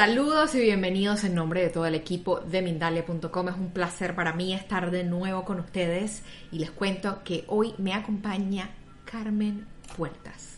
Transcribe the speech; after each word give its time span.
Saludos 0.00 0.54
y 0.54 0.62
bienvenidos 0.62 1.24
en 1.24 1.34
nombre 1.34 1.60
de 1.60 1.68
todo 1.68 1.84
el 1.84 1.94
equipo 1.94 2.40
de 2.40 2.62
Mindalia.com. 2.62 3.48
Es 3.50 3.54
un 3.54 3.70
placer 3.70 4.14
para 4.14 4.32
mí 4.32 4.54
estar 4.54 4.90
de 4.90 5.04
nuevo 5.04 5.44
con 5.44 5.60
ustedes 5.60 6.22
y 6.50 6.58
les 6.58 6.70
cuento 6.70 7.22
que 7.22 7.44
hoy 7.48 7.74
me 7.76 7.92
acompaña 7.92 8.70
Carmen 9.04 9.66
Puertas. 9.98 10.56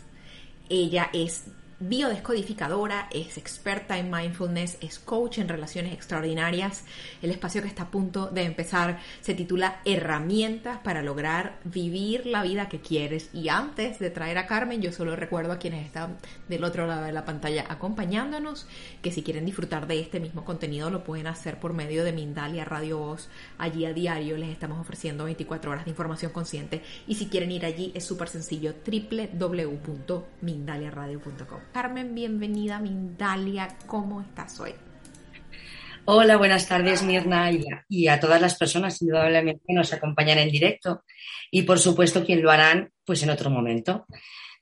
Ella 0.68 1.10
es 1.12 1.46
biodescodificadora, 1.88 3.08
es 3.10 3.38
experta 3.38 3.98
en 3.98 4.10
mindfulness, 4.10 4.78
es 4.80 4.98
coach 4.98 5.38
en 5.38 5.48
relaciones 5.48 5.92
extraordinarias. 5.92 6.84
El 7.22 7.30
espacio 7.30 7.62
que 7.62 7.68
está 7.68 7.84
a 7.84 7.90
punto 7.90 8.28
de 8.28 8.42
empezar 8.42 8.98
se 9.20 9.34
titula 9.34 9.80
Herramientas 9.84 10.78
para 10.78 11.02
lograr 11.02 11.58
vivir 11.64 12.26
la 12.26 12.42
vida 12.42 12.68
que 12.68 12.80
quieres. 12.80 13.30
Y 13.32 13.48
antes 13.48 13.98
de 13.98 14.10
traer 14.10 14.38
a 14.38 14.46
Carmen, 14.46 14.80
yo 14.80 14.92
solo 14.92 15.16
recuerdo 15.16 15.52
a 15.52 15.58
quienes 15.58 15.84
están 15.84 16.18
del 16.48 16.64
otro 16.64 16.86
lado 16.86 17.04
de 17.04 17.12
la 17.12 17.24
pantalla 17.24 17.66
acompañándonos 17.68 18.66
que 19.00 19.10
si 19.10 19.22
quieren 19.22 19.44
disfrutar 19.44 19.86
de 19.86 20.00
este 20.00 20.20
mismo 20.20 20.44
contenido 20.44 20.90
lo 20.90 21.04
pueden 21.04 21.26
hacer 21.26 21.58
por 21.58 21.72
medio 21.72 22.04
de 22.04 22.12
Mindalia 22.12 22.64
Radio 22.64 22.98
Voz. 22.98 23.28
Allí 23.58 23.86
a 23.86 23.92
diario 23.92 24.36
les 24.36 24.50
estamos 24.50 24.80
ofreciendo 24.80 25.24
24 25.24 25.70
horas 25.70 25.84
de 25.84 25.90
información 25.90 26.32
consciente 26.32 26.82
y 27.06 27.16
si 27.16 27.26
quieren 27.26 27.50
ir 27.50 27.66
allí 27.66 27.92
es 27.94 28.04
súper 28.04 28.28
sencillo 28.28 28.74
www.mindaliaradio.com. 28.86 31.71
Carmen, 31.72 32.14
bienvenida 32.14 32.76
a 32.76 32.80
Mindalia. 32.80 33.78
¿Cómo 33.86 34.20
estás 34.20 34.60
hoy? 34.60 34.74
Hola, 36.04 36.36
buenas 36.36 36.68
tardes 36.68 37.02
Mirna 37.02 37.50
y 37.88 38.08
a, 38.08 38.20
todas 38.20 38.42
las 38.42 38.58
personas 38.58 39.00
indudablemente 39.00 39.62
que 39.66 39.72
nos 39.72 39.90
acompañan 39.94 40.36
en 40.38 40.50
directo 40.50 41.04
y 41.50 41.62
por 41.62 41.78
supuesto 41.78 42.26
quien 42.26 42.42
lo 42.42 42.50
harán 42.50 42.90
pues 43.06 43.22
en 43.22 43.30
otro 43.30 43.48
momento. 43.48 44.04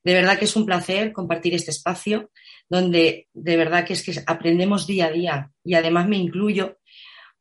De 0.05 0.14
verdad 0.14 0.39
que 0.39 0.44
es 0.44 0.55
un 0.55 0.64
placer 0.64 1.12
compartir 1.12 1.52
este 1.55 1.72
espacio 1.72 2.30
donde 2.69 3.27
de 3.33 3.56
verdad 3.56 3.84
que 3.84 3.95
es 3.95 4.05
que 4.05 4.14
aprendemos 4.24 4.86
día 4.86 5.06
a 5.06 5.11
día 5.11 5.50
y 5.64 5.74
además 5.74 6.06
me 6.06 6.17
incluyo, 6.17 6.78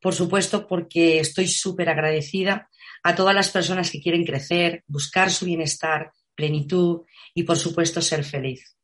por 0.01 0.15
supuesto, 0.15 0.67
porque 0.67 1.19
estoy 1.19 1.47
súper 1.47 1.89
agradecida 1.89 2.69
a 3.03 3.13
todas 3.13 3.35
las 3.35 3.49
personas 3.49 3.91
que 3.91 4.01
quieren 4.01 4.25
crecer, 4.25 4.83
buscar 4.87 5.29
su 5.29 5.45
bienestar, 5.45 6.11
plenitud 6.33 7.01
y 7.35 7.43
por 7.43 7.57
supuesto 7.57 8.01
ser 8.01 8.23
feliz 8.23 8.78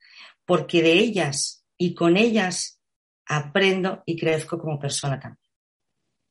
porque 0.45 0.81
de 0.81 0.93
ellas 0.93 1.65
y 1.77 1.93
con 1.93 2.17
ellas 2.17 2.79
aprendo 3.25 4.03
y 4.05 4.17
crezco 4.17 4.59
como 4.59 4.79
persona 4.79 5.19
también. 5.19 5.39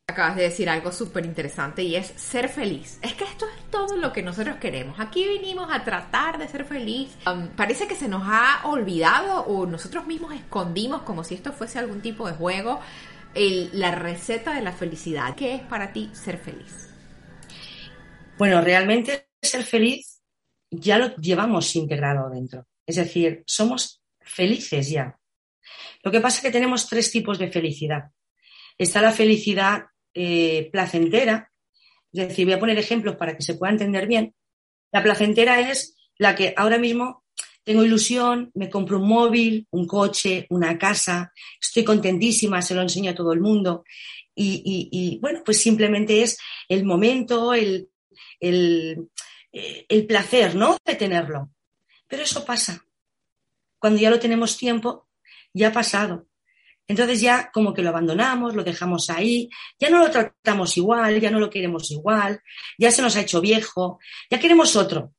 Acabas 0.07 0.37
de 0.37 0.43
decir 0.43 0.69
algo 0.69 0.93
súper 0.93 1.25
interesante 1.25 1.83
y 1.83 1.97
es 1.97 2.07
ser 2.07 2.49
feliz. 2.49 2.99
Es 3.03 3.15
que 3.15 3.25
esto 3.25 3.47
es 3.49 3.71
todo 3.71 3.97
lo 3.97 4.13
que 4.13 4.23
nosotros 4.23 4.57
queremos. 4.57 5.01
Aquí 5.01 5.27
vinimos 5.27 5.73
a 5.73 5.83
tratar 5.83 6.39
de 6.39 6.47
ser 6.47 6.67
feliz. 6.67 7.17
Um, 7.27 7.49
parece 7.49 7.89
que 7.89 7.97
se 7.97 8.07
nos 8.07 8.23
ha 8.27 8.61
olvidado 8.65 9.41
o 9.47 9.67
nosotros 9.67 10.07
mismos 10.07 10.35
escondimos 10.35 11.03
como 11.03 11.25
si 11.25 11.35
esto 11.35 11.53
fuese 11.53 11.79
algún 11.79 12.03
tipo 12.03 12.27
de 12.29 12.35
juego 12.35 12.81
la 13.35 13.91
receta 13.93 14.55
de 14.55 14.63
la 14.63 14.73
felicidad. 14.73 15.35
¿Qué 15.35 15.55
es 15.55 15.63
para 15.63 15.93
ti 15.93 16.11
ser 16.13 16.39
feliz? 16.39 16.91
Bueno, 18.39 18.61
realmente 18.61 19.29
ser 19.43 19.65
feliz 19.65 20.21
ya 20.71 20.99
lo 20.99 21.15
llevamos 21.17 21.75
integrado 21.77 22.31
dentro. 22.31 22.67
Es 22.87 22.97
decir, 22.97 23.43
somos 23.47 24.03
felices 24.25 24.91
ya. 24.91 25.19
Lo 26.03 26.11
que 26.11 26.21
pasa 26.21 26.39
es 26.39 26.43
que 26.43 26.51
tenemos 26.51 26.89
tres 26.89 27.11
tipos 27.11 27.39
de 27.39 27.51
felicidad. 27.51 28.11
Está 28.77 29.01
la 29.01 29.13
felicidad 29.13 29.87
eh, 30.13 30.69
placentera, 30.71 31.51
es 32.13 32.29
decir, 32.29 32.45
voy 32.45 32.55
a 32.55 32.61
poner 32.61 32.79
ejemplos 32.79 33.17
para 33.17 33.37
que 33.37 33.43
se 33.43 33.55
pueda 33.55 33.73
entender 33.73 34.07
bien. 34.07 34.35
La 34.93 35.03
placentera 35.03 35.71
es 35.71 35.97
la 36.19 36.35
que 36.35 36.55
ahora 36.57 36.79
mismo 36.79 37.25
tengo 37.65 37.85
ilusión, 37.85 38.51
me 38.55 38.69
compro 38.69 38.99
un 38.99 39.09
móvil, 39.09 39.67
un 39.71 39.87
coche, 39.87 40.47
una 40.51 40.79
casa, 40.79 41.33
estoy 41.61 41.83
contentísima, 41.83 42.63
se 42.63 42.75
lo 42.75 42.83
enseño 42.83 43.11
a 43.11 43.15
todo 43.15 43.33
el 43.33 43.41
mundo. 43.41 43.85
Y, 44.37 45.19
bueno, 45.23 45.43
pues 45.45 45.61
simplemente 45.61 46.23
es 46.23 46.37
el 46.69 46.85
momento, 46.85 47.55
el, 47.55 47.89
el, 48.41 49.09
eh, 49.53 49.87
el 49.89 50.07
placer, 50.07 50.55
¿no? 50.57 50.77
De 50.85 50.97
tenerlo. 50.97 51.51
Pero 52.07 52.25
eso 52.25 52.45
pasa 52.45 52.85
cuando 53.85 54.01
ya 54.01 54.09
lo 54.09 54.19
tenemos 54.19 54.57
tiempo, 54.57 55.11
ya 55.53 55.69
ha 55.69 55.73
pasado. 55.75 56.27
Entonces 56.89 57.21
ya 57.21 57.51
como 57.53 57.75
que 57.75 57.83
lo 57.83 57.91
abandonamos, 57.91 58.55
lo 58.55 58.65
dejamos 58.65 59.11
ahí, 59.11 59.51
ya 59.79 59.91
no 59.91 59.99
lo 59.99 60.11
tratamos 60.11 60.79
igual, 60.79 61.21
ya 61.21 61.31
no 61.31 61.39
lo 61.39 61.51
queremos 61.51 61.91
igual, 61.91 62.41
ya 62.79 62.91
se 62.91 63.03
nos 63.03 63.15
ha 63.15 63.21
hecho 63.21 63.43
viejo, 63.43 63.99
ya 64.31 64.41
queremos 64.41 64.75
otro. 64.75 65.13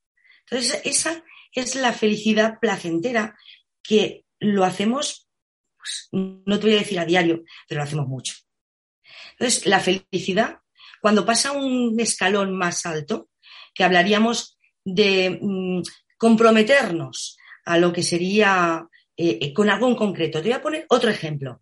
Entonces 0.50 0.82
esa 0.84 1.24
es 1.52 1.76
la 1.76 1.94
felicidad 1.94 2.58
placentera 2.60 3.38
que 3.84 4.26
lo 4.40 4.64
hacemos, 4.64 5.30
pues, 5.78 6.10
no 6.12 6.60
te 6.60 6.66
voy 6.66 6.76
a 6.78 6.80
decir 6.80 6.98
a 6.98 7.06
diario, 7.06 7.44
pero 7.68 7.82
lo 7.82 7.84
hacemos 7.84 8.08
mucho. 8.08 8.34
Entonces 9.34 9.68
la 9.68 9.80
felicidad, 9.80 10.58
cuando 11.00 11.24
pasa 11.24 11.52
un 11.52 12.00
escalón 12.00 12.58
más 12.58 12.84
alto, 12.88 13.30
que 13.76 13.84
hablaríamos 13.84 14.58
de 14.84 15.38
mm, 15.40 15.84
comprometernos 16.18 17.35
a 17.66 17.78
lo 17.78 17.92
que 17.92 18.04
sería 18.04 18.88
eh, 19.18 19.40
eh, 19.42 19.54
con 19.54 19.70
algo 19.70 19.88
en 19.88 19.96
concreto. 19.96 20.42
Te 20.42 20.50
voy 20.50 20.58
a 20.58 20.62
poner 20.62 20.86
otro 20.90 21.10
ejemplo. 21.10 21.62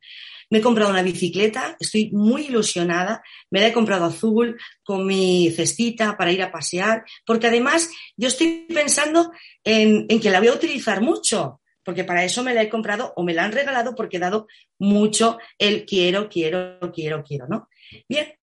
Me 0.49 0.59
he 0.59 0.61
comprado 0.61 0.91
una 0.91 1.01
bicicleta, 1.01 1.77
estoy 1.79 2.11
muy 2.11 2.47
ilusionada, 2.47 3.23
me 3.49 3.59
la 3.59 3.67
he 3.67 3.73
comprado 3.73 4.05
azul 4.05 4.59
con 4.83 5.05
mi 5.05 5.49
cestita 5.51 6.15
para 6.17 6.31
ir 6.31 6.43
a 6.43 6.51
pasear, 6.51 7.03
porque 7.25 7.47
además 7.47 7.89
yo 8.17 8.27
estoy 8.27 8.67
pensando 8.67 9.31
en, 9.63 10.07
que 10.07 10.29
la 10.29 10.39
voy 10.39 10.49
a 10.49 10.53
utilizar 10.53 11.01
mucho, 11.01 11.61
porque 11.83 12.03
para 12.03 12.23
eso 12.23 12.43
me 12.43 12.53
la 12.53 12.61
he 12.61 12.69
comprado 12.69 13.13
o 13.15 13.23
me 13.23 13.33
la 13.33 13.45
han 13.45 13.51
regalado 13.51 13.95
porque 13.95 14.17
he 14.17 14.19
dado 14.19 14.47
mucho 14.77 15.39
el 15.57 15.85
quiero, 15.85 16.29
quiero, 16.29 16.79
quiero, 16.93 17.23
quiero, 17.23 17.47
¿no? 17.47 17.69
Bien, 18.07 18.33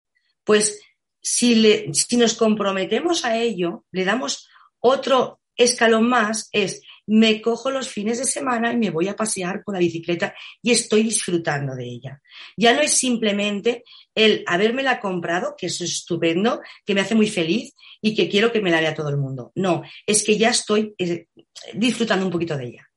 pues 0.42 0.80
si 1.20 1.86
nos 2.16 2.34
comprometemos 2.34 3.24
a 3.24 3.36
ello, 3.36 3.84
le 3.92 4.04
damos 4.04 4.48
otro 4.80 5.40
escalón 5.56 6.08
más, 6.08 6.48
es 6.52 6.82
me 7.06 7.40
cojo 7.40 7.70
los 7.70 7.88
fines 7.88 8.18
de 8.18 8.24
semana 8.24 8.72
y 8.72 8.76
me 8.76 8.90
voy 8.90 9.08
a 9.08 9.16
pasear 9.16 9.62
con 9.64 9.74
la 9.74 9.80
bicicleta 9.80 10.34
y 10.62 10.70
estoy 10.70 11.02
disfrutando 11.02 11.74
de 11.74 11.84
ella. 11.84 12.22
Ya 12.56 12.72
no 12.72 12.80
es 12.80 12.92
simplemente 12.92 13.84
el 14.14 14.44
habérmela 14.46 15.00
comprado, 15.00 15.54
que 15.56 15.66
es 15.66 15.80
estupendo, 15.80 16.60
que 16.84 16.94
me 16.94 17.00
hace 17.00 17.14
muy 17.14 17.28
feliz 17.28 17.74
y 18.00 18.14
que 18.14 18.28
quiero 18.28 18.52
que 18.52 18.60
me 18.60 18.70
la 18.70 18.80
vea 18.80 18.94
todo 18.94 19.08
el 19.08 19.16
mundo. 19.16 19.52
No, 19.54 19.82
es 20.06 20.22
que 20.24 20.36
ya 20.36 20.50
estoy 20.50 20.94
eh, 20.98 21.26
disfrutando 21.74 22.26
un 22.26 22.32
poquito 22.32 22.56
de 22.56 22.66
ella. 22.66 22.88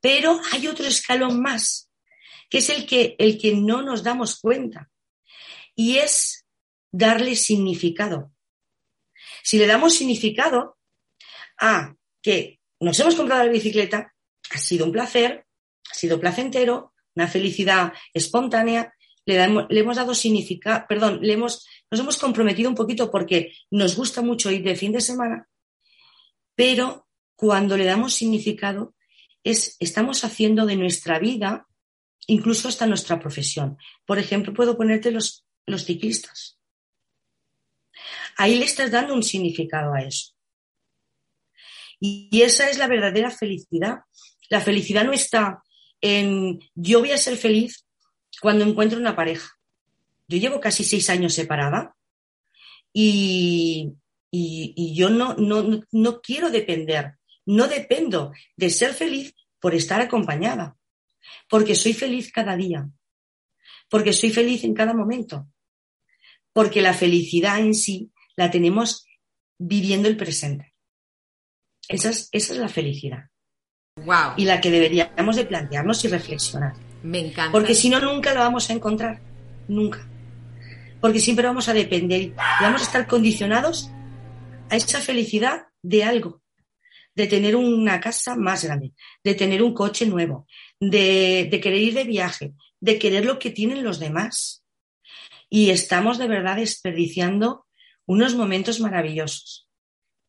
Pero 0.00 0.40
hay 0.52 0.66
otro 0.66 0.86
escalón 0.86 1.40
más, 1.40 1.88
que 2.50 2.58
es 2.58 2.68
el 2.70 2.86
que, 2.86 3.14
el 3.18 3.38
que 3.38 3.54
no 3.54 3.82
nos 3.82 4.02
damos 4.02 4.40
cuenta, 4.40 4.90
y 5.76 5.98
es 5.98 6.44
darle 6.90 7.36
significado. 7.36 8.32
Si 9.42 9.58
le 9.58 9.66
damos 9.66 9.94
significado 9.94 10.78
a 11.58 11.94
que 12.20 12.60
nos 12.82 12.98
hemos 13.00 13.14
comprado 13.14 13.44
la 13.44 13.52
bicicleta, 13.52 14.14
ha 14.50 14.58
sido 14.58 14.86
un 14.86 14.92
placer, 14.92 15.46
ha 15.90 15.94
sido 15.94 16.20
placentero, 16.20 16.92
una 17.14 17.28
felicidad 17.28 17.92
espontánea, 18.12 18.94
le, 19.24 19.36
hemos 19.42 19.96
dado 19.96 20.14
significado, 20.14 20.84
perdón, 20.88 21.20
le 21.22 21.34
hemos, 21.34 21.66
nos 21.90 22.00
hemos 22.00 22.18
comprometido 22.18 22.68
un 22.68 22.74
poquito 22.74 23.10
porque 23.10 23.52
nos 23.70 23.94
gusta 23.94 24.22
mucho 24.22 24.50
ir 24.50 24.64
de 24.64 24.74
fin 24.74 24.92
de 24.92 25.00
semana, 25.00 25.48
pero 26.54 27.06
cuando 27.36 27.76
le 27.76 27.84
damos 27.84 28.14
significado, 28.14 28.94
es, 29.44 29.76
estamos 29.80 30.24
haciendo 30.24 30.66
de 30.66 30.76
nuestra 30.76 31.18
vida, 31.18 31.66
incluso 32.26 32.68
hasta 32.68 32.86
nuestra 32.86 33.18
profesión. 33.18 33.76
Por 34.06 34.18
ejemplo, 34.18 34.54
puedo 34.54 34.76
ponerte 34.76 35.10
los, 35.10 35.44
los 35.66 35.84
ciclistas. 35.84 36.58
Ahí 38.36 38.58
le 38.58 38.64
estás 38.64 38.90
dando 38.90 39.14
un 39.14 39.22
significado 39.22 39.92
a 39.94 40.02
eso. 40.02 40.31
Y 42.04 42.42
esa 42.42 42.68
es 42.68 42.78
la 42.78 42.88
verdadera 42.88 43.30
felicidad. 43.30 44.00
La 44.50 44.60
felicidad 44.60 45.04
no 45.04 45.12
está 45.12 45.62
en 46.00 46.58
yo 46.74 46.98
voy 46.98 47.12
a 47.12 47.16
ser 47.16 47.36
feliz 47.36 47.86
cuando 48.40 48.64
encuentro 48.64 48.98
una 48.98 49.14
pareja. 49.14 49.48
Yo 50.26 50.36
llevo 50.38 50.58
casi 50.58 50.82
seis 50.82 51.08
años 51.10 51.32
separada 51.32 51.94
y, 52.92 53.94
yo 54.32 55.10
no, 55.10 55.34
no, 55.34 55.80
no 55.92 56.20
quiero 56.20 56.50
depender, 56.50 57.18
no 57.46 57.68
dependo 57.68 58.32
de 58.56 58.70
ser 58.70 58.94
feliz 58.94 59.32
por 59.60 59.72
estar 59.72 60.00
acompañada, 60.00 60.76
porque 61.48 61.76
soy 61.76 61.92
feliz 61.92 62.32
cada 62.32 62.56
día, 62.56 62.90
porque 63.88 64.12
soy 64.12 64.30
feliz 64.30 64.64
en 64.64 64.74
cada 64.74 64.92
momento, 64.92 65.46
porque 66.52 66.82
la 66.82 66.94
felicidad 66.94 67.60
en 67.60 67.74
sí 67.74 68.10
la 68.34 68.50
tenemos 68.50 69.06
viviendo 69.56 70.08
el 70.08 70.16
presente. 70.16 70.71
Esa 71.88 72.10
es, 72.10 72.28
esa 72.32 72.52
es 72.54 72.58
la 72.58 72.68
felicidad. 72.68 73.28
Wow. 73.96 74.34
Y 74.36 74.44
la 74.44 74.60
que 74.60 74.70
deberíamos 74.70 75.36
de 75.36 75.44
plantearnos 75.44 76.04
y 76.04 76.08
reflexionar. 76.08 76.74
Me 77.02 77.18
encanta. 77.18 77.52
Porque 77.52 77.74
si 77.74 77.90
no, 77.90 78.00
nunca 78.00 78.32
lo 78.32 78.40
vamos 78.40 78.70
a 78.70 78.72
encontrar. 78.72 79.20
Nunca. 79.68 80.08
Porque 81.00 81.20
siempre 81.20 81.46
vamos 81.46 81.68
a 81.68 81.74
depender 81.74 82.22
y 82.22 82.34
vamos 82.60 82.80
a 82.80 82.84
estar 82.84 83.06
condicionados 83.06 83.90
a 84.70 84.76
esa 84.76 85.00
felicidad 85.00 85.66
de 85.82 86.04
algo. 86.04 86.42
De 87.14 87.26
tener 87.26 87.56
una 87.56 88.00
casa 88.00 88.36
más 88.36 88.64
grande, 88.64 88.92
de 89.22 89.34
tener 89.34 89.62
un 89.62 89.74
coche 89.74 90.06
nuevo, 90.06 90.46
de, 90.80 91.48
de 91.50 91.60
querer 91.60 91.80
ir 91.80 91.94
de 91.94 92.04
viaje, 92.04 92.54
de 92.80 92.98
querer 92.98 93.26
lo 93.26 93.38
que 93.38 93.50
tienen 93.50 93.84
los 93.84 93.98
demás. 93.98 94.64
Y 95.50 95.68
estamos 95.68 96.16
de 96.16 96.28
verdad 96.28 96.56
desperdiciando 96.56 97.66
unos 98.06 98.34
momentos 98.34 98.80
maravillosos, 98.80 99.68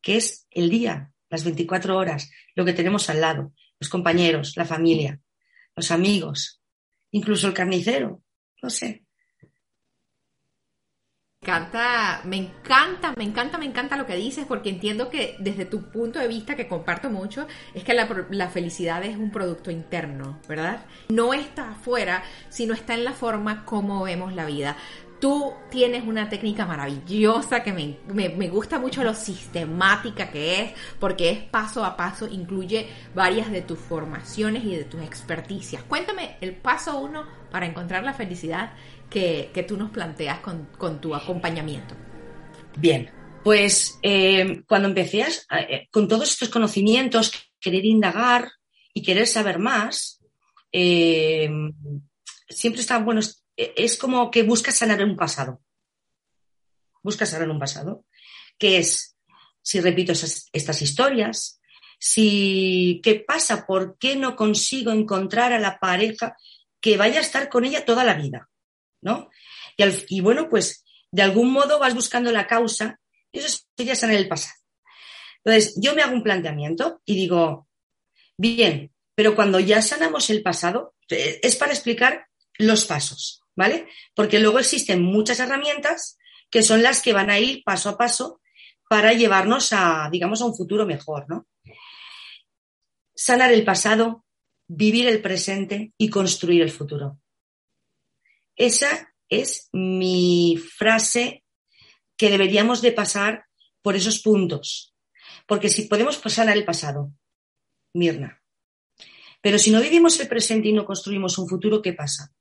que 0.02 0.16
es 0.16 0.46
el 0.50 0.68
día, 0.68 1.13
las 1.34 1.44
24 1.44 1.96
horas, 1.96 2.30
lo 2.54 2.64
que 2.64 2.72
tenemos 2.72 3.10
al 3.10 3.20
lado, 3.20 3.52
los 3.80 3.88
compañeros, 3.90 4.56
la 4.56 4.64
familia, 4.64 5.20
los 5.74 5.90
amigos, 5.90 6.62
incluso 7.10 7.48
el 7.48 7.54
carnicero, 7.54 8.22
no 8.62 8.70
sé. 8.70 9.04
Me 11.40 11.50
encanta, 11.50 12.22
me 12.24 12.36
encanta, 12.36 13.14
me 13.16 13.24
encanta, 13.24 13.58
me 13.58 13.66
encanta 13.66 13.96
lo 13.96 14.06
que 14.06 14.16
dices, 14.16 14.46
porque 14.46 14.70
entiendo 14.70 15.10
que 15.10 15.36
desde 15.40 15.66
tu 15.66 15.90
punto 15.90 16.20
de 16.20 16.28
vista, 16.28 16.54
que 16.54 16.68
comparto 16.68 17.10
mucho, 17.10 17.46
es 17.74 17.82
que 17.82 17.92
la, 17.92 18.08
la, 18.30 18.48
felicidad 18.48 19.04
es 19.04 19.16
un 19.16 19.30
producto 19.30 19.70
interno, 19.70 20.40
¿verdad? 20.48 20.86
No 21.10 21.34
está 21.34 21.72
afuera, 21.72 22.22
sino 22.48 22.72
está 22.72 22.94
en 22.94 23.04
la 23.04 23.12
forma 23.12 23.66
como 23.66 24.04
vemos 24.04 24.32
la 24.34 24.46
vida. 24.46 24.76
Tú 25.24 25.54
tienes 25.70 26.04
una 26.04 26.28
técnica 26.28 26.66
maravillosa 26.66 27.62
que 27.62 27.72
me, 27.72 27.96
me, 28.12 28.28
me, 28.28 28.50
gusta 28.50 28.78
mucho 28.78 29.02
lo 29.02 29.14
sistemática 29.14 30.30
que 30.30 30.60
es, 30.60 30.72
porque 31.00 31.30
es 31.30 31.38
paso 31.44 31.82
a 31.82 31.96
paso, 31.96 32.28
incluye 32.30 32.88
varias 33.14 33.50
de 33.50 33.62
tus 33.62 33.78
formaciones 33.78 34.64
y 34.66 34.76
de 34.76 34.84
tus 34.84 35.00
experticias. 35.00 35.82
Cuéntame 35.84 36.36
el 36.42 36.54
paso 36.54 36.98
uno 36.98 37.26
para 37.50 37.64
encontrar 37.64 38.04
la 38.04 38.12
felicidad 38.12 38.74
que, 39.08 39.50
que 39.54 39.62
tú 39.62 39.78
nos 39.78 39.90
planteas 39.90 40.40
con, 40.40 40.66
con, 40.76 41.00
tu 41.00 41.14
acompañamiento. 41.14 41.94
Bien, 42.76 43.10
pues 43.42 43.98
eh, 44.02 44.62
cuando 44.68 44.88
empecé 44.88 45.24
eh, 45.50 45.88
con 45.90 46.06
todos 46.06 46.32
estos 46.32 46.50
conocimientos, 46.50 47.32
querer 47.58 47.86
indagar 47.86 48.52
y 48.92 49.00
querer 49.00 49.26
saber 49.26 49.58
más, 49.58 50.20
eh, 50.70 51.48
siempre 52.46 52.82
está 52.82 52.98
bueno, 52.98 53.22
es 53.56 53.96
como 53.96 54.30
que 54.30 54.42
buscas 54.42 54.76
sanar 54.76 55.02
un 55.04 55.16
pasado. 55.16 55.60
Buscas 57.02 57.30
sanar 57.30 57.50
un 57.50 57.58
pasado, 57.58 58.04
que 58.58 58.78
es, 58.78 59.16
si 59.62 59.80
repito 59.80 60.12
esas, 60.12 60.48
estas 60.52 60.80
historias, 60.82 61.60
si, 61.98 63.00
¿qué 63.02 63.16
pasa? 63.16 63.66
¿Por 63.66 63.96
qué 63.98 64.16
no 64.16 64.36
consigo 64.36 64.90
encontrar 64.90 65.52
a 65.52 65.58
la 65.58 65.78
pareja 65.78 66.36
que 66.80 66.96
vaya 66.96 67.18
a 67.18 67.22
estar 67.22 67.48
con 67.48 67.64
ella 67.64 67.84
toda 67.84 68.04
la 68.04 68.14
vida? 68.14 68.48
¿no? 69.04 69.30
Y, 70.08 70.20
bueno, 70.20 70.48
pues 70.48 70.84
de 71.12 71.22
algún 71.22 71.52
modo 71.52 71.78
vas 71.78 71.94
buscando 71.94 72.32
la 72.32 72.48
causa 72.48 72.98
y 73.30 73.38
eso 73.38 73.64
sería 73.76 73.94
sanar 73.94 74.16
el 74.16 74.28
pasado. 74.28 74.56
Entonces, 75.44 75.78
yo 75.80 75.94
me 75.94 76.02
hago 76.02 76.14
un 76.14 76.22
planteamiento 76.22 77.02
y 77.04 77.14
digo, 77.14 77.68
bien, 78.36 78.92
pero 79.14 79.36
cuando 79.36 79.60
ya 79.60 79.82
sanamos 79.82 80.30
el 80.30 80.42
pasado, 80.42 80.94
es 81.08 81.56
para 81.56 81.72
explicar 81.72 82.26
los 82.56 82.86
pasos, 82.86 83.42
¿vale? 83.56 83.88
Porque 84.14 84.38
luego 84.38 84.58
existen 84.58 85.02
muchas 85.02 85.40
herramientas 85.40 86.18
que 86.50 86.62
son 86.62 86.82
las 86.82 87.02
que 87.02 87.12
van 87.12 87.30
a 87.30 87.38
ir 87.38 87.62
paso 87.64 87.88
a 87.88 87.98
paso 87.98 88.40
para 88.88 89.12
llevarnos 89.12 89.72
a, 89.72 90.08
digamos, 90.10 90.40
a 90.40 90.46
un 90.46 90.54
futuro 90.54 90.86
mejor, 90.86 91.26
¿no? 91.28 91.46
Sanar 93.14 93.52
el 93.52 93.64
pasado, 93.64 94.24
vivir 94.68 95.08
el 95.08 95.20
presente 95.20 95.92
y 95.98 96.10
construir 96.10 96.62
el 96.62 96.70
futuro. 96.70 97.18
Esa 98.56 99.12
es 99.28 99.68
mi 99.72 100.56
frase 100.56 101.44
que 102.16 102.30
deberíamos 102.30 102.82
de 102.82 102.92
pasar 102.92 103.46
por 103.82 103.96
esos 103.96 104.20
puntos. 104.20 104.94
Porque 105.46 105.68
si 105.68 105.82
podemos 105.82 106.16
pasar 106.18 106.48
al 106.48 106.64
pasado, 106.64 107.12
Mirna. 107.92 108.42
Pero 109.40 109.58
si 109.58 109.70
no 109.70 109.80
vivimos 109.80 110.18
el 110.20 110.28
presente 110.28 110.68
y 110.68 110.72
no 110.72 110.84
construimos 110.84 111.36
un 111.38 111.48
futuro, 111.48 111.82
¿qué 111.82 111.92
pasa? 111.92 112.32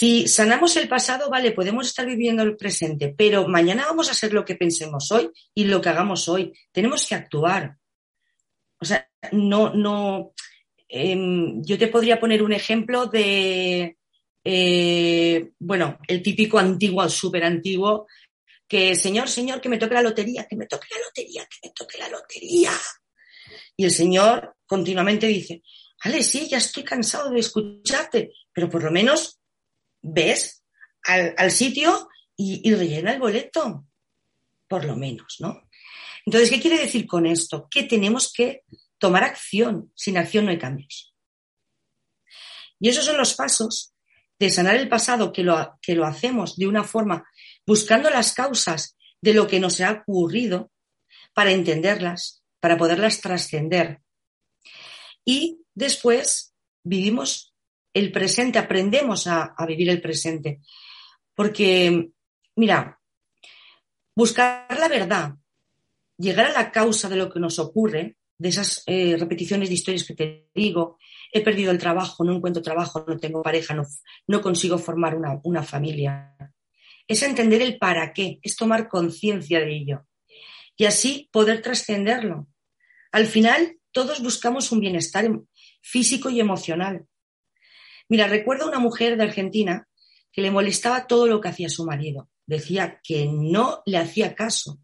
Si 0.00 0.26
sanamos 0.28 0.74
el 0.76 0.88
pasado, 0.88 1.28
vale, 1.28 1.52
podemos 1.52 1.86
estar 1.86 2.06
viviendo 2.06 2.42
el 2.42 2.56
presente, 2.56 3.14
pero 3.14 3.46
mañana 3.46 3.84
vamos 3.84 4.08
a 4.08 4.12
hacer 4.12 4.32
lo 4.32 4.46
que 4.46 4.54
pensemos 4.54 5.12
hoy 5.12 5.30
y 5.54 5.64
lo 5.64 5.78
que 5.78 5.90
hagamos 5.90 6.26
hoy. 6.26 6.54
Tenemos 6.72 7.06
que 7.06 7.16
actuar. 7.16 7.76
O 8.80 8.84
sea, 8.86 9.06
no, 9.32 9.74
no, 9.74 10.32
eh, 10.88 11.14
yo 11.56 11.76
te 11.76 11.88
podría 11.88 12.18
poner 12.18 12.42
un 12.42 12.54
ejemplo 12.54 13.08
de, 13.08 13.98
eh, 14.42 15.50
bueno, 15.58 15.98
el 16.08 16.22
típico 16.22 16.58
antiguo, 16.58 17.06
súper 17.10 17.44
antiguo, 17.44 18.06
que 18.66 18.94
señor, 18.94 19.28
señor, 19.28 19.60
que 19.60 19.68
me 19.68 19.76
toque 19.76 19.96
la 19.96 20.02
lotería, 20.02 20.46
que 20.48 20.56
me 20.56 20.64
toque 20.64 20.88
la 20.92 21.04
lotería, 21.04 21.42
que 21.44 21.68
me 21.68 21.74
toque 21.74 21.98
la 21.98 22.08
lotería. 22.08 22.72
Y 23.76 23.84
el 23.84 23.90
señor 23.90 24.56
continuamente 24.64 25.26
dice, 25.26 25.62
vale, 26.02 26.22
sí, 26.22 26.48
ya 26.48 26.56
estoy 26.56 26.84
cansado 26.84 27.28
de 27.28 27.40
escucharte, 27.40 28.32
pero 28.54 28.70
por 28.70 28.82
lo 28.82 28.90
menos 28.90 29.39
ves 30.02 30.64
al, 31.04 31.50
sitio 31.50 32.08
y, 32.36 32.68
y 32.68 32.74
rellena 32.74 33.12
el 33.12 33.20
boleto, 33.20 33.86
por 34.68 34.84
lo 34.84 34.96
menos, 34.96 35.36
¿no? 35.40 35.68
Entonces, 36.26 36.50
¿qué 36.50 36.60
quiere 36.60 36.78
decir 36.78 37.06
con 37.06 37.26
esto? 37.26 37.66
Que 37.70 37.84
tenemos 37.84 38.32
que 38.32 38.64
tomar 38.98 39.24
acción. 39.24 39.90
Sin 39.94 40.18
acción 40.18 40.44
no 40.44 40.50
hay 40.50 40.58
cambios. 40.58 41.14
Y 42.78 42.88
esos 42.88 43.04
son 43.04 43.16
los 43.16 43.34
pasos 43.34 43.94
de 44.38 44.50
sanar 44.50 44.76
el 44.76 44.88
pasado 44.88 45.32
que 45.32 45.42
lo, 45.42 45.78
que 45.82 45.94
lo 45.94 46.06
hacemos 46.06 46.56
de 46.56 46.66
una 46.66 46.82
forma 46.82 47.28
buscando 47.66 48.08
las 48.08 48.32
causas 48.32 48.96
de 49.20 49.34
lo 49.34 49.46
que 49.46 49.60
nos 49.60 49.80
ha 49.80 49.92
ocurrido 49.92 50.70
para 51.34 51.52
entenderlas, 51.52 52.42
para 52.58 52.78
poderlas 52.78 53.20
trascender. 53.20 54.00
Y 55.24 55.60
después 55.74 56.54
vivimos 56.82 57.49
el 57.92 58.12
presente, 58.12 58.58
aprendemos 58.58 59.26
a, 59.26 59.54
vivir 59.66 59.90
el 59.90 60.00
presente. 60.00 60.60
Porque, 61.34 62.10
mira, 62.56 63.00
buscar 64.14 64.66
la 64.78 64.88
verdad, 64.88 65.34
llegar 66.18 66.46
a 66.46 66.52
la 66.52 66.70
causa 66.70 67.08
de 67.08 67.16
lo 67.16 67.30
que 67.30 67.40
nos 67.40 67.58
ocurre, 67.58 68.16
de 68.38 68.48
esas 68.48 68.82
eh, 68.86 69.16
repeticiones 69.18 69.68
de 69.68 69.74
historias 69.74 70.04
que 70.04 70.14
te 70.14 70.48
digo, 70.54 70.98
he 71.30 71.42
perdido 71.42 71.70
el 71.70 71.78
trabajo, 71.78 72.24
no 72.24 72.34
encuentro 72.34 72.62
trabajo, 72.62 73.04
no 73.06 73.18
tengo 73.18 73.42
pareja, 73.42 73.74
no, 73.74 73.84
no 74.26 74.40
consigo 74.40 74.78
formar 74.78 75.14
una, 75.14 75.38
una 75.44 75.62
familia. 75.62 76.36
Es 77.06 77.22
entender 77.22 77.60
el 77.60 77.76
para 77.76 78.12
qué, 78.12 78.38
es 78.42 78.56
tomar 78.56 78.88
conciencia 78.88 79.60
de 79.60 79.76
ello 79.76 80.06
y 80.80 80.86
así 80.86 81.28
poder 81.30 81.60
trascenderlo. 81.60 82.48
Al 83.12 83.26
final, 83.26 83.76
todos 83.92 84.22
buscamos 84.22 84.72
un 84.72 84.80
bienestar 84.80 85.30
físico 85.82 86.30
y 86.30 86.40
emocional. 86.40 87.04
Mira, 88.10 88.26
recuerdo 88.26 88.68
una 88.68 88.78
mujer 88.78 89.16
de 89.16 89.22
Argentina 89.22 89.88
que 90.30 90.42
le 90.42 90.50
molestaba 90.50 91.06
todo 91.06 91.26
lo 91.26 91.40
que 91.40 91.48
hacía 91.48 91.70
su 91.70 91.86
marido. 91.86 92.28
Decía 92.44 93.00
que 93.02 93.26
no 93.26 93.82
le 93.86 93.96
hacía 93.96 94.34
caso, 94.34 94.80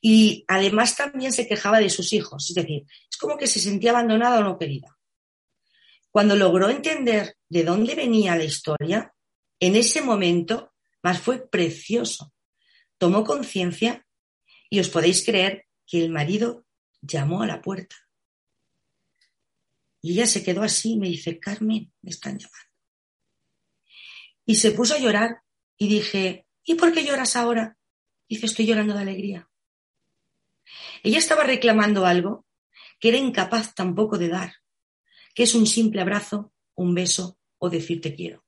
y 0.00 0.44
además 0.48 0.96
también 0.96 1.32
se 1.32 1.46
quejaba 1.46 1.80
de 1.80 1.90
sus 1.90 2.12
hijos, 2.12 2.48
es 2.48 2.54
decir, 2.54 2.84
es 3.10 3.16
como 3.18 3.36
que 3.36 3.46
se 3.46 3.60
sentía 3.60 3.90
abandonada 3.90 4.38
o 4.38 4.44
no 4.44 4.58
querida. 4.58 4.96
Cuando 6.10 6.36
logró 6.36 6.70
entender 6.70 7.36
de 7.48 7.64
dónde 7.64 7.94
venía 7.94 8.36
la 8.36 8.44
historia, 8.44 9.12
en 9.60 9.76
ese 9.76 10.00
momento, 10.00 10.72
más 11.02 11.20
fue 11.20 11.46
precioso. 11.46 12.32
Tomó 12.98 13.24
conciencia 13.24 14.06
y 14.70 14.80
os 14.80 14.88
podéis 14.88 15.24
creer 15.24 15.66
que 15.86 16.02
el 16.02 16.10
marido 16.10 16.64
llamó 17.02 17.42
a 17.42 17.46
la 17.46 17.60
puerta. 17.60 17.96
Y 20.06 20.12
ella 20.12 20.26
se 20.26 20.44
quedó 20.44 20.62
así 20.62 20.92
y 20.92 20.98
me 20.98 21.08
dice, 21.08 21.40
Carmen, 21.40 21.92
me 22.00 22.10
están 22.10 22.38
llamando. 22.38 22.70
Y 24.44 24.54
se 24.54 24.70
puso 24.70 24.94
a 24.94 25.00
llorar 25.00 25.42
y 25.76 25.88
dije, 25.88 26.46
¿y 26.62 26.76
por 26.76 26.92
qué 26.92 27.04
lloras 27.04 27.34
ahora? 27.34 27.76
Dice, 28.28 28.46
estoy 28.46 28.66
llorando 28.66 28.94
de 28.94 29.00
alegría. 29.00 29.50
Ella 31.02 31.18
estaba 31.18 31.42
reclamando 31.42 32.06
algo 32.06 32.46
que 33.00 33.08
era 33.08 33.18
incapaz 33.18 33.74
tampoco 33.74 34.16
de 34.16 34.28
dar, 34.28 34.54
que 35.34 35.42
es 35.42 35.56
un 35.56 35.66
simple 35.66 36.02
abrazo, 36.02 36.52
un 36.76 36.94
beso 36.94 37.40
o 37.58 37.68
decir 37.68 38.00
te 38.00 38.14
quiero. 38.14 38.44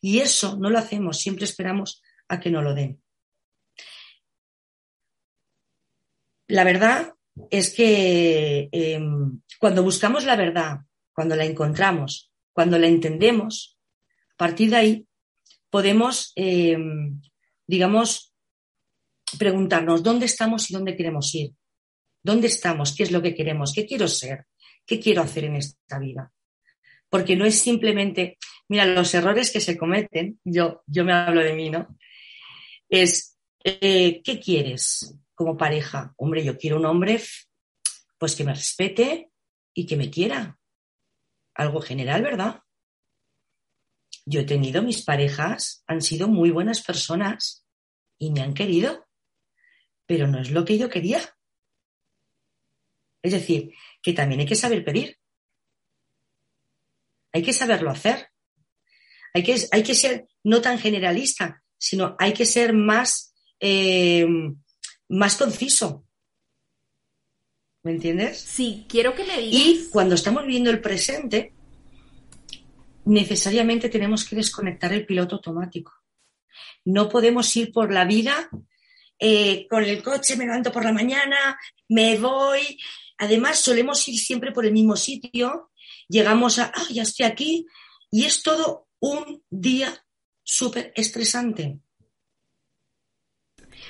Y 0.00 0.18
eso 0.18 0.56
no 0.56 0.70
lo 0.70 0.78
hacemos, 0.80 1.18
siempre 1.18 1.44
esperamos 1.44 2.02
a 2.26 2.40
que 2.40 2.50
nos 2.50 2.64
lo 2.64 2.74
den. 2.74 3.00
La 6.48 6.64
verdad 6.64 7.14
es 7.48 7.72
que 7.72 8.68
em, 8.72 9.40
cuando 9.60 9.82
buscamos 9.82 10.24
la 10.24 10.36
verdad, 10.36 10.78
cuando 11.12 11.36
la 11.36 11.44
encontramos, 11.44 12.32
cuando 12.50 12.78
la 12.78 12.86
entendemos, 12.86 13.78
a 14.32 14.36
partir 14.38 14.70
de 14.70 14.76
ahí 14.76 15.06
podemos, 15.68 16.32
em, 16.34 17.20
digamos, 17.66 18.32
preguntarnos 19.38 20.02
dónde 20.02 20.24
estamos 20.24 20.70
y 20.70 20.74
dónde 20.74 20.96
queremos 20.96 21.34
ir. 21.34 21.52
¿Dónde 22.22 22.46
estamos? 22.46 22.96
¿Qué 22.96 23.02
es 23.02 23.12
lo 23.12 23.20
que 23.20 23.34
queremos? 23.34 23.74
¿Qué 23.74 23.84
quiero 23.84 24.08
ser? 24.08 24.46
¿Qué 24.86 24.98
quiero 24.98 25.20
hacer 25.20 25.44
en 25.44 25.56
esta 25.56 25.98
vida? 25.98 26.32
Porque 27.10 27.36
no 27.36 27.44
es 27.44 27.60
simplemente, 27.60 28.38
mira, 28.68 28.86
los 28.86 29.12
errores 29.12 29.50
que 29.50 29.60
se 29.60 29.76
cometen, 29.76 30.40
yo, 30.42 30.82
yo 30.86 31.04
me 31.04 31.12
hablo 31.12 31.44
de 31.44 31.52
mí, 31.52 31.68
¿no? 31.68 31.98
Es, 32.88 33.38
eh, 33.62 34.22
¿qué 34.24 34.40
quieres 34.40 35.18
como 35.34 35.58
pareja? 35.58 36.14
Hombre, 36.16 36.42
yo 36.42 36.56
quiero 36.56 36.78
un 36.78 36.86
hombre 36.86 37.20
pues 38.16 38.34
que 38.34 38.44
me 38.44 38.54
respete 38.54 39.29
y 39.74 39.86
que 39.86 39.96
me 39.96 40.10
quiera. 40.10 40.58
Algo 41.54 41.80
general, 41.80 42.22
¿verdad? 42.22 42.62
Yo 44.24 44.40
he 44.40 44.44
tenido 44.44 44.82
mis 44.82 45.02
parejas, 45.02 45.82
han 45.86 46.00
sido 46.00 46.28
muy 46.28 46.50
buenas 46.50 46.82
personas 46.82 47.66
y 48.18 48.30
me 48.30 48.40
han 48.42 48.54
querido, 48.54 49.08
pero 50.06 50.26
no 50.26 50.40
es 50.40 50.50
lo 50.50 50.64
que 50.64 50.78
yo 50.78 50.88
quería. 50.88 51.20
Es 53.22 53.32
decir, 53.32 53.72
que 54.02 54.12
también 54.12 54.40
hay 54.40 54.46
que 54.46 54.54
saber 54.54 54.84
pedir. 54.84 55.18
Hay 57.32 57.42
que 57.42 57.52
saberlo 57.52 57.90
hacer. 57.90 58.28
Hay 59.34 59.42
que, 59.42 59.56
hay 59.70 59.82
que 59.82 59.94
ser 59.94 60.26
no 60.42 60.60
tan 60.60 60.78
generalista, 60.78 61.62
sino 61.78 62.16
hay 62.18 62.32
que 62.32 62.44
ser 62.44 62.72
más, 62.72 63.34
eh, 63.60 64.26
más 65.08 65.36
conciso. 65.36 66.06
¿Me 67.82 67.92
entiendes? 67.92 68.38
Sí, 68.38 68.86
quiero 68.88 69.14
que 69.14 69.24
me 69.24 69.40
digas. 69.40 69.60
Y 69.60 69.88
cuando 69.90 70.14
estamos 70.14 70.42
viviendo 70.42 70.70
el 70.70 70.80
presente, 70.80 71.54
necesariamente 73.06 73.88
tenemos 73.88 74.24
que 74.24 74.36
desconectar 74.36 74.92
el 74.92 75.06
piloto 75.06 75.36
automático. 75.36 75.92
No 76.84 77.08
podemos 77.08 77.54
ir 77.56 77.72
por 77.72 77.92
la 77.92 78.04
vida 78.04 78.50
eh, 79.18 79.66
con 79.68 79.84
el 79.84 80.02
coche, 80.02 80.36
me 80.36 80.44
levanto 80.44 80.72
por 80.72 80.84
la 80.84 80.92
mañana, 80.92 81.58
me 81.88 82.18
voy. 82.18 82.78
Además, 83.18 83.60
solemos 83.60 84.06
ir 84.08 84.18
siempre 84.18 84.52
por 84.52 84.64
el 84.64 84.72
mismo 84.72 84.96
sitio, 84.96 85.70
llegamos 86.08 86.58
a, 86.58 86.72
ah, 86.74 86.86
ya 86.90 87.02
estoy 87.02 87.26
aquí, 87.26 87.66
y 88.10 88.24
es 88.24 88.42
todo 88.42 88.88
un 88.98 89.42
día 89.50 90.06
súper 90.42 90.92
estresante. 90.96 91.80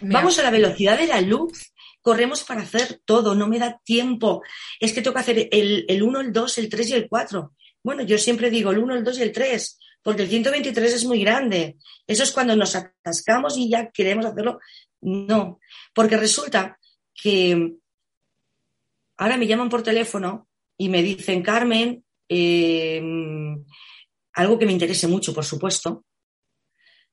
Vamos 0.02 0.38
a 0.38 0.42
la 0.42 0.50
velocidad 0.50 0.99
de 0.99 1.06
la 1.06 1.20
luz, 1.20 1.70
corremos 2.00 2.45
para 2.45 2.62
hacer 2.62 3.00
todo, 3.04 3.35
no 3.35 3.47
me 3.47 3.59
da 3.59 3.80
tiempo. 3.85 4.42
Es 4.78 4.92
que 4.92 5.02
tengo 5.02 5.14
que 5.14 5.21
hacer 5.21 5.49
el, 5.50 5.85
el 5.88 6.02
1, 6.02 6.21
el 6.21 6.33
2, 6.33 6.59
el 6.59 6.69
3 6.69 6.90
y 6.90 6.95
el 6.95 7.09
4. 7.09 7.54
Bueno, 7.83 8.02
yo 8.02 8.19
siempre 8.19 8.50
digo 8.50 8.71
el 8.71 8.78
1, 8.78 8.97
el 8.97 9.04
2 9.04 9.19
y 9.19 9.23
el 9.23 9.33
3, 9.33 9.78
porque 10.02 10.23
el 10.23 10.28
123 10.28 10.95
es 10.95 11.04
muy 11.04 11.21
grande. 11.21 11.76
Eso 12.07 12.23
es 12.23 12.33
cuando 12.33 12.57
nos 12.57 12.75
atascamos 12.75 13.57
y 13.57 13.71
ya 13.71 13.90
queremos 13.90 14.26
hacerlo. 14.26 14.59
No, 15.02 15.61
porque 15.95 16.16
resulta 16.16 16.78
que 17.14 17.76
ahora 19.16 19.37
me 19.37 19.47
llaman 19.47 19.69
por 19.69 19.83
teléfono 19.83 20.49
y 20.76 20.88
me 20.88 21.02
dicen, 21.02 21.42
Carmen, 21.42 22.04
eh, 22.28 23.02
algo 24.35 24.59
que 24.59 24.66
me 24.66 24.73
interese 24.73 25.07
mucho, 25.07 25.35
por 25.35 25.45
supuesto, 25.45 26.04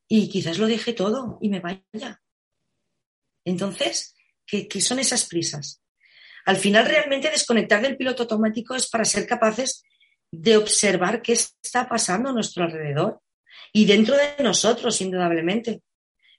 y 0.08 0.30
quizás 0.30 0.58
lo 0.58 0.68
deje 0.68 0.94
todo 0.94 1.38
y 1.42 1.50
me 1.50 1.60
vaya. 1.60 2.22
Entonces, 3.44 4.17
¿qué, 4.48 4.82
son 4.82 5.00
esas 5.00 5.28
prisas? 5.28 5.82
Al 6.46 6.58
final, 6.58 6.86
realmente 6.86 7.30
desconectar 7.30 7.82
del 7.82 7.98
piloto 7.98 8.24
automático 8.24 8.74
es 8.76 8.88
para 8.90 9.06
ser 9.06 9.28
capaces 9.28 9.84
de 10.32 10.58
observar 10.58 11.22
qué 11.22 11.34
está 11.34 11.88
pasando 11.88 12.30
a 12.30 12.34
nuestro 12.34 12.64
alrededor 12.64 13.22
y 13.74 13.86
dentro 13.86 14.16
de 14.16 14.44
nosotros, 14.44 15.02
indudablemente. 15.02 15.82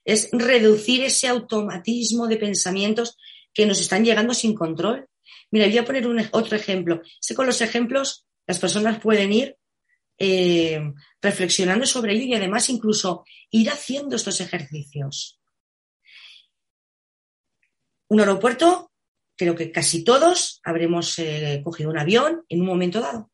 Es 0.05 0.31
reducir 0.33 1.05
ese 1.05 1.29
automatismo 1.29 2.27
de 2.27 2.39
pensamientos 2.39 3.19
que 3.53 3.67
nos 3.67 3.81
están 3.81 4.05
llegando 4.05 4.33
sin 4.33 4.55
control. 4.55 5.07
Mira, 5.51 5.67
voy 5.67 5.79
a 5.79 5.85
poner 5.85 6.07
un, 6.07 6.27
otro 6.33 6.57
ejemplo. 6.57 7.03
Sé 7.21 7.35
con 7.35 7.47
los 7.47 7.61
ejemplos 7.61 8.27
las 8.47 8.59
personas 8.59 8.99
pueden 8.99 9.31
ir 9.33 9.57
eh, 10.19 10.81
reflexionando 11.21 11.87
sobre 11.87 12.15
ello 12.15 12.25
y 12.25 12.35
además 12.35 12.71
incluso 12.71 13.25
ir 13.51 13.69
haciendo 13.69 14.17
estos 14.17 14.41
ejercicios. 14.41 15.38
Un 18.09 18.21
aeropuerto, 18.21 18.93
creo 19.37 19.55
que 19.55 19.71
casi 19.71 20.03
todos 20.05 20.61
habremos 20.65 21.19
eh, 21.19 21.61
cogido 21.65 21.91
un 21.91 21.99
avión 21.99 22.45
en 22.49 22.61
un 22.61 22.67
momento 22.67 23.01
dado. 23.01 23.31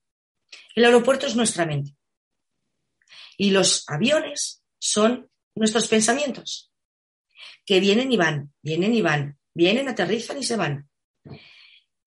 El 0.74 0.84
aeropuerto 0.84 1.26
es 1.26 1.36
nuestra 1.36 1.66
mente. 1.66 1.96
Y 3.36 3.50
los 3.50 3.84
aviones 3.88 4.62
son 4.78 5.30
nuestros 5.54 5.88
pensamientos, 5.88 6.72
que 7.64 7.80
vienen 7.80 8.12
y 8.12 8.16
van, 8.16 8.52
vienen 8.62 8.94
y 8.94 9.02
van, 9.02 9.38
vienen, 9.52 9.88
aterrizan 9.88 10.38
y 10.38 10.42
se 10.42 10.56
van. 10.56 10.88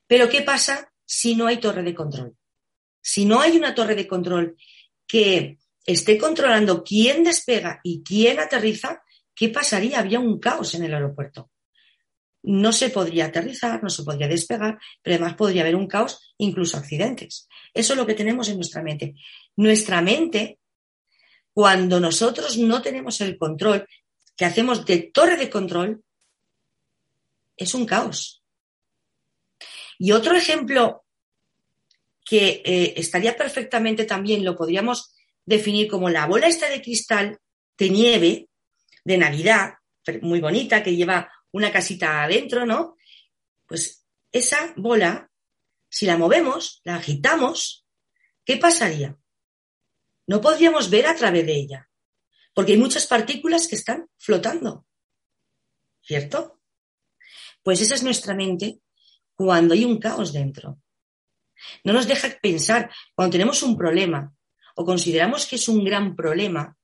Pero 0.05 0.29
¿qué 0.29 0.41
pasa 0.41 0.93
si 1.05 1.35
no 1.35 1.47
hay 1.47 1.57
torre 1.57 1.83
de 1.83 1.95
control? 1.95 2.35
Si 3.01 3.25
no 3.25 3.39
hay 3.39 3.57
una 3.57 3.73
torre 3.73 3.95
de 3.95 4.07
control 4.07 4.57
que 5.07 5.57
esté 5.85 6.17
controlando 6.17 6.83
quién 6.83 7.23
despega 7.23 7.79
y 7.83 8.03
quién 8.03 8.39
aterriza, 8.39 9.01
¿qué 9.33 9.49
pasaría? 9.49 9.99
Había 9.99 10.19
un 10.19 10.39
caos 10.39 10.75
en 10.75 10.83
el 10.83 10.93
aeropuerto. 10.93 11.49
No 12.49 12.71
se 12.71 12.89
podría 12.89 13.25
aterrizar, 13.25 13.83
no 13.83 13.89
se 13.89 14.03
podría 14.03 14.29
despegar, 14.29 14.79
pero 15.01 15.15
además 15.15 15.35
podría 15.35 15.63
haber 15.63 15.75
un 15.75 15.85
caos, 15.85 16.33
incluso 16.37 16.77
accidentes. 16.77 17.49
Eso 17.73 17.93
es 17.93 17.99
lo 17.99 18.05
que 18.05 18.13
tenemos 18.13 18.47
en 18.47 18.55
nuestra 18.55 18.81
mente. 18.81 19.15
Nuestra 19.57 20.01
mente, 20.01 20.59
cuando 21.53 21.99
nosotros 21.99 22.57
no 22.57 22.81
tenemos 22.81 23.19
el 23.19 23.37
control, 23.37 23.85
que 24.37 24.45
hacemos 24.45 24.85
de 24.85 25.11
torre 25.13 25.35
de 25.35 25.49
control, 25.49 26.01
es 27.57 27.73
un 27.73 27.85
caos. 27.85 28.41
Y 29.99 30.13
otro 30.13 30.33
ejemplo 30.33 31.03
que 32.23 32.61
eh, 32.63 32.93
estaría 32.95 33.35
perfectamente 33.35 34.05
también, 34.05 34.45
lo 34.45 34.55
podríamos 34.55 35.13
definir 35.45 35.89
como 35.89 36.09
la 36.09 36.27
bola 36.27 36.47
esta 36.47 36.69
de 36.69 36.81
cristal 36.81 37.39
de 37.77 37.89
nieve 37.89 38.47
de 39.03 39.17
Navidad, 39.17 39.73
muy 40.21 40.39
bonita, 40.39 40.81
que 40.81 40.95
lleva 40.95 41.29
una 41.51 41.71
casita 41.71 42.23
adentro, 42.23 42.65
¿no? 42.65 42.97
Pues 43.65 44.05
esa 44.31 44.73
bola, 44.75 45.31
si 45.89 46.05
la 46.05 46.17
movemos, 46.17 46.81
la 46.83 46.95
agitamos, 46.95 47.85
¿qué 48.45 48.57
pasaría? 48.57 49.17
No 50.27 50.41
podríamos 50.41 50.89
ver 50.89 51.07
a 51.07 51.15
través 51.15 51.45
de 51.45 51.55
ella, 51.55 51.89
porque 52.53 52.73
hay 52.73 52.77
muchas 52.77 53.07
partículas 53.07 53.67
que 53.67 53.75
están 53.75 54.09
flotando, 54.17 54.85
¿cierto? 56.01 56.61
Pues 57.63 57.81
esa 57.81 57.95
es 57.95 58.03
nuestra 58.03 58.33
mente 58.33 58.79
cuando 59.35 59.73
hay 59.73 59.85
un 59.85 59.99
caos 59.99 60.33
dentro. 60.33 60.79
No 61.83 61.93
nos 61.93 62.07
deja 62.07 62.29
pensar. 62.41 62.91
Cuando 63.15 63.31
tenemos 63.31 63.63
un 63.63 63.75
problema 63.75 64.33
o 64.75 64.85
consideramos 64.85 65.45
que 65.47 65.55
es 65.55 65.67
un 65.67 65.83
gran 65.83 66.15
problema, 66.15 66.77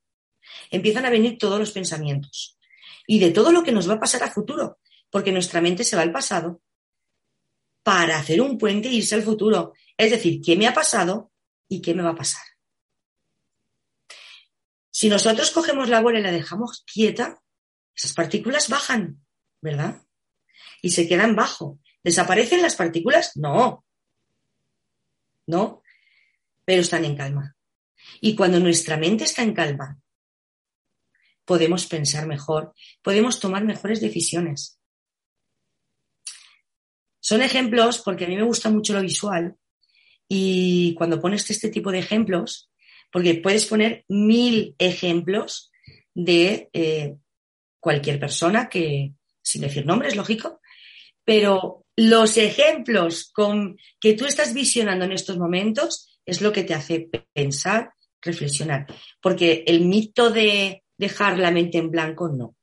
empiezan 0.72 1.06
a 1.06 1.10
venir 1.10 1.38
todos 1.38 1.60
los 1.60 1.72
pensamientos 1.72 2.58
y 3.08 3.20
de 3.20 3.32
todo 3.32 3.52
lo 3.52 3.64
que 3.64 3.72
nos 3.72 3.90
va 3.90 3.96
a 3.96 4.00
pasar 4.00 4.24
a 4.24 4.32
futuro, 4.32 4.80
porque 5.10 5.32
nuestra 5.32 5.62
mente 5.62 5.84
se 5.84 5.96
va 5.96 6.02
al 6.02 6.12
pasado 6.12 6.62
para 7.84 8.18
hacer 8.18 8.42
un 8.42 8.58
puente 8.58 8.88
e 8.88 8.94
irse 8.94 9.16
al 9.16 9.24
futuro. 9.24 9.74
Es 9.98 10.12
decir, 10.12 10.42
¿qué 10.42 10.56
me 10.56 10.68
ha 10.68 10.74
pasado 10.74 11.32
y 11.68 11.82
qué 11.82 11.94
me 11.94 12.04
va 12.04 12.12
a 12.12 12.16
pasar? 12.16 12.44
Si 14.90 15.10
nosotros 15.10 15.52
cogemos 15.52 15.90
la 15.90 16.02
bola 16.02 16.20
y 16.20 16.24
la 16.24 16.32
dejamos 16.32 16.84
quieta, 16.86 17.42
esas 17.96 18.14
partículas 18.14 18.70
bajan, 18.70 19.24
¿verdad? 19.62 20.02
Y 20.82 20.92
se 20.92 21.08
quedan 21.08 21.36
bajo. 21.36 21.80
¿Desaparecen 22.04 22.62
las 22.62 22.76
partículas? 22.76 23.36
No. 23.36 23.84
¿no? 25.48 25.82
Pero 26.66 26.82
están 26.82 27.06
en 27.06 27.16
calma. 27.16 27.56
Y 28.22 28.36
cuando 28.36 28.60
nuestra 28.60 28.98
mente 28.98 29.24
está 29.24 29.44
en 29.44 29.54
calma, 29.54 30.00
podemos 31.46 31.86
pensar 31.86 32.28
mejor, 32.28 32.74
podemos 33.02 33.40
tomar 33.40 33.64
mejores 33.64 34.02
decisiones. 34.02 34.80
Son 37.20 37.42
ejemplos 37.42 38.00
porque 38.00 38.26
a 38.26 38.28
mí 38.28 38.36
me 38.36 38.44
gusta 38.44 38.70
mucho 38.70 38.94
lo 38.94 39.02
visual 39.02 39.56
y 40.28 40.94
cuando 40.96 41.22
pones 41.22 41.50
este 41.50 41.70
tipo 41.70 41.92
de 41.92 42.00
ejemplos, 42.00 42.70
porque 43.12 43.36
puedes 43.36 43.66
poner 43.66 44.04
mil 44.08 44.76
ejemplos 44.78 45.72
de 46.14 46.70
eh, 46.74 47.16
cualquier 47.80 48.20
persona 48.20 48.70
que, 48.70 49.14
sin 49.42 49.62
decir 49.62 49.86
nombres, 49.86 50.16
lógico, 50.16 50.60
pero 51.24 51.86
los 51.96 52.38
ejemplos 52.38 53.32
con, 53.32 53.78
que 54.00 54.14
tú 54.14 54.26
estás 54.26 54.54
visionando 54.54 55.06
en 55.06 55.12
estos 55.12 55.38
momentos 55.38 56.20
es 56.26 56.42
lo 56.42 56.52
que 56.52 56.64
te 56.64 56.74
hace 56.74 57.10
pensar, 57.34 57.94
reflexionar. 58.22 58.88
Porque 59.22 59.64
el 59.68 59.86
mito 59.86 60.30
de 60.30 60.83
dejar 60.98 61.40
la 61.40 61.52
mente 61.52 61.78
en 61.78 61.92
blanco, 61.92 62.30
no. 62.30 62.56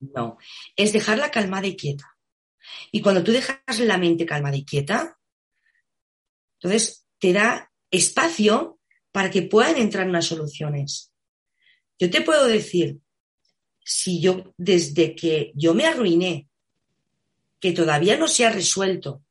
No. 0.00 0.38
Es 0.76 0.92
dejarla 0.92 1.30
calmada 1.30 1.66
y 1.66 1.76
quieta. 1.76 2.16
Y 2.90 3.00
cuando 3.00 3.22
tú 3.22 3.32
dejas 3.32 3.78
la 3.80 3.98
mente 3.98 4.26
calmada 4.26 4.56
y 4.56 4.64
quieta, 4.64 5.18
entonces 6.54 7.06
te 7.18 7.32
da 7.32 7.72
espacio 7.90 8.80
para 9.10 9.30
que 9.30 9.42
puedan 9.42 9.76
entrar 9.76 10.08
unas 10.08 10.26
soluciones. 10.26 11.12
Yo 11.98 12.10
te 12.10 12.22
puedo 12.22 12.46
decir, 12.46 13.00
si 13.84 14.20
yo, 14.20 14.54
desde 14.56 15.14
que 15.14 15.52
yo 15.54 15.74
me 15.74 15.86
arruiné, 15.86 16.48
que 17.60 17.72
todavía 17.72 18.16
no 18.16 18.26
se 18.26 18.44
ha 18.44 18.50
resuelto, 18.50 19.24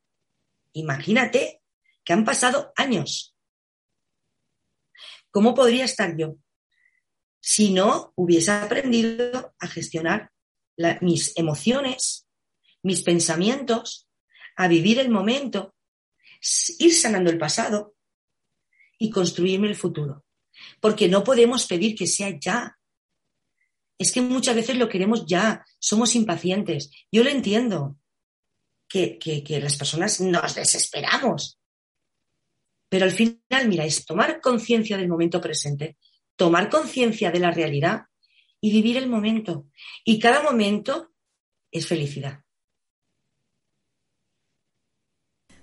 imagínate 0.73 1.61
que 2.03 2.13
han 2.13 2.23
pasado 2.23 2.71
años. 2.75 3.35
¿Cómo 5.31 5.53
podría 5.53 5.85
estar 5.85 6.15
yo 6.17 6.37
si 7.41 7.73
no 7.73 8.13
hubiese 8.15 8.51
aprendido 8.51 9.53
a 9.59 9.67
gestionar 9.67 10.31
mis 11.01 11.37
emociones, 11.37 12.27
mis 12.83 13.01
pensamientos, 13.01 14.07
a 14.55 14.67
vivir 14.67 14.99
el 14.99 15.09
momento, 15.09 15.75
ir 16.79 16.95
sanando 16.95 17.29
el 17.29 17.37
pasado 17.37 17.95
y 18.97 19.09
construirme 19.09 19.67
el 19.67 19.75
futuro? 19.75 20.23
Porque 20.79 21.09
no 21.09 21.23
podemos 21.23 21.65
pedir 21.65 21.95
que 21.95 22.07
sea 22.07 22.39
ya. 22.39 22.77
Es 23.97 24.11
que 24.11 24.21
muchas 24.21 24.55
veces 24.55 24.77
lo 24.77 24.87
queremos 24.87 25.25
ya, 25.25 25.65
somos 25.79 26.15
impacientes. 26.15 26.91
Yo 27.11 27.23
lo 27.23 27.29
entiendo, 27.29 27.97
que, 28.91 29.17
que 29.17 29.59
las 29.59 29.77
personas 29.77 30.19
nos 30.19 30.55
desesperamos. 30.55 31.59
Pero 32.89 33.05
al 33.05 33.11
final, 33.11 33.67
mira, 33.67 33.85
es 33.85 34.05
tomar 34.05 34.41
conciencia 34.41 34.97
del 34.97 35.07
momento 35.07 35.39
presente, 35.39 35.97
tomar 36.41 36.71
conciencia 36.71 37.29
de 37.29 37.39
la 37.39 37.51
realidad 37.51 38.07
y 38.59 38.71
vivir 38.71 38.97
el 38.97 39.07
momento. 39.07 39.67
Y 40.03 40.17
cada 40.17 40.41
momento 40.41 41.11
es 41.69 41.85
felicidad. 41.85 42.39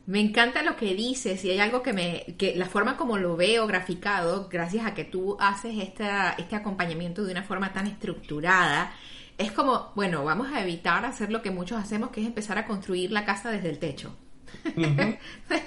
Me 0.06 0.20
encanta 0.20 0.62
lo 0.62 0.76
que 0.76 0.94
dices 0.94 1.44
y 1.44 1.50
hay 1.50 1.58
algo 1.58 1.82
que 1.82 1.92
me, 1.92 2.37
que 2.38 2.54
la 2.54 2.66
forma 2.66 2.97
como 2.97 3.18
lo 3.18 3.37
veo 3.37 3.66
graficado, 3.66 4.49
gracias 4.49 4.87
a 4.87 4.94
que 4.94 5.02
tú 5.02 5.37
haces 5.40 5.75
esta, 5.78 6.37
este 6.38 6.54
acompañamiento 6.54 7.25
de 7.25 7.32
una 7.32 7.42
forma 7.42 7.73
tan 7.73 7.88
estructurada, 7.88 8.92
es 9.37 9.50
como, 9.50 9.90
bueno, 9.97 10.25
vamos 10.25 10.52
a 10.52 10.62
evitar 10.62 11.04
hacer 11.04 11.32
lo 11.32 11.42
que 11.42 11.50
muchos 11.50 11.76
hacemos, 11.76 12.11
que 12.11 12.20
es 12.20 12.26
empezar 12.28 12.56
a 12.56 12.68
construir 12.68 13.11
la 13.11 13.25
casa 13.25 13.50
desde 13.50 13.70
el 13.70 13.80
techo. 13.80 14.16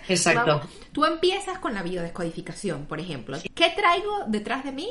Exacto. 0.07 0.61
tú 0.91 1.05
empiezas 1.05 1.59
con 1.59 1.73
la 1.73 1.83
biodescodificación, 1.83 2.85
por 2.85 3.00
ejemplo. 3.00 3.38
¿Qué 3.53 3.73
traigo 3.75 4.25
detrás 4.27 4.63
de 4.63 4.71
mí 4.71 4.89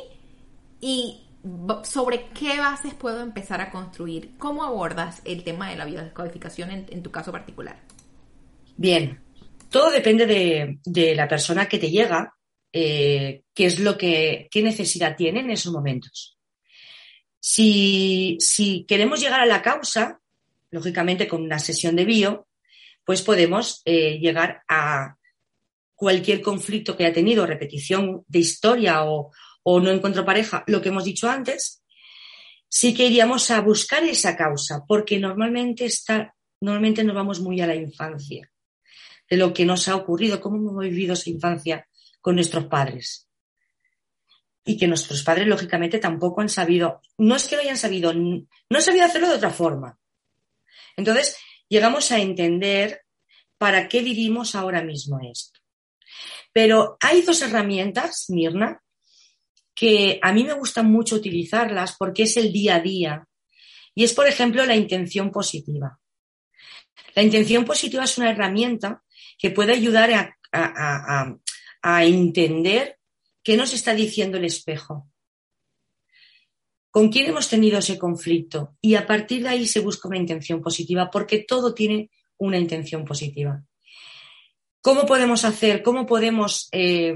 y 0.80 1.23
sobre 1.85 2.26
qué 2.28 2.59
bases 2.59 2.94
puedo 2.94 3.23
empezar 3.23 3.61
a 3.61 3.70
construir? 3.70 4.32
¿Cómo 4.38 4.64
abordas 4.64 5.23
el 5.25 5.42
tema 5.44 5.70
de 5.70 5.76
la 5.76 5.85
biodescodificación 5.85 6.70
en, 6.70 7.02
tu 7.02 7.11
caso 7.11 7.32
particular? 7.32 7.80
Bien, 8.76 9.20
todo 9.70 9.90
depende 9.90 10.26
de, 10.85 11.14
la 11.14 11.28
persona 11.28 11.66
que 11.66 11.78
te 11.78 11.90
llega, 11.90 12.35
eh, 12.73 13.42
qué 13.54 13.66
es 13.66 13.78
lo 13.80 13.97
que, 13.97 14.49
qué 14.50 14.62
necesidad 14.62 15.16
tiene 15.16 15.40
en 15.40 15.50
esos 15.50 15.73
momentos. 15.73 16.37
Si, 17.38 18.37
si 18.38 18.85
queremos 18.85 19.20
llegar 19.20 19.40
a 19.40 19.47
la 19.47 19.62
causa, 19.62 20.20
lógicamente 20.70 21.26
con 21.26 21.42
una 21.42 21.59
sesión 21.59 21.97
de 21.97 22.04
bio, 22.04 22.47
pues 23.11 23.23
podemos 23.23 23.83
eh, 23.87 24.21
llegar 24.21 24.62
a 24.69 25.17
cualquier 25.97 26.40
conflicto 26.40 26.97
que 26.97 27.05
haya 27.05 27.12
tenido, 27.12 27.45
repetición 27.45 28.25
de 28.29 28.38
historia 28.38 29.02
o, 29.02 29.33
no 29.64 29.90
encuentro 29.90 30.25
pareja, 30.25 30.62
lo 30.69 30.81
que 30.81 30.90
hemos 30.90 31.02
dicho 31.02 31.29
antes, 31.29 31.83
sí 32.69 32.95
que 32.95 33.07
iríamos 33.07 33.50
a 33.50 33.62
buscar 33.62 34.05
esa 34.05 34.37
causa, 34.37 34.85
porque 34.87 35.19
normalmente, 35.19 35.87
está, 35.87 36.37
normalmente 36.61 37.02
nos 37.02 37.17
vamos 37.17 37.40
muy 37.40 37.61
a 37.61 37.67
la 37.67 37.75
infancia, 37.75 38.49
de 39.29 39.37
lo 39.37 39.52
que 39.52 39.67
nos 39.67 39.88
ha 39.88 39.97
ocurrido, 39.97 40.40
cómo 40.40 40.59
hemos 40.59 40.79
vivido 40.85 41.14
esa 41.14 41.31
infancia 41.31 41.88
con 42.21 42.37
nuestros 42.37 42.67
padres. 42.67 43.26
Y 44.64 44.76
que 44.76 44.87
nuestros 44.87 45.25
padres, 45.25 45.49
lógicamente, 45.49 45.99
tampoco 45.99 46.42
han 46.42 46.49
sabido, 46.49 47.01
no 47.18 47.35
es 47.35 47.49
que 47.49 47.57
lo 47.57 47.62
hayan 47.62 47.77
sabido, 47.77 48.14
no 48.14 48.46
han 48.70 48.83
sabido 48.83 49.05
hacerlo 49.05 49.31
de 49.31 49.35
otra 49.35 49.51
forma. 49.51 49.99
Entonces, 50.96 51.37
llegamos 51.70 52.12
a 52.12 52.18
entender 52.18 53.00
para 53.56 53.88
qué 53.88 54.02
vivimos 54.02 54.54
ahora 54.54 54.83
mismo 54.83 55.18
esto. 55.22 55.61
Pero 56.52 56.98
hay 57.00 57.22
dos 57.22 57.40
herramientas, 57.40 58.26
Mirna, 58.28 58.83
que 59.74 60.18
a 60.20 60.33
mí 60.33 60.44
me 60.44 60.52
gusta 60.52 60.83
mucho 60.83 61.16
utilizarlas 61.16 61.96
porque 61.96 62.24
es 62.24 62.37
el 62.37 62.52
día 62.52 62.76
a 62.76 62.80
día. 62.80 63.26
Y 63.94 64.04
es, 64.04 64.12
por 64.12 64.26
ejemplo, 64.26 64.66
la 64.66 64.76
intención 64.76 65.30
positiva. 65.30 65.98
La 67.14 67.22
intención 67.22 67.64
positiva 67.64 68.04
es 68.04 68.18
una 68.18 68.30
herramienta 68.30 69.02
que 69.38 69.50
puede 69.50 69.72
ayudar 69.72 70.37
a, 70.52 71.37
a 71.83 72.04
entender 72.04 72.98
qué 73.42 73.56
nos 73.56 73.72
está 73.72 73.94
diciendo 73.94 74.37
el 74.38 74.44
espejo 74.44 75.10
con 76.90 77.09
quién 77.11 77.26
hemos 77.26 77.48
tenido 77.48 77.79
ese 77.79 77.98
conflicto 77.98 78.76
y 78.81 78.96
a 78.96 79.07
partir 79.07 79.42
de 79.42 79.48
ahí 79.48 79.66
se 79.66 79.81
busca 79.81 80.09
una 80.09 80.18
intención 80.18 80.61
positiva 80.61 81.11
porque 81.11 81.44
todo 81.46 81.72
tiene 81.72 82.11
una 82.38 82.59
intención 82.59 83.05
positiva. 83.05 83.62
¿Cómo 84.83 85.07
podemos 85.07 85.44
hacer, 85.44 85.83
cómo 85.83 86.07
podemos 86.07 86.68
eh, 86.72 87.14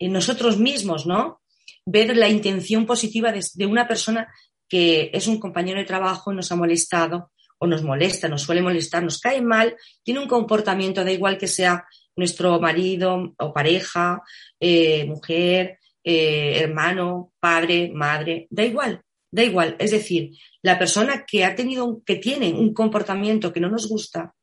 nosotros 0.00 0.58
mismos, 0.58 1.06
¿no? 1.06 1.42
Ver 1.84 2.16
la 2.16 2.28
intención 2.28 2.86
positiva 2.86 3.30
de, 3.30 3.66
una 3.66 3.86
persona 3.86 4.32
que 4.68 5.10
es 5.12 5.26
un 5.26 5.38
compañero 5.38 5.78
de 5.78 5.84
trabajo 5.84 6.32
nos 6.32 6.50
ha 6.50 6.56
molestado 6.56 7.30
o 7.58 7.66
nos 7.66 7.82
molesta, 7.82 8.28
nos 8.28 8.42
suele 8.42 8.62
molestar, 8.62 9.02
nos 9.02 9.20
cae 9.20 9.42
mal, 9.42 9.76
tiene 10.02 10.20
un 10.20 10.28
comportamiento, 10.28 11.04
da 11.04 11.12
igual 11.12 11.38
que 11.38 11.46
sea 11.46 11.86
nuestro 12.16 12.58
marido 12.58 13.34
o 13.38 13.52
pareja, 13.52 14.22
eh, 14.58 15.04
mujer, 15.04 15.78
eh, 16.04 16.58
hermano, 16.58 17.32
padre, 17.40 17.90
madre, 17.92 18.46
da 18.50 18.62
igual, 18.62 19.02
da 19.30 19.42
igual. 19.42 19.74
Es 19.78 19.90
decir, 19.90 20.36
la 20.60 20.78
persona 20.78 21.24
que 21.26 21.44
ha 21.44 21.56
tenido, 21.56 22.02
que 22.04 22.16
tiene 22.16 22.52
un 22.52 22.74
comportamiento 22.74 23.52
que 23.52 23.60
no 23.60 23.70
nos 23.70 23.88
gusta, 23.88 24.34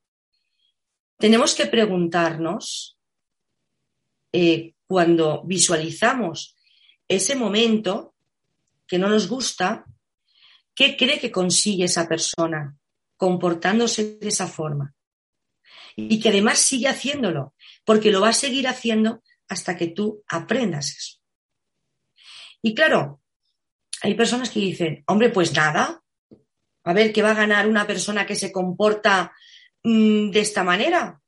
tenemos 1.20 1.54
que 1.54 1.68
preguntarnos 1.68 2.98
eh, 4.34 4.74
cuando 4.88 5.44
visualizamos 5.46 6.58
ese 7.08 7.36
momento 7.36 8.16
que 8.88 8.98
no 8.98 9.08
nos 9.08 9.28
gusta, 9.28 9.86
¿qué 10.74 10.98
cree 10.98 11.20
que 11.20 11.32
consigue 11.32 11.86
esa 11.86 12.08
persona 12.08 12.76
comportándose 13.18 14.18
de 14.18 14.30
esa 14.30 14.48
forma? 14.48 14.96
Y 15.96 16.20
que 16.20 16.30
además 16.30 16.58
sigue 16.58 16.88
haciéndolo, 16.88 17.54
porque 17.86 18.12
lo 18.12 18.22
va 18.22 18.30
a 18.30 18.34
seguir 18.34 18.68
haciendo 18.68 19.22
hasta 19.48 19.78
que 19.78 19.88
tú 19.88 20.24
aprendas 20.28 20.96
eso. 20.98 21.21
Y 22.62 22.74
claro, 22.74 23.22
hay 24.02 24.14
personas 24.16 24.50
que 24.50 24.60
dicen, 24.60 25.04
hombre, 25.08 25.30
pues 25.30 25.54
nada, 25.56 26.02
a 26.84 26.94
ver, 26.94 27.14
¿qué 27.14 27.22
va 27.22 27.32
a 27.32 27.36
ganar 27.36 27.68
una 27.68 27.86
persona 27.86 28.26
que 28.26 28.36
se 28.36 28.52
comporta 28.52 29.34
mm, 29.84 30.32
de 30.32 30.40
esta 30.40 30.64
manera? 30.64 31.22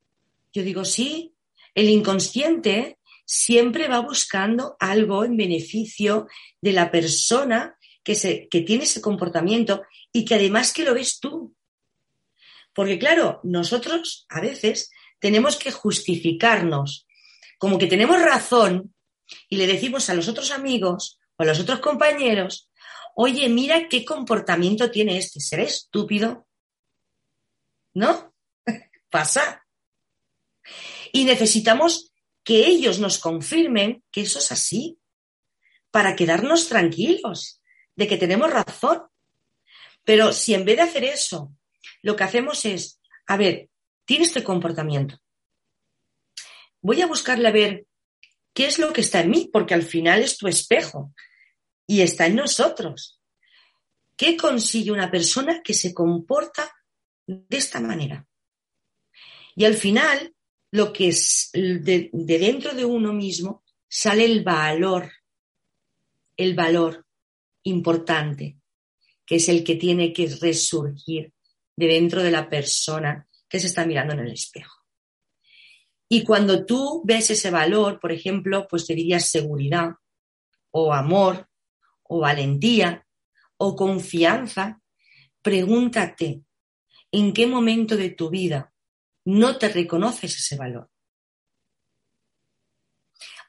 Yo 0.51 0.63
digo, 0.63 0.85
sí, 0.85 1.35
el 1.75 1.89
inconsciente 1.89 2.99
siempre 3.25 3.87
va 3.87 3.99
buscando 3.99 4.75
algo 4.79 5.23
en 5.23 5.37
beneficio 5.37 6.27
de 6.61 6.73
la 6.73 6.91
persona 6.91 7.77
que, 8.03 8.15
se, 8.15 8.47
que 8.49 8.61
tiene 8.61 8.83
ese 8.83 9.01
comportamiento 9.01 9.83
y 10.11 10.25
que 10.25 10.35
además 10.35 10.73
que 10.73 10.83
lo 10.83 10.93
ves 10.93 11.19
tú. 11.19 11.55
Porque 12.73 12.99
claro, 12.99 13.39
nosotros 13.43 14.25
a 14.29 14.41
veces 14.41 14.91
tenemos 15.19 15.55
que 15.57 15.71
justificarnos 15.71 17.07
como 17.57 17.77
que 17.77 17.87
tenemos 17.87 18.21
razón 18.21 18.93
y 19.47 19.57
le 19.57 19.67
decimos 19.67 20.09
a 20.09 20.15
los 20.15 20.27
otros 20.27 20.51
amigos 20.51 21.19
a 21.43 21.47
los 21.47 21.59
otros 21.59 21.79
compañeros, 21.79 22.69
oye, 23.15 23.47
mira 23.49 23.87
qué 23.87 24.03
comportamiento 24.03 24.89
tiene 24.91 25.17
este, 25.17 25.39
¿será 25.39 25.63
estúpido? 25.63 26.47
¿No? 27.93 28.33
Pasa. 29.09 29.65
Y 31.11 31.25
necesitamos 31.25 32.11
que 32.43 32.65
ellos 32.65 32.99
nos 32.99 33.19
confirmen 33.19 34.03
que 34.11 34.21
eso 34.21 34.39
es 34.39 34.51
así, 34.51 34.99
para 35.91 36.15
quedarnos 36.15 36.67
tranquilos 36.69 37.61
de 37.95 38.07
que 38.07 38.17
tenemos 38.17 38.51
razón. 38.51 39.03
Pero 40.03 40.33
si 40.33 40.55
en 40.55 40.65
vez 40.65 40.77
de 40.77 40.81
hacer 40.81 41.03
eso, 41.03 41.55
lo 42.01 42.15
que 42.15 42.23
hacemos 42.23 42.65
es, 42.65 42.99
a 43.27 43.37
ver, 43.37 43.69
tiene 44.05 44.25
este 44.25 44.43
comportamiento. 44.43 45.17
Voy 46.81 47.01
a 47.01 47.07
buscarle 47.07 47.47
a 47.47 47.51
ver 47.51 47.85
qué 48.53 48.65
es 48.65 48.79
lo 48.79 48.91
que 48.91 49.01
está 49.01 49.21
en 49.21 49.29
mí, 49.29 49.49
porque 49.53 49.75
al 49.75 49.83
final 49.83 50.23
es 50.23 50.37
tu 50.37 50.47
espejo 50.47 51.13
y 51.93 52.01
está 52.01 52.25
en 52.25 52.37
nosotros. 52.37 53.21
¿Qué 54.17 54.35
consigue 54.35 54.91
una 54.91 55.11
persona 55.11 55.61
que 55.63 55.75
se 55.75 55.93
comporta 55.93 56.67
de 57.27 57.57
esta 57.57 57.79
manera? 57.79 58.27
Y 59.55 59.65
al 59.65 59.75
final, 59.75 60.33
lo 60.71 60.91
que 60.91 61.09
es 61.09 61.51
de, 61.53 62.09
dentro 62.11 62.73
de 62.73 62.83
uno 62.83 63.13
mismo, 63.13 63.63
sale 63.87 64.25
el 64.25 64.43
valor, 64.43 65.11
el 66.35 66.55
valor 66.55 67.05
importante, 67.61 68.57
que 69.23 69.35
es 69.35 69.47
el 69.49 69.63
que 69.63 69.75
tiene 69.75 70.11
que 70.11 70.35
resurgir 70.41 71.31
de 71.75 71.87
dentro 71.87 72.23
de 72.23 72.31
la 72.31 72.49
persona 72.49 73.27
que 73.47 73.59
se 73.59 73.67
está 73.67 73.85
mirando 73.85 74.15
en 74.15 74.21
el 74.21 74.31
espejo. 74.31 74.79
Y 76.09 76.23
cuando 76.23 76.65
tú 76.65 77.03
ves 77.05 77.29
ese 77.29 77.51
valor, 77.51 77.99
por 77.99 78.11
ejemplo, 78.11 78.67
pues 78.67 78.87
te 78.87 78.95
dirías 78.95 79.29
seguridad 79.29 79.91
o 80.71 80.91
amor 80.91 81.47
o 82.13 82.19
valentía 82.19 83.07
o 83.57 83.75
confianza, 83.75 84.79
pregúntate 85.41 86.43
en 87.11 87.33
qué 87.33 87.47
momento 87.47 87.97
de 87.97 88.11
tu 88.11 88.29
vida 88.29 88.71
no 89.25 89.57
te 89.57 89.67
reconoces 89.69 90.37
ese 90.37 90.55
valor. 90.55 90.91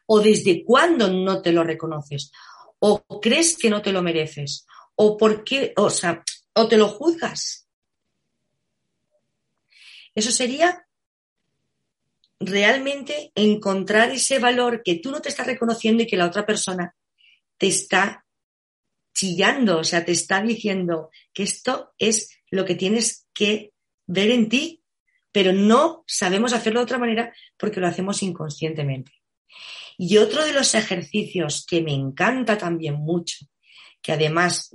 O 0.06 0.20
desde 0.20 0.64
cuándo 0.64 1.10
no 1.10 1.42
te 1.42 1.52
lo 1.52 1.62
reconoces. 1.62 2.30
O 2.78 3.04
crees 3.20 3.58
que 3.58 3.68
no 3.68 3.82
te 3.82 3.92
lo 3.92 4.02
mereces. 4.02 4.66
O 4.94 5.16
por 5.18 5.44
qué, 5.44 5.74
o 5.76 5.90
sea, 5.90 6.22
o 6.54 6.68
te 6.68 6.78
lo 6.78 6.88
juzgas. 6.88 7.68
Eso 10.14 10.30
sería 10.30 10.86
realmente 12.40 13.30
encontrar 13.34 14.10
ese 14.10 14.38
valor 14.38 14.82
que 14.82 14.96
tú 14.96 15.10
no 15.10 15.20
te 15.20 15.28
estás 15.28 15.46
reconociendo 15.46 16.02
y 16.02 16.06
que 16.06 16.16
la 16.16 16.26
otra 16.26 16.46
persona 16.46 16.94
te 17.58 17.66
está 17.66 18.23
chillando, 19.14 19.78
o 19.78 19.84
sea, 19.84 20.04
te 20.04 20.12
está 20.12 20.42
diciendo 20.42 21.10
que 21.32 21.44
esto 21.44 21.94
es 21.98 22.36
lo 22.50 22.64
que 22.64 22.74
tienes 22.74 23.26
que 23.32 23.72
ver 24.06 24.30
en 24.30 24.48
ti, 24.48 24.82
pero 25.32 25.52
no 25.52 26.04
sabemos 26.06 26.52
hacerlo 26.52 26.80
de 26.80 26.84
otra 26.84 26.98
manera 26.98 27.34
porque 27.56 27.80
lo 27.80 27.86
hacemos 27.86 28.22
inconscientemente. 28.22 29.12
Y 29.96 30.16
otro 30.16 30.44
de 30.44 30.52
los 30.52 30.74
ejercicios 30.74 31.64
que 31.66 31.80
me 31.80 31.92
encanta 31.92 32.58
también 32.58 32.94
mucho, 32.94 33.46
que 34.02 34.12
además 34.12 34.70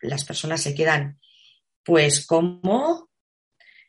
las 0.00 0.24
personas 0.24 0.62
se 0.62 0.74
quedan, 0.74 1.20
pues 1.84 2.26
como 2.26 3.10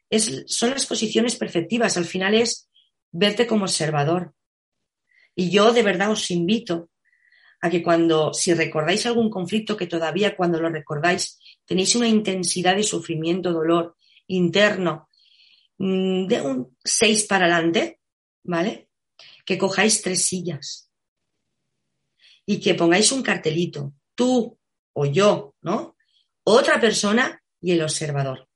es, 0.09 0.43
son 0.47 0.71
las 0.71 0.85
posiciones 0.85 1.35
perceptivas. 1.35 1.97
Al 1.97 2.05
final 2.05 2.35
es 2.35 2.69
verte 3.11 3.47
como 3.47 3.63
observador. 3.63 4.33
Y 5.35 5.49
yo 5.49 5.73
de 5.73 5.83
verdad 5.83 6.11
os 6.11 6.29
invito 6.29 6.89
a 7.63 7.69
que 7.69 7.81
cuando, 7.81 8.33
si 8.33 8.53
recordáis 8.53 9.05
algún 9.05 9.29
conflicto, 9.29 9.77
que 9.77 9.87
todavía 9.87 10.35
cuando 10.35 10.59
lo 10.59 10.69
recordáis 10.69 11.39
tenéis 11.65 11.95
una 11.95 12.07
intensidad 12.07 12.75
de 12.75 12.83
sufrimiento, 12.83 13.53
dolor 13.53 13.95
interno, 14.27 15.09
mm, 15.77 16.27
de 16.27 16.41
un 16.41 16.77
6 16.83 17.23
para 17.23 17.45
adelante, 17.45 17.99
¿vale? 18.43 18.89
Que 19.45 19.57
cojáis 19.57 20.01
tres 20.01 20.25
sillas 20.25 20.89
y 22.45 22.59
que 22.59 22.75
pongáis 22.75 23.11
un 23.11 23.23
cartelito, 23.23 23.93
tú 24.15 24.57
o 24.93 25.05
yo, 25.05 25.55
¿no? 25.61 25.95
Otra 26.43 26.81
persona 26.81 27.41
y 27.61 27.71
el 27.71 27.81
observador. 27.81 28.49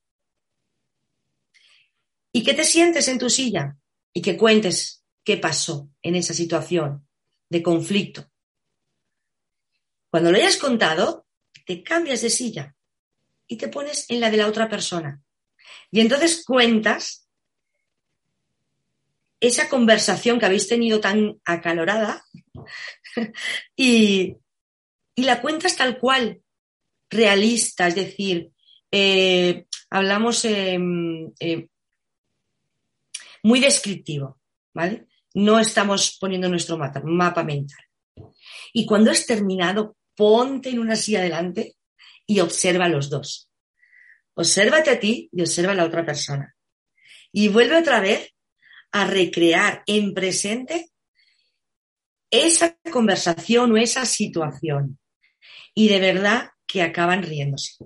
¿Y 2.34 2.44
qué 2.44 2.54
te 2.54 2.66
sientes 2.66 3.08
en 3.08 3.18
tu 3.18 3.30
silla? 3.30 3.78
y 4.18 4.22
que 4.22 4.36
cuentes 4.36 5.04
qué 5.24 5.38
pasó 5.38 5.92
en 6.02 6.16
esa 6.16 6.34
situación 6.34 7.08
de 7.50 7.62
conflicto. 7.62 8.32
Cuando 10.10 10.32
lo 10.32 10.38
hayas 10.38 10.58
contado, 10.58 11.26
te 11.66 11.84
cambias 11.84 12.22
de 12.22 12.30
silla 12.30 12.76
y 13.48 13.58
te 13.58 13.68
pones 13.68 14.06
en 14.10 14.20
la 14.20 14.30
de 14.30 14.38
la 14.38 14.48
otra 14.48 14.70
persona. 14.70 15.22
Y 15.92 16.00
entonces 16.00 16.44
cuentas 16.46 17.28
esa 19.40 19.70
conversación 19.70 20.40
que 20.40 20.46
habéis 20.46 20.68
tenido 20.68 21.00
tan 21.00 21.40
acalorada 21.46 22.24
y, 23.76 24.36
la 25.16 25.42
cuentas 25.42 25.76
tal 25.76 25.98
cual, 25.98 26.42
realista, 27.10 27.88
es 27.88 27.96
decir, 27.96 28.52
eh, 28.92 29.66
hablamos 29.90 30.46
muy 33.42 33.60
descriptivo, 33.60 34.40
¿vale? 34.76 35.08
No 35.34 35.58
estamos 35.60 36.18
poniendo 36.20 36.48
nuestro 36.50 36.78
mapa, 36.78 37.02
mapa 37.04 37.44
mental. 37.44 37.84
Y 38.74 38.86
cuando 38.86 39.10
has 39.10 39.26
terminado, 39.26 39.97
ponte 40.18 40.72
en 40.72 40.80
una 40.80 40.96
silla 40.96 41.20
adelante 41.20 41.78
y 42.26 42.42
observa 42.42 42.86
a 42.86 42.90
los 42.90 43.10
dos. 43.10 43.50
Obsérvate 44.34 44.90
a 44.90 45.00
ti 45.00 45.30
y 45.32 45.42
observa 45.42 45.72
a 45.72 45.76
la 45.76 45.86
otra 45.86 46.06
persona. 46.06 46.54
Y 47.32 47.48
vuelve 47.48 47.78
otra 47.78 48.02
vez 48.02 48.34
a 48.92 49.06
recrear 49.06 49.84
en 49.86 50.14
presente 50.14 50.90
esa 52.30 52.78
conversación 52.92 53.72
o 53.72 53.78
esa 53.78 54.06
situación. 54.06 55.00
Y 55.74 55.88
de 55.90 56.00
verdad 56.00 56.50
que 56.66 56.82
acaban 56.82 57.24
riéndose. 57.24 57.86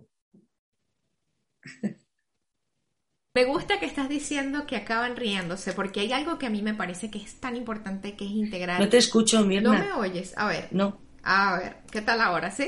Me 3.33 3.45
gusta 3.45 3.79
que 3.79 3.85
estás 3.85 4.09
diciendo 4.09 4.65
que 4.67 4.75
acaban 4.75 5.15
riéndose, 5.15 5.71
porque 5.73 6.01
hay 6.01 6.11
algo 6.11 6.37
que 6.37 6.47
a 6.47 6.49
mí 6.49 6.61
me 6.61 6.73
parece 6.73 7.09
que 7.09 7.19
es 7.19 7.39
tan 7.39 7.55
importante 7.55 8.17
que 8.17 8.25
es 8.25 8.31
integrar. 8.31 8.79
No 8.79 8.89
te 8.89 8.97
escucho, 8.97 9.45
Mirna. 9.45 9.77
No 9.77 9.85
me 9.85 9.93
oyes. 9.93 10.33
A 10.37 10.47
ver. 10.47 10.67
No. 10.71 11.10
A 11.23 11.57
ver, 11.57 11.77
¿qué 11.91 12.01
tal 12.01 12.21
ahora? 12.21 12.51
¿Sí? 12.51 12.67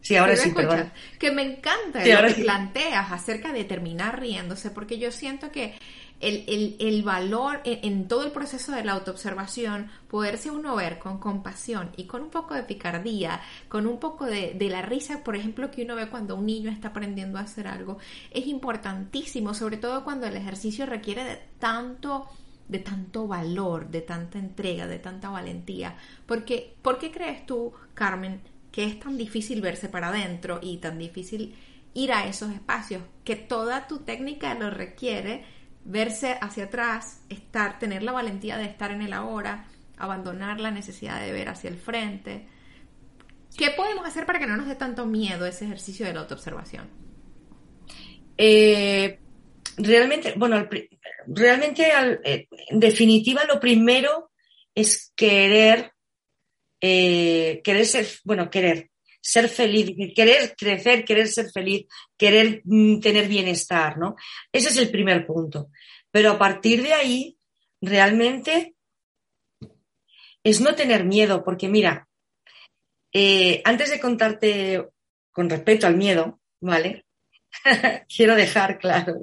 Sí, 0.00 0.16
ahora 0.16 0.36
sí, 0.36 0.50
perdón. 0.50 0.92
Que 1.18 1.30
me 1.30 1.42
encanta 1.42 2.04
lo 2.04 2.28
que 2.28 2.42
planteas 2.42 3.12
acerca 3.12 3.52
de 3.52 3.64
terminar 3.64 4.20
riéndose, 4.20 4.70
porque 4.70 4.98
yo 4.98 5.12
siento 5.12 5.52
que 5.52 5.78
el, 6.22 7.02
valor 7.04 7.60
en, 7.64 8.06
todo 8.06 8.24
el 8.24 8.30
proceso 8.30 8.72
de 8.72 8.84
la 8.84 8.92
autoobservación, 8.92 9.90
poderse 10.08 10.50
uno 10.50 10.76
ver 10.76 10.98
con 10.98 11.18
compasión 11.18 11.90
y 11.96 12.04
con 12.04 12.22
un 12.22 12.30
poco 12.30 12.54
de 12.54 12.62
picardía, 12.62 13.40
con 13.68 13.86
un 13.86 13.98
poco 13.98 14.26
de, 14.26 14.56
la 14.70 14.82
risa, 14.82 15.22
por 15.24 15.36
ejemplo, 15.36 15.70
que 15.70 15.82
uno 15.82 15.96
ve 15.96 16.08
cuando 16.08 16.36
un 16.36 16.46
niño 16.46 16.70
está 16.70 16.88
aprendiendo 16.88 17.38
a 17.38 17.42
hacer 17.42 17.66
algo, 17.66 17.98
es 18.30 18.46
importantísimo, 18.46 19.54
sobre 19.54 19.76
todo 19.76 20.04
cuando 20.04 20.26
el 20.26 20.36
ejercicio 20.36 20.86
requiere 20.86 21.24
de 21.24 21.40
tanto 21.58 22.28
de 22.68 22.78
tanto 22.78 23.26
valor, 23.26 23.88
de 23.88 24.00
tanta 24.00 24.38
entrega, 24.38 24.86
de 24.86 24.98
tanta 24.98 25.28
valentía. 25.28 25.96
Porque, 26.26 26.74
¿Por 26.82 26.98
qué 26.98 27.10
crees 27.10 27.46
tú, 27.46 27.72
Carmen, 27.94 28.40
que 28.70 28.84
es 28.84 28.98
tan 28.98 29.16
difícil 29.16 29.60
verse 29.60 29.88
para 29.88 30.08
adentro 30.08 30.58
y 30.62 30.78
tan 30.78 30.98
difícil 30.98 31.54
ir 31.94 32.12
a 32.12 32.26
esos 32.26 32.50
espacios? 32.52 33.02
Que 33.24 33.36
toda 33.36 33.86
tu 33.86 33.98
técnica 34.00 34.54
lo 34.54 34.70
requiere 34.70 35.44
verse 35.84 36.38
hacia 36.40 36.64
atrás, 36.64 37.22
estar, 37.28 37.78
tener 37.78 38.02
la 38.02 38.12
valentía 38.12 38.56
de 38.56 38.64
estar 38.64 38.90
en 38.90 39.02
el 39.02 39.12
ahora, 39.12 39.66
abandonar 39.96 40.60
la 40.60 40.70
necesidad 40.70 41.20
de 41.20 41.32
ver 41.32 41.48
hacia 41.48 41.70
el 41.70 41.76
frente. 41.76 42.46
¿Qué 43.56 43.70
podemos 43.70 44.06
hacer 44.06 44.24
para 44.24 44.38
que 44.38 44.46
no 44.46 44.56
nos 44.56 44.66
dé 44.66 44.74
tanto 44.74 45.06
miedo 45.06 45.46
ese 45.46 45.64
ejercicio 45.64 46.06
de 46.06 46.14
la 46.14 46.20
autoobservación? 46.20 46.88
Eh, 48.38 49.18
realmente, 49.76 50.34
bueno, 50.36 50.68
realmente, 51.26 51.90
eh, 52.24 52.48
en 52.68 52.80
definitiva, 52.80 53.44
lo 53.44 53.60
primero 53.60 54.30
es 54.74 55.12
querer, 55.14 55.92
eh, 56.80 57.60
querer 57.62 57.86
ser, 57.86 58.06
bueno, 58.24 58.50
querer 58.50 58.90
ser 59.20 59.48
feliz, 59.48 59.94
querer 60.14 60.54
crecer, 60.56 61.04
querer 61.04 61.28
ser 61.28 61.50
feliz, 61.50 61.86
querer 62.16 62.62
mm, 62.64 63.00
tener 63.00 63.28
bienestar, 63.28 63.96
¿no? 63.96 64.16
Ese 64.50 64.68
es 64.68 64.76
el 64.78 64.90
primer 64.90 65.26
punto. 65.26 65.70
Pero 66.10 66.32
a 66.32 66.38
partir 66.38 66.82
de 66.82 66.92
ahí, 66.92 67.38
realmente 67.80 68.74
es 70.42 70.60
no 70.60 70.74
tener 70.74 71.04
miedo, 71.04 71.44
porque 71.44 71.68
mira, 71.68 72.08
eh, 73.12 73.62
antes 73.64 73.90
de 73.90 74.00
contarte 74.00 74.88
con 75.30 75.48
respecto 75.48 75.86
al 75.86 75.96
miedo, 75.96 76.40
¿vale? 76.60 77.06
Quiero 78.08 78.34
dejar 78.34 78.78
claro 78.78 79.18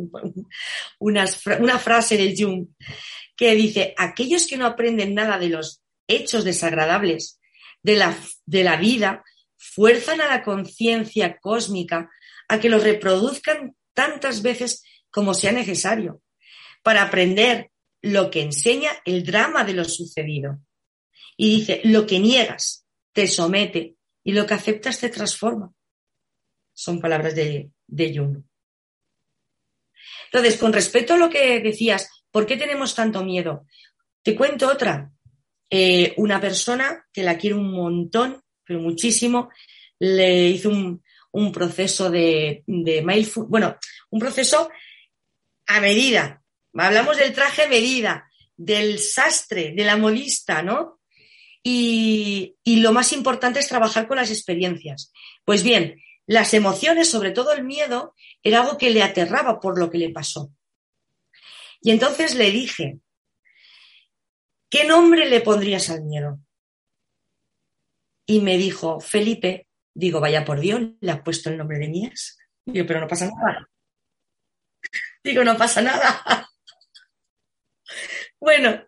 una, 1.00 1.28
frase 1.28 2.18
de 2.18 2.36
Jung 2.38 2.68
que 3.36 3.56
dice, 3.56 3.94
aquellos 3.98 4.48
que 4.48 4.58
no 4.58 4.65
aprenden 4.65 5.15
nada 5.15 5.38
de 5.38 5.50
los 5.50 5.82
hechos 6.08 6.44
desagradables 6.44 7.39
de 7.82 7.96
la, 7.96 8.18
de 8.46 8.63
la 8.63 8.76
vida 8.76 9.24
fuerzan 9.58 10.22
a 10.22 10.28
la 10.28 10.44
conciencia 10.44 11.38
cósmica 11.39 12.10
a 12.48 12.60
que 12.60 12.70
lo 12.70 12.80
reproduzcan 12.80 13.76
tantas 13.94 14.42
veces 14.42 14.84
como 15.10 15.34
sea 15.34 15.52
necesario, 15.52 16.22
para 16.84 17.04
aprender 17.04 17.72
lo 18.02 18.30
que 18.30 18.42
enseña 18.42 18.92
el 19.06 19.24
drama 19.24 19.63
de 19.63 19.74
lo 19.74 19.86
sucedido. 19.86 20.60
Y 21.36 21.60
dice, 21.60 21.82
lo 21.86 22.06
que 22.06 22.20
niegas 22.20 22.86
te 23.13 23.28
somete 23.28 23.96
y 24.24 24.34
lo 24.34 24.46
que 24.46 24.54
aceptas 24.54 25.00
te 25.00 25.10
transforma. 25.10 25.74
Son 26.74 27.00
palabras 27.00 27.36
de, 27.36 27.72
de 27.89 28.17
Jung. 28.17 28.43
Entonces, 30.32 30.58
con 30.58 30.73
respecto 30.73 31.15
a 31.15 31.17
lo 31.17 31.30
que 31.30 31.60
decías, 31.60 32.10
¿por 32.32 32.45
qué 32.45 32.56
tenemos 32.56 32.93
tanto 32.93 33.23
miedo? 33.23 33.65
Te 34.21 34.36
cuento 34.36 34.67
otra. 34.69 35.12
Eh, 35.69 36.13
una 36.17 36.39
persona 36.39 37.06
que 37.12 37.23
la 37.23 37.38
quiero 37.38 37.58
un 37.58 37.71
montón, 37.71 38.41
pero 38.63 38.80
muchísimo, 38.80 39.49
le 39.99 40.49
hizo 40.49 40.69
un, 40.69 41.52
proceso 41.52 42.10
de, 42.10 42.63
de 42.65 43.04
bueno, 43.47 43.78
un 44.10 44.19
proceso 44.19 44.69
a 45.67 45.80
medida. 45.80 46.43
Hablamos 46.73 47.17
del 47.17 47.34
traje 47.34 47.63
a 47.63 47.67
medida, 47.69 48.30
del 48.56 48.99
sastre, 48.99 49.73
de 49.75 49.84
la 49.84 49.97
modista, 49.97 50.62
¿no? 50.62 50.99
Y, 51.63 52.56
y, 52.63 52.78
lo 52.78 52.93
más 52.93 53.12
importante 53.13 53.60
es 53.60 53.67
trabajar 53.67 54.08
con 54.08 54.17
las 54.17 54.32
experiencias. 54.32 55.12
Pues 55.43 55.62
bien, 55.62 56.02
las 56.30 56.54
emociones, 56.54 57.10
sobre 57.10 57.32
todo 57.32 57.54
el 57.54 57.63
miedo, 57.63 58.13
era 58.44 58.62
algo 58.62 58.78
que 58.78 58.92
le 58.92 59.02
aterraba 59.02 59.60
por 59.60 59.80
lo 59.80 59.89
que 59.89 59.98
le 59.98 60.12
pasó. 60.12 60.54
Y 61.82 61.89
entonces 61.89 62.36
le 62.36 62.52
dije, 62.52 63.00
¿qué 64.70 64.86
nombre 64.86 65.28
le 65.28 65.42
pondrías 65.42 65.89
al 65.89 66.04
miedo? 66.04 66.39
Y 68.28 68.42
me 68.42 68.60
dijo, 68.60 69.00
Felipe, 69.00 69.70
digo, 69.92 70.20
vaya 70.20 70.46
por 70.46 70.60
Dios, 70.60 70.80
le 71.00 71.12
has 71.12 71.22
puesto 71.22 71.50
el 71.50 71.58
nombre 71.58 71.80
de 71.80 71.89
Mías. 71.89 72.38
Digo, 72.63 72.86
pero 72.86 73.00
no 73.00 73.08
pasa 73.08 73.26
nada. 73.26 73.68
Digo, 75.24 75.44
no 75.44 75.58
pasa 75.58 75.82
nada. 75.82 76.48
Bueno, 78.42 78.86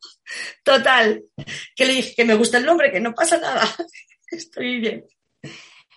total, 0.63 1.25
que 1.75 1.85
le 1.85 1.93
dije 1.95 2.15
que 2.15 2.23
me 2.23 2.35
gusta 2.35 2.57
el 2.57 2.65
nombre, 2.65 2.89
que 2.89 3.01
no 3.01 3.13
pasa 3.13 3.37
nada. 3.37 3.67
Estoy 4.31 4.79
bien. 4.79 5.05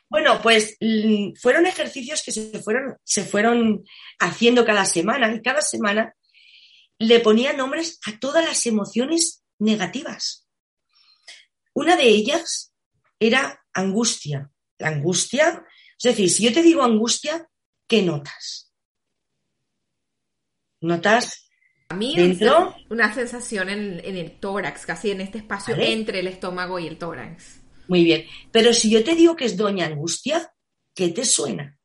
Bueno, 0.09 0.41
pues 0.43 0.77
mm, 0.81 1.35
fueron 1.41 1.67
ejercicios 1.67 2.23
que 2.23 2.33
se 2.33 2.61
fueron, 2.61 2.97
se 3.03 3.25
fueron 3.25 3.85
haciendo 4.19 4.65
cada 4.65 4.85
semana 4.85 5.35
y 5.35 5.43
cada 5.43 5.63
semana 5.63 6.15
le 6.99 7.21
ponía 7.21 7.53
nombres 7.53 7.99
a 8.07 8.19
todas 8.19 8.45
las 8.45 8.67
emociones 8.67 9.45
negativas. 9.59 10.47
Una 11.73 11.97
de 11.97 12.09
ellas 12.09 12.73
era 13.19 13.65
angustia. 13.73 14.51
La 14.79 14.89
angustia, 14.89 15.65
es 15.99 16.03
decir, 16.03 16.31
si 16.31 16.45
yo 16.45 16.53
te 16.53 16.63
digo 16.63 16.83
angustia, 16.83 17.49
¿qué 17.89 18.03
notas? 18.03 18.73
¿Notas 20.81 21.49
a 21.89 21.97
mí 21.97 22.15
dentro? 22.17 22.75
una 22.91 23.13
sensación 23.15 23.69
en, 23.71 24.01
el 24.05 24.39
tórax, 24.39 24.87
casi 24.87 25.11
en 25.11 25.21
este 25.21 25.39
espacio 25.39 25.75
entre 25.77 26.21
el 26.21 26.27
estómago 26.27 26.79
y 26.79 26.87
el 26.87 26.99
tórax. 26.99 27.64
Muy 27.89 28.05
bien. 28.05 28.27
Pero 28.51 28.73
si 28.73 28.91
yo 28.91 29.05
te 29.05 29.15
digo 29.15 29.37
que 29.37 29.45
es 29.45 29.57
Doña 29.57 29.87
Angustia, 29.87 30.53
¿qué 30.95 31.09
te 31.09 31.25
suena? 31.25 31.79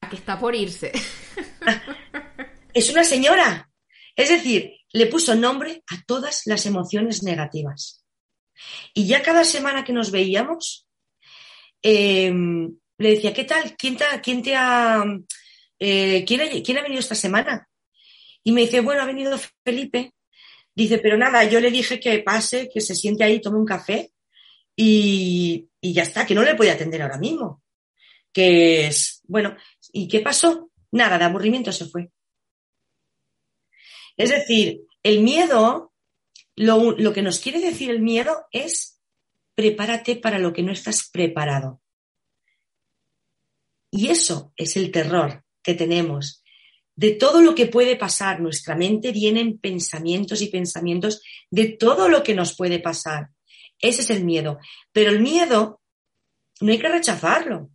A 0.00 0.08
que 0.08 0.16
está 0.16 0.38
por 0.38 0.54
irse. 0.54 0.92
es 2.74 2.90
una 2.90 3.04
señora. 3.04 3.70
Es 4.14 4.28
decir, 4.30 4.72
le 4.92 5.06
puso 5.06 5.34
nombre 5.34 5.82
a 5.88 6.02
todas 6.06 6.42
las 6.46 6.64
emociones 6.66 7.22
negativas. 7.22 8.04
Y 8.94 9.06
ya 9.06 9.22
cada 9.22 9.44
semana 9.44 9.84
que 9.84 9.92
nos 9.92 10.10
veíamos, 10.10 10.88
em, 11.82 12.78
le 12.98 13.10
decía, 13.10 13.34
¿qué 13.34 13.44
tal? 13.44 13.76
¿Quién 13.76 13.96
te, 13.96 14.04
quién 14.22 14.42
te 14.42 14.56
ha, 14.56 15.04
eh, 15.78 16.24
¿quién, 16.26 16.40
ha, 16.40 16.48
¿quién 16.62 16.78
ha 16.78 16.82
venido 16.82 17.00
esta 17.00 17.14
semana? 17.14 17.68
Y 18.42 18.52
me 18.52 18.62
dice, 18.62 18.80
bueno, 18.80 19.02
ha 19.02 19.06
venido 19.06 19.38
Felipe 19.64 20.14
Dice, 20.76 20.98
pero 20.98 21.16
nada, 21.16 21.42
yo 21.44 21.58
le 21.58 21.70
dije 21.70 21.98
que 21.98 22.18
pase, 22.18 22.68
que 22.68 22.82
se 22.82 22.94
siente 22.94 23.24
ahí, 23.24 23.40
tome 23.40 23.58
un 23.58 23.64
café 23.64 24.12
y, 24.76 25.70
ya 25.80 26.02
está, 26.02 26.26
que 26.26 26.34
no 26.34 26.42
le 26.42 26.54
puede 26.54 26.70
atender 26.70 27.00
ahora 27.00 27.16
mismo. 27.16 27.62
Que 28.30 28.88
es, 28.88 29.22
bueno, 29.26 29.56
¿y 29.90 30.06
qué 30.06 30.20
pasó? 30.20 30.70
Nada, 30.92 31.16
de 31.16 31.24
aburrimiento 31.24 31.72
se 31.72 31.86
fue. 31.86 32.10
Es 34.18 34.28
decir, 34.28 34.82
el 35.02 35.22
miedo, 35.22 35.94
lo, 36.56 36.92
lo 36.92 37.12
que 37.14 37.22
nos 37.22 37.40
quiere 37.40 37.58
decir 37.60 37.90
el 37.90 38.02
miedo 38.02 38.46
es 38.50 39.00
prepárate 39.54 40.16
para 40.16 40.38
lo 40.38 40.52
que 40.52 40.62
no 40.62 40.72
estás 40.72 41.08
preparado. 41.10 41.80
Y 43.90 44.08
eso 44.08 44.52
es 44.56 44.76
el 44.76 44.90
terror 44.90 45.42
que 45.62 45.72
tenemos 45.72 46.44
de 46.96 47.12
todo 47.12 47.42
lo 47.42 47.54
que 47.54 47.66
puede 47.66 47.96
pasar. 47.96 48.40
Nuestra 48.40 48.74
mente 48.74 49.12
vienen 49.12 49.58
pensamientos 49.58 50.42
y 50.42 50.48
pensamientos 50.48 51.22
de 51.50 51.68
todo 51.68 52.08
lo 52.08 52.22
que 52.22 52.34
nos 52.34 52.56
puede 52.56 52.80
pasar. 52.80 53.28
Ese 53.78 54.02
es 54.02 54.10
el 54.10 54.24
miedo. 54.24 54.58
Pero 54.92 55.10
el 55.10 55.20
miedo 55.20 55.80
no 56.60 56.72
hay 56.72 56.78
que 56.78 56.88
rechazarlo. 56.88 57.70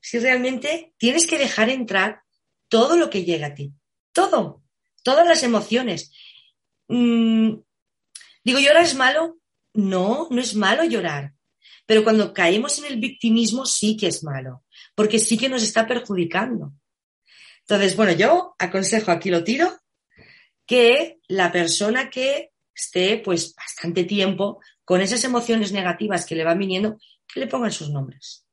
Si 0.00 0.18
realmente 0.18 0.92
tienes 0.98 1.26
que 1.26 1.38
dejar 1.38 1.70
entrar 1.70 2.22
todo 2.68 2.96
lo 2.96 3.08
que 3.08 3.24
llega 3.24 3.48
a 3.48 3.54
ti. 3.54 3.72
Todo. 4.12 4.62
Todas 5.02 5.26
las 5.26 5.42
emociones. 5.42 6.12
Mm, 6.88 7.54
digo, 8.44 8.58
¿llorar 8.58 8.84
es 8.84 8.94
malo? 8.94 9.38
No, 9.74 10.26
no 10.30 10.40
es 10.40 10.54
malo 10.54 10.84
llorar. 10.84 11.34
Pero 11.86 12.02
cuando 12.02 12.34
caemos 12.34 12.78
en 12.78 12.86
el 12.86 13.00
victimismo 13.00 13.64
sí 13.64 13.96
que 13.96 14.08
es 14.08 14.22
malo, 14.22 14.64
porque 14.94 15.18
sí 15.18 15.38
que 15.38 15.48
nos 15.48 15.62
está 15.62 15.86
perjudicando. 15.86 16.72
Entonces, 17.68 17.96
bueno, 17.96 18.12
yo 18.12 18.54
aconsejo, 18.58 19.10
aquí 19.10 19.28
lo 19.28 19.44
tiro, 19.44 19.70
que 20.64 21.18
la 21.28 21.52
persona 21.52 22.08
que 22.08 22.52
esté 22.74 23.18
pues 23.18 23.54
bastante 23.54 24.04
tiempo 24.04 24.62
con 24.86 25.02
esas 25.02 25.22
emociones 25.24 25.70
negativas 25.70 26.24
que 26.24 26.34
le 26.34 26.44
van 26.44 26.58
viniendo, 26.58 26.96
que 27.26 27.40
le 27.40 27.46
pongan 27.46 27.70
sus 27.70 27.90
nombres. 27.90 28.46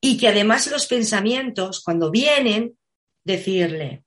Y 0.00 0.16
que 0.18 0.26
además 0.26 0.66
los 0.66 0.86
pensamientos, 0.86 1.80
cuando 1.84 2.10
vienen, 2.10 2.76
decirle, 3.22 4.04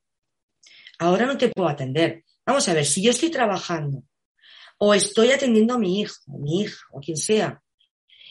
ahora 1.00 1.26
no 1.26 1.38
te 1.38 1.48
puedo 1.48 1.70
atender. 1.70 2.26
Vamos 2.46 2.68
a 2.68 2.74
ver, 2.74 2.86
si 2.86 3.02
yo 3.02 3.12
estoy 3.12 3.30
trabajando 3.30 4.04
o 4.78 4.94
estoy 4.94 5.32
atendiendo 5.32 5.76
a 5.76 5.80
mi 5.80 6.02
hijo, 6.02 6.16
o 6.28 6.38
mi 6.38 6.64
hija, 6.64 6.86
o 6.92 7.00
quien 7.00 7.16
sea, 7.16 7.64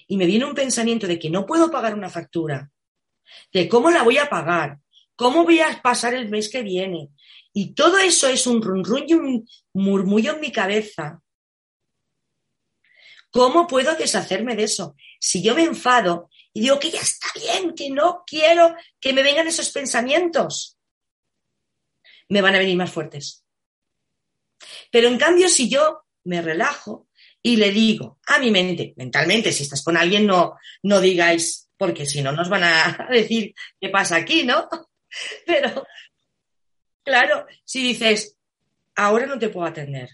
y 0.07 0.19
me 0.19 0.27
viene 0.27 0.45
un 0.45 0.55
pensamiento 0.55 1.07
de 1.07 1.19
que 1.19 1.31
no 1.31 1.47
puedo 1.47 1.71
pagar 1.71 1.95
una 1.95 2.11
factura, 2.11 2.71
de 3.51 3.67
cómo 3.67 3.91
la 3.91 4.03
voy 4.03 4.19
a 4.19 4.29
pagar, 4.29 4.79
¿Cómo 5.17 5.45
voy 5.45 5.61
a 5.61 5.81
pasar 5.83 6.15
el 6.15 6.29
mes 6.29 6.51
que 6.51 6.63
viene? 6.63 7.09
Y 7.53 7.75
todo 7.75 7.99
eso 7.99 8.29
es 8.29 8.47
un 8.47 8.61
run, 8.61 8.85
y 9.09 9.15
un 9.15 9.49
murmullo 9.73 10.35
en 10.35 10.41
mi 10.41 10.53
cabeza. 10.53 11.23
¿Cómo 13.31 13.67
puedo 13.67 13.95
deshacerme 13.97 14.55
de 14.55 14.65
eso? 14.65 14.95
Si 15.19 15.43
yo 15.43 15.55
me 15.55 15.65
enfado 15.65 16.29
y 16.53 16.61
digo 16.61 16.79
que 16.79 16.91
ya 16.91 17.01
está 17.01 17.27
bien, 17.35 17.75
que 17.75 17.91
no 17.91 18.25
quiero 18.27 18.75
que 19.01 19.13
me 19.13 19.23
vengan 19.23 19.47
esos 19.47 19.71
pensamientos, 19.71 20.79
me 22.29 22.43
van 22.43 22.55
a 22.55 22.59
venir 22.59 22.77
más 22.77 22.93
fuertes. 22.93 23.45
Pero 24.91 25.09
en 25.09 25.19
cambio, 25.19 25.49
si 25.49 25.69
yo 25.69 26.05
me 26.25 26.43
relajo 26.43 27.09
y 27.43 27.57
le 27.57 27.71
digo 27.71 28.19
a 28.27 28.39
mi 28.39 28.51
mente, 28.51 28.93
mentalmente, 28.97 29.53
si 29.53 29.63
estás 29.63 29.83
con 29.83 29.97
alguien, 29.97 30.27
no, 30.27 30.57
no 30.83 31.01
digáis, 31.01 31.71
porque 31.77 32.07
si 32.07 32.23
no 32.23 32.33
nos 32.33 32.49
van 32.49 32.65
a 32.65 33.09
decir 33.11 33.55
qué 33.81 33.89
pasa 33.89 34.17
aquí, 34.17 34.45
¿no? 34.45 34.69
Pero, 35.47 35.87
claro, 37.05 37.47
si 37.65 37.83
dices, 37.83 38.37
ahora 38.95 39.27
no 39.27 39.39
te 39.39 39.49
puedo 39.49 39.67
atender, 39.67 40.11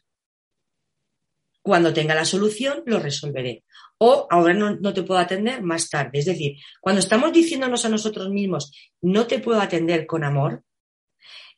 cuando 1.63 1.95
tenga 1.95 2.15
la 2.15 2.25
solución 2.25 2.83
lo 2.87 2.99
resolveré. 2.99 3.65
O 3.99 4.27
ahora 4.29 4.53
no, 4.53 4.93
te 4.93 5.05
puedo 5.05 5.21
atender 5.21 5.63
más 5.63 5.89
tarde. 5.89 6.19
Es 6.19 6.25
decir, 6.25 6.57
cuando 6.81 7.01
estamos 7.01 7.33
diciéndonos 7.33 7.85
a 7.85 7.89
nosotros 7.89 8.29
mismos, 8.31 8.73
no 9.01 9.29
te 9.29 9.39
puedo 9.39 9.61
atender 9.61 10.07
con 10.07 10.25
amor, 10.25 10.65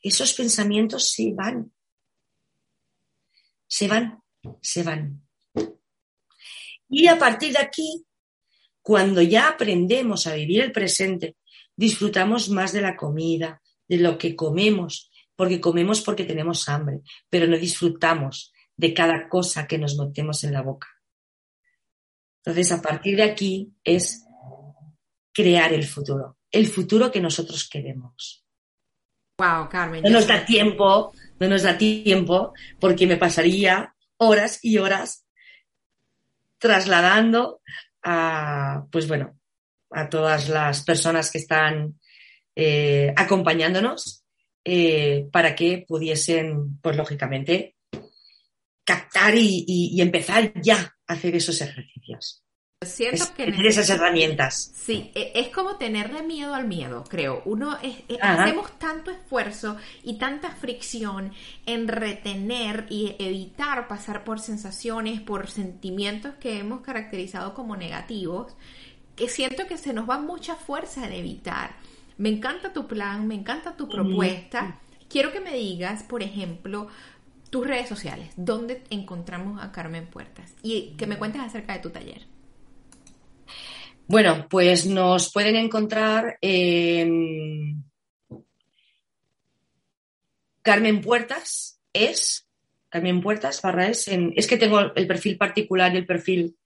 esos 0.01 0.33
pensamientos 0.33 1.09
se 1.09 1.33
van. 1.33 1.73
Se 3.67 3.87
van, 3.87 4.21
se 4.61 4.83
van. 4.83 5.23
Y 6.87 7.07
a 7.07 7.17
partir 7.17 7.53
de 7.53 7.59
aquí, 7.59 8.05
cuando 8.83 9.23
ya 9.23 9.49
aprendemos 9.49 10.27
a 10.27 10.35
vivir 10.35 10.61
el 10.61 10.71
presente, 10.71 11.35
disfrutamos 11.75 12.49
más 12.49 12.73
de 12.73 12.81
la 12.81 12.95
comida, 12.95 13.61
de 13.87 13.97
lo 13.97 14.17
que 14.17 14.35
comemos, 14.35 15.11
porque 15.35 15.59
comemos 15.59 16.01
porque 16.01 16.23
tenemos 16.23 16.67
hambre, 16.69 17.01
pero 17.29 17.47
no 17.47 17.57
disfrutamos 17.57 18.53
de 18.77 18.93
cada 18.93 19.29
cosa 19.29 19.67
que 19.67 19.77
nos 19.77 19.97
metemos 19.97 20.43
en 20.43 20.53
la 20.53 20.61
boca. 20.61 20.87
Entonces, 22.43 22.71
a 22.71 22.81
partir 22.81 23.17
de 23.17 23.23
aquí 23.23 23.73
es 23.83 24.25
crear 25.33 25.73
el 25.73 25.85
futuro, 25.85 26.37
el 26.51 26.67
futuro 26.67 27.11
que 27.11 27.19
nosotros 27.19 27.67
queremos. 27.67 28.45
Wow, 29.37 29.67
Carmen. 29.69 30.01
No 30.03 30.09
nos 30.09 30.27
da 30.27 30.45
tiempo, 30.45 31.11
no 31.39 31.47
nos 31.47 31.63
da 31.63 31.77
tiempo, 31.77 32.53
porque 32.79 33.07
me 33.07 33.17
pasaría 33.17 33.93
horas 34.17 34.59
y 34.63 34.77
horas 34.77 35.25
trasladando 36.57 37.61
a, 38.01 38.85
pues 38.91 39.07
bueno, 39.07 39.37
a 39.95 40.09
todas 40.09 40.49
las 40.49 40.83
personas 40.83 41.31
que 41.31 41.37
están 41.37 41.97
eh, 42.53 43.13
acompañándonos 43.15 44.25
eh, 44.63 45.27
para 45.31 45.55
que 45.55 45.85
pudiesen, 45.87 46.79
pues 46.81 46.97
lógicamente, 46.97 47.77
captar 48.83 49.35
y, 49.35 49.99
empezar 50.01 50.51
ya 50.61 50.95
a 51.07 51.13
hacer 51.13 51.35
esos 51.35 51.59
ejercicios. 51.61 52.43
Siento 52.81 53.25
que 53.35 53.45
tener 53.45 53.65
esas 53.65 53.89
herramientas. 53.89 54.73
Sí, 54.75 55.11
e, 55.15 55.31
es 55.33 55.47
como 55.47 55.77
tenerle 55.77 56.23
miedo 56.23 56.53
al 56.53 56.67
miedo, 56.67 57.05
creo. 57.07 57.41
Uno 57.45 57.77
es, 57.81 57.95
hacemos 58.21 58.77
tanto 58.77 59.11
esfuerzo 59.11 59.77
y 60.03 60.17
tanta 60.17 60.51
fricción 60.51 61.31
en 61.65 61.87
retener 61.87 62.85
y 62.89 63.15
evitar 63.17 63.87
pasar 63.87 64.25
por 64.25 64.39
sensaciones, 64.39 65.21
por 65.21 65.49
sentimientos 65.49 66.35
que 66.35 66.59
hemos 66.59 66.81
caracterizado 66.81 67.53
como 67.53 67.77
negativos, 67.77 68.55
que 69.15 69.29
siento 69.29 69.67
que 69.67 69.77
se 69.77 69.93
nos 69.93 70.09
va 70.09 70.19
mucha 70.19 70.55
fuerza 70.55 71.05
en 71.05 71.13
evitar. 71.13 71.75
Me 72.17 72.29
encanta 72.29 72.73
tu 72.73 72.87
plan, 72.87 73.27
me 73.27 73.35
encanta 73.35 73.75
tu 73.75 73.87
propuesta. 73.87 74.79
Quiero 75.09 75.31
que 75.31 75.39
me 75.39 75.53
digas, 75.53 76.03
por 76.03 76.23
ejemplo, 76.23 76.87
tus 77.49 77.65
redes 77.65 77.87
sociales, 77.87 78.33
dónde 78.35 78.83
encontramos 78.89 79.63
a 79.63 79.71
Carmen 79.71 80.07
Puertas 80.07 80.53
y 80.61 80.95
que 80.97 81.07
me 81.07 81.17
cuentes 81.17 81.41
acerca 81.41 81.73
de 81.73 81.79
tu 81.79 81.89
taller. 81.89 82.25
Bueno, 84.07 84.47
pues 84.49 84.85
nos 84.85 85.31
pueden 85.31 85.55
encontrar 85.55 86.37
en, 86.41 87.83
Carmen 90.65 90.99
Puertas 91.01 91.79
es, 91.93 92.47
Carmen 92.89 93.21
Puertas 93.21 93.61
barra 93.61 93.87
es, 93.87 94.07
es 94.07 94.47
que 94.47 94.57
tengo 94.57 94.79
el 94.95 95.07
perfil 95.07 95.37
particular 95.37 95.93
y 95.93 95.97
el 95.97 96.07
perfil 96.07 96.57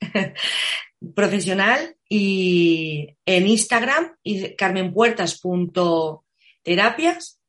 profesional 1.14 1.95
y 2.08 3.16
en 3.24 3.46
Instagram 3.46 4.16
y 4.22 4.54
carmenpuertas.terapias. 4.54 7.40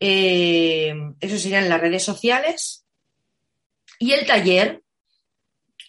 Eh, 0.00 0.94
eso 1.20 1.38
serían 1.38 1.68
las 1.68 1.80
redes 1.80 2.02
sociales. 2.02 2.84
Y 3.98 4.12
el 4.12 4.26
taller, 4.26 4.82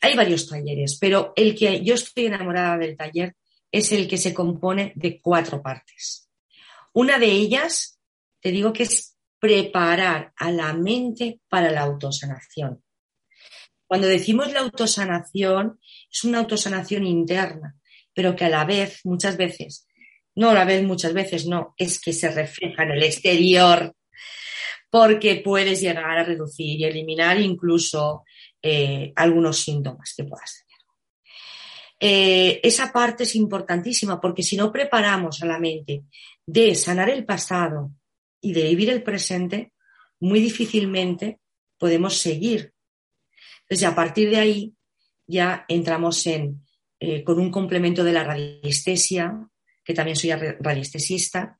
hay 0.02 0.16
varios 0.16 0.48
talleres, 0.48 0.98
pero 1.00 1.34
el 1.36 1.56
que 1.56 1.84
yo 1.84 1.96
estoy 1.96 2.26
enamorada 2.26 2.78
del 2.78 2.98
taller 2.98 3.36
es 3.72 3.92
el 3.92 4.08
que 4.08 4.18
se 4.18 4.34
compone 4.34 4.92
de 4.96 5.22
cuatro 5.22 5.62
partes. 5.62 6.30
Una 6.94 7.18
de 7.18 7.28
ellas, 7.28 8.00
te 8.42 8.52
digo 8.52 8.74
que 8.74 8.84
es 8.84 9.16
preparar 9.40 10.34
a 10.36 10.52
la 10.52 10.74
mente 10.74 11.40
para 11.48 11.72
la 11.72 11.82
autosanación. 11.82 12.84
Cuando 13.92 14.08
decimos 14.08 14.54
la 14.54 14.62
autosanación, 14.62 15.78
es 16.10 16.24
una 16.24 16.38
autosanación 16.38 17.06
interna, 17.06 17.76
pero 18.14 18.38
que 18.38 18.46
a 18.46 18.50
la 18.50 18.64
vez, 18.64 19.02
muchas 19.04 19.36
veces, 19.36 19.86
no 20.34 20.52
a 20.52 20.54
la 20.54 20.64
vez, 20.64 20.82
muchas 20.82 21.14
veces 21.14 21.46
no, 21.46 21.76
es 21.76 22.00
que 22.00 22.14
se 22.14 22.32
refleja 22.32 22.84
en 22.84 22.92
el 22.92 23.04
exterior, 23.04 23.94
porque 24.90 25.42
puedes 25.44 25.82
llegar 25.82 26.18
a 26.18 26.24
reducir 26.24 26.80
y 26.80 26.86
eliminar 26.86 27.38
incluso 27.42 28.24
eh, 28.62 29.12
algunos 29.14 29.60
síntomas 29.60 30.14
que 30.16 30.24
puedas 30.24 30.64
tener. 32.00 32.14
Eh, 32.14 32.62
esa 32.64 32.94
parte 32.94 33.24
es 33.24 33.36
importantísima 33.36 34.22
porque 34.22 34.42
si 34.42 34.56
no 34.56 34.72
preparamos 34.72 35.44
a 35.44 35.48
la 35.48 35.60
mente 35.60 36.04
de 36.46 36.76
sanar 36.76 37.10
el 37.10 37.26
pasado 37.26 37.92
y 38.40 38.54
de 38.54 38.70
vivir 38.70 38.90
el 38.90 39.04
presente, 39.04 39.74
muy 40.22 40.40
difícilmente 40.40 41.42
podemos 41.78 42.18
seguir. 42.18 42.74
Entonces, 43.72 43.88
a 43.88 43.96
partir 43.96 44.30
de 44.30 44.36
ahí 44.36 44.74
ya 45.26 45.64
entramos 45.70 46.28
en, 46.28 46.62
eh, 47.00 47.24
con 47.24 47.40
un 47.40 47.50
complemento 47.50 48.04
de 48.04 48.12
la 48.12 48.26
radiestesia, 48.26 49.48
que 49.82 49.94
también 49.94 50.18
soy 50.18 50.32
radiestesista, 50.32 51.58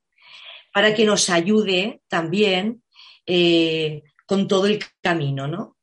para 0.74 0.94
que 0.94 1.06
nos 1.06 1.30
ayude 1.30 2.02
también 2.10 2.84
eh, 3.26 4.04
con 4.26 4.46
todo 4.50 4.66
el 4.66 4.84
camino, 5.02 5.48
¿no? 5.48 5.78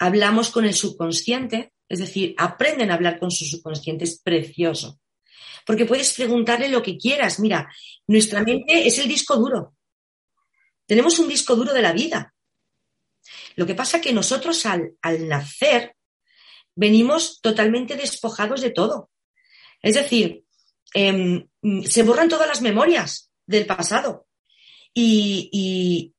Hablamos 0.00 0.50
con 0.50 0.64
el 0.64 0.74
subconsciente, 0.74 1.72
es 1.88 2.00
decir, 2.00 2.34
aprenden 2.38 2.90
a 2.90 2.94
hablar 2.94 3.20
con 3.20 3.30
su 3.30 3.44
subconsciente, 3.44 4.02
es 4.02 4.18
precioso. 4.18 4.98
Porque 5.64 5.86
puedes 5.86 6.12
preguntarle 6.12 6.68
lo 6.70 6.82
que 6.82 6.98
quieras. 6.98 7.38
Mira, 7.38 7.72
nuestra 8.08 8.42
mente 8.42 8.84
es 8.84 8.98
el 8.98 9.06
disco 9.06 9.36
duro. 9.36 9.76
Tenemos 10.86 11.20
un 11.20 11.28
disco 11.28 11.54
duro 11.54 11.72
de 11.72 11.82
la 11.82 11.92
vida. 11.92 12.34
Lo 13.58 13.66
que 13.66 13.74
pasa 13.74 13.98
es 13.98 14.02
que 14.02 14.12
nosotros 14.12 14.64
al, 14.66 14.96
nacer 15.28 15.94
venimos 16.74 17.40
totalmente 17.40 17.96
despojados 17.96 18.60
de 18.60 18.70
todo. 18.70 19.10
Es 19.82 19.94
decir, 19.94 20.44
em, 20.94 21.46
se 21.84 22.02
borran 22.02 22.28
todas 22.28 22.48
las 22.48 22.62
memorias 22.62 23.30
del 23.46 23.66
pasado 23.66 24.26
y, 24.94 26.14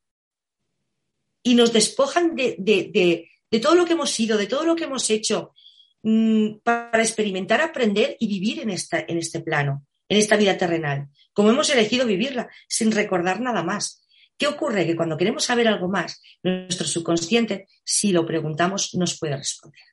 y, 1.43 1.55
nos 1.55 1.73
despojan 1.73 2.35
de, 2.35 2.55
de, 2.59 3.59
todo 3.59 3.75
lo 3.75 3.85
que 3.85 3.93
hemos 3.93 4.11
sido, 4.11 4.37
de 4.37 4.47
todo 4.47 4.63
lo 4.63 4.75
que 4.75 4.83
hemos 4.83 5.09
hecho, 5.09 5.53
Mm, 6.01 6.59
para 6.63 7.01
experimentar, 7.01 7.59
aprender 7.59 8.15
y 8.19 8.27
vivir 8.27 8.61
en, 8.61 8.69
esta, 8.69 8.99
en 9.05 9.17
este 9.17 9.41
plano, 9.41 9.85
en 10.07 10.17
esta 10.17 10.37
vida 10.37 10.57
terrenal, 10.57 11.09
como 11.33 11.49
hemos 11.49 11.69
elegido 11.69 12.05
vivirla, 12.05 12.49
sin 12.69 12.91
recordar 12.91 13.41
nada 13.41 13.63
más. 13.63 14.07
¿Qué 14.39 14.47
ocurre? 14.47 14.87
Que 14.87 14.95
cuando 14.95 15.17
queremos 15.17 15.43
saber 15.43 15.67
algo 15.67 15.87
más, 15.87 16.19
nuestro 16.41 16.87
subconsciente, 16.87 17.67
si 17.83 18.11
lo 18.11 18.25
preguntamos, 18.25 18.95
nos 18.95 19.19
puede 19.19 19.37
responder. 19.37 19.83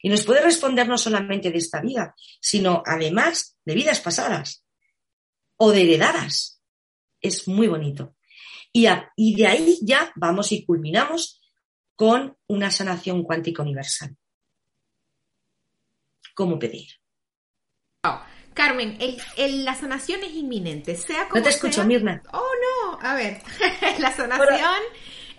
Y 0.00 0.08
nos 0.08 0.22
puede 0.22 0.42
responder 0.42 0.86
no 0.86 0.98
solamente 0.98 1.50
de 1.50 1.58
esta 1.58 1.80
vida, 1.80 2.14
sino 2.40 2.82
además 2.86 3.56
de 3.64 3.74
vidas 3.74 4.00
pasadas 4.00 4.64
o 5.56 5.72
de 5.72 5.82
heredadas. 5.82 6.60
Es 7.20 7.48
muy 7.48 7.66
bonito. 7.66 8.14
Y, 8.72 8.86
y 9.16 9.36
de 9.36 9.46
ahí 9.46 9.78
ya 9.82 10.12
vamos 10.14 10.52
y 10.52 10.64
culminamos 10.64 11.40
con 11.96 12.36
una 12.46 12.70
sanación 12.70 13.24
cuántica 13.24 13.62
universal 13.62 14.16
cómo 16.34 16.58
pedir. 16.58 16.88
Carmen, 18.54 18.98
la 19.36 19.74
sanación 19.74 20.22
es 20.24 20.34
inminente, 20.34 20.94
sea 20.96 21.28
como 21.28 21.36
No 21.36 21.42
te 21.42 21.50
escucho, 21.50 21.84
Mirna. 21.84 22.22
Oh, 22.32 22.51
a 23.02 23.14
ver, 23.14 23.42
la 23.98 24.12
sanación 24.12 24.80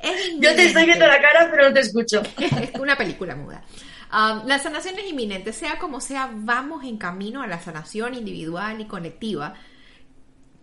es 0.02 0.26
inminente. 0.28 0.48
Yo 0.48 0.56
te 0.56 0.66
estoy 0.66 0.86
viendo 0.86 1.08
la 1.08 1.22
cara, 1.22 1.50
pero 1.50 1.70
no 1.70 1.74
te 1.74 1.80
escucho. 1.80 2.22
es 2.40 2.80
una 2.80 2.98
película 2.98 3.36
muda. 3.36 3.64
Um, 4.12 4.46
la 4.46 4.60
sanación 4.60 5.00
es 5.00 5.10
inminente, 5.10 5.54
sea 5.54 5.80
como 5.80 6.00
sea, 6.00 6.30
vamos 6.32 6.84
en 6.84 6.98
camino 6.98 7.42
a 7.42 7.48
la 7.48 7.60
sanación 7.60 8.14
individual 8.14 8.80
y 8.80 8.86
colectiva 8.86 9.56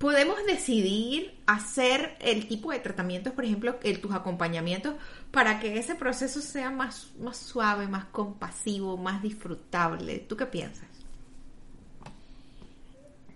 podemos 0.00 0.38
decidir 0.46 1.34
hacer 1.46 2.16
el 2.20 2.48
tipo 2.48 2.72
de 2.72 2.78
tratamientos, 2.78 3.34
por 3.34 3.44
ejemplo, 3.44 3.78
el, 3.82 4.00
tus 4.00 4.14
acompañamientos, 4.14 4.94
para 5.30 5.60
que 5.60 5.78
ese 5.78 5.94
proceso 5.94 6.40
sea 6.40 6.70
más, 6.70 7.10
más 7.20 7.36
suave, 7.36 7.86
más 7.86 8.06
compasivo, 8.06 8.96
más 8.96 9.22
disfrutable. 9.22 10.20
¿Tú 10.20 10.38
qué 10.38 10.46
piensas? 10.46 10.88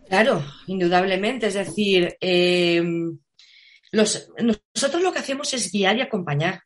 Claro, 0.09 0.43
indudablemente. 0.67 1.49
Es 1.49 1.55
decir, 1.55 2.17
nosotros 3.95 5.03
lo 5.03 5.13
que 5.13 5.19
hacemos 5.19 5.53
es 5.55 5.71
guiar 5.73 5.97
y 5.97 6.03
acompañar. 6.03 6.63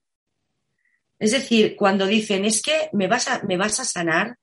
Es 1.19 1.33
decir, 1.33 1.77
cuando 1.77 2.07
dicen, 2.07 2.45
es 2.45 2.63
que 2.63 2.91
me 2.93 3.07
vas 3.09 3.29
a, 3.29 3.43
me 3.43 3.57
vas 3.57 3.81
a 3.81 3.85
sanar, 3.85 4.39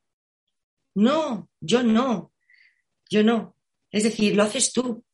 no, 0.93 1.49
yo 1.59 1.83
no, 1.83 2.33
yo 3.09 3.23
no. 3.23 3.55
Es 3.91 4.03
decir, 4.03 4.35
lo 4.35 4.43
haces 4.43 4.73
tú 4.73 5.05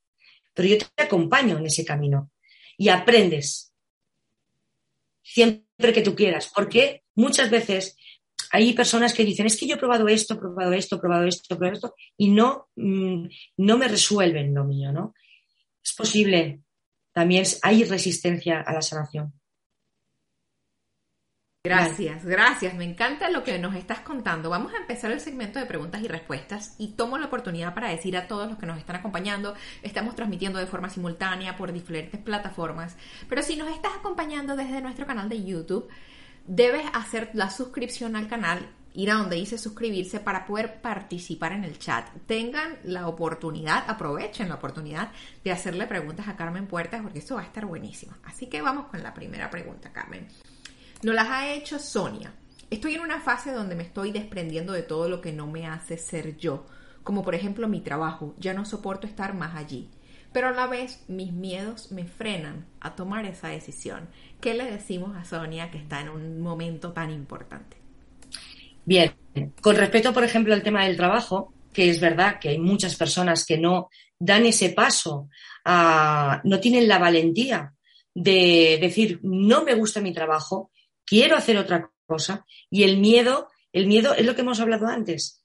pero 0.53 0.67
yo 0.67 0.77
te 0.77 1.03
acompaño 1.03 1.57
en 1.57 1.65
ese 1.65 1.86
camino 1.86 2.31
y 2.77 2.89
aprendes 2.89 3.73
siempre 5.23 5.93
que 5.93 6.01
tú 6.01 6.15
quieras, 6.15 6.51
porque 6.53 7.03
muchas 7.15 7.49
veces 7.49 7.95
hay 8.51 8.73
personas 8.73 9.13
que 9.13 9.23
dicen, 9.23 9.45
es 9.45 9.57
que 9.57 9.67
yo 9.67 9.75
he 9.75 9.79
probado 9.79 10.07
esto, 10.07 10.38
probado 10.38 10.73
esto, 10.73 10.99
probado 10.99 11.25
esto, 11.25 11.55
probado 11.57 11.73
esto, 11.73 11.95
y 12.17 12.31
no, 12.31 12.69
mm, 12.75 13.27
no 13.57 13.77
me 13.77 13.88
resuelven 13.88 14.53
lo 14.53 14.65
mío, 14.65 14.91
¿no? 14.91 15.13
Es 15.81 15.93
posible, 15.93 16.62
también 17.13 17.45
hay 17.62 17.84
resistencia 17.84 18.62
a 18.62 18.74
la 18.74 18.82
sanación. 18.82 19.34
Gracias, 21.63 22.26
gracias. 22.26 22.74
Me 22.74 22.86
encanta 22.86 23.30
lo 23.30 23.43
que 23.43 23.60
nos 23.60 23.76
estás 23.76 24.00
contando. 24.00 24.50
Vamos 24.50 24.74
a 24.74 24.78
empezar 24.78 25.12
el 25.12 25.19
segmento 25.19 25.60
de 25.60 25.67
preguntas 25.67 26.02
y 26.02 26.08
respuestas 26.08 26.74
y 26.80 26.93
tomo 26.93 27.19
la 27.19 27.28
oportunidad 27.28 27.76
para 27.76 27.89
decir 27.89 28.17
a 28.17 28.28
todos 28.28 28.50
los 28.50 28.58
que 28.58 28.65
nos 28.65 28.80
están 28.80 28.95
acompañando, 28.95 29.54
estamos 29.84 30.15
transmitiendo 30.15 30.58
de 30.58 30.65
forma 30.65 30.89
simultánea 30.89 31.58
por 31.58 31.71
diferentes 31.71 32.19
plataformas, 32.19 32.97
pero 33.30 33.43
si 33.43 33.58
nos 33.58 33.69
estás 33.69 33.91
acompañando 33.95 34.56
desde 34.56 34.82
nuestro 34.82 35.06
canal 35.06 35.30
de 35.30 35.43
YouTube, 35.43 35.88
debes 36.47 36.86
hacer 36.93 37.30
la 37.34 37.52
suscripción 37.52 38.15
al 38.15 38.28
canal, 38.28 38.67
ir 38.93 39.12
a 39.12 39.15
donde 39.15 39.38
dice 39.38 39.58
suscribirse 39.58 40.19
para 40.19 40.45
poder 40.45 40.82
participar 40.82 41.54
en 41.54 41.63
el 41.63 41.80
chat. 41.80 42.08
Tengan 42.25 42.77
la 42.84 43.08
oportunidad, 43.08 43.89
aprovechen 43.89 44.49
la 44.49 44.56
oportunidad 44.56 45.12
de 45.43 45.51
hacerle 45.51 45.88
preguntas 45.88 46.27
a 46.27 46.36
Carmen 46.36 46.67
Puertas 46.67 47.01
porque 47.01 47.19
eso 47.19 47.36
va 47.36 47.41
a 47.41 47.45
estar 47.45 47.65
buenísimo. 47.65 48.13
Así 48.23 48.47
que 48.47 48.62
vamos 48.62 48.88
con 48.88 49.01
la 49.01 49.13
primera 49.13 49.49
pregunta, 49.49 49.91
Carmen. 49.91 50.27
Nos 51.04 51.15
las 51.15 51.30
ha 51.30 51.51
hecho 51.51 51.80
Sonia. 51.80 52.34
Estoy 52.69 52.95
en 52.95 53.01
una 53.01 53.19
fase 53.19 53.51
donde 53.51 53.75
me 53.75 53.84
estoy 53.84 54.12
desprendiendo 54.12 54.71
de 54.73 54.84
todo 54.84 55.10
lo 55.10 55.19
que 55.19 55.34
no 55.34 55.47
me 55.47 55.67
hace 55.67 55.97
ser 55.97 56.38
yo, 56.38 56.65
como 57.04 57.23
por 57.23 57.36
ejemplo 57.36 57.67
mi 57.67 57.82
trabajo, 57.82 58.36
ya 58.38 58.54
no 58.54 58.65
soporto 58.65 59.08
estar 59.08 59.34
más 59.34 59.56
allí. 59.56 59.89
Pero 60.32 60.47
a 60.47 60.51
la 60.51 60.68
vez 60.68 61.03
mis 61.09 61.34
miedos 61.34 61.91
me 61.91 62.05
frenan 62.05 62.66
a 62.80 62.95
tomar 62.95 63.26
esa 63.26 63.49
decisión. 63.49 64.07
¿Qué 64.39 64.53
le 64.53 64.72
decimos 64.72 65.18
a 65.18 65.26
Sonia 65.26 65.72
que 65.72 65.80
está 65.80 65.99
en 65.99 66.09
un 66.09 66.39
momento 66.39 66.93
tan 66.93 67.11
importante? 67.11 67.80
Bien, 68.86 69.13
con 69.61 69.75
respecto, 69.75 70.13
por 70.13 70.23
ejemplo, 70.23 70.53
al 70.53 70.63
tema 70.63 70.86
del 70.86 70.97
trabajo, 70.97 71.53
que 71.73 71.89
es 71.89 71.99
verdad 71.99 72.39
que 72.39 72.49
hay 72.49 72.59
muchas 72.59 72.95
personas 72.95 73.45
que 73.45 73.57
no 73.57 73.89
dan 74.19 74.45
ese 74.45 74.69
paso, 74.69 75.29
no 75.65 76.59
tienen 76.59 76.88
la 76.88 76.99
valentía 76.99 77.73
de 78.13 78.77
decir, 78.82 79.19
no 79.23 79.63
me 79.63 79.75
gusta 79.75 80.01
mi 80.01 80.13
trabajo, 80.13 80.71
quiero 81.05 81.38
hacer 81.38 81.57
otra 81.57 81.91
cosa. 82.05 82.45
Y 82.69 82.84
el 82.84 82.97
miedo, 82.97 83.49
el 83.71 83.88
miedo 83.88 84.13
es 84.13 84.25
lo 84.25 84.36
que 84.36 84.41
hemos 84.41 84.59
hablado 84.59 84.88
antes. 84.88 85.41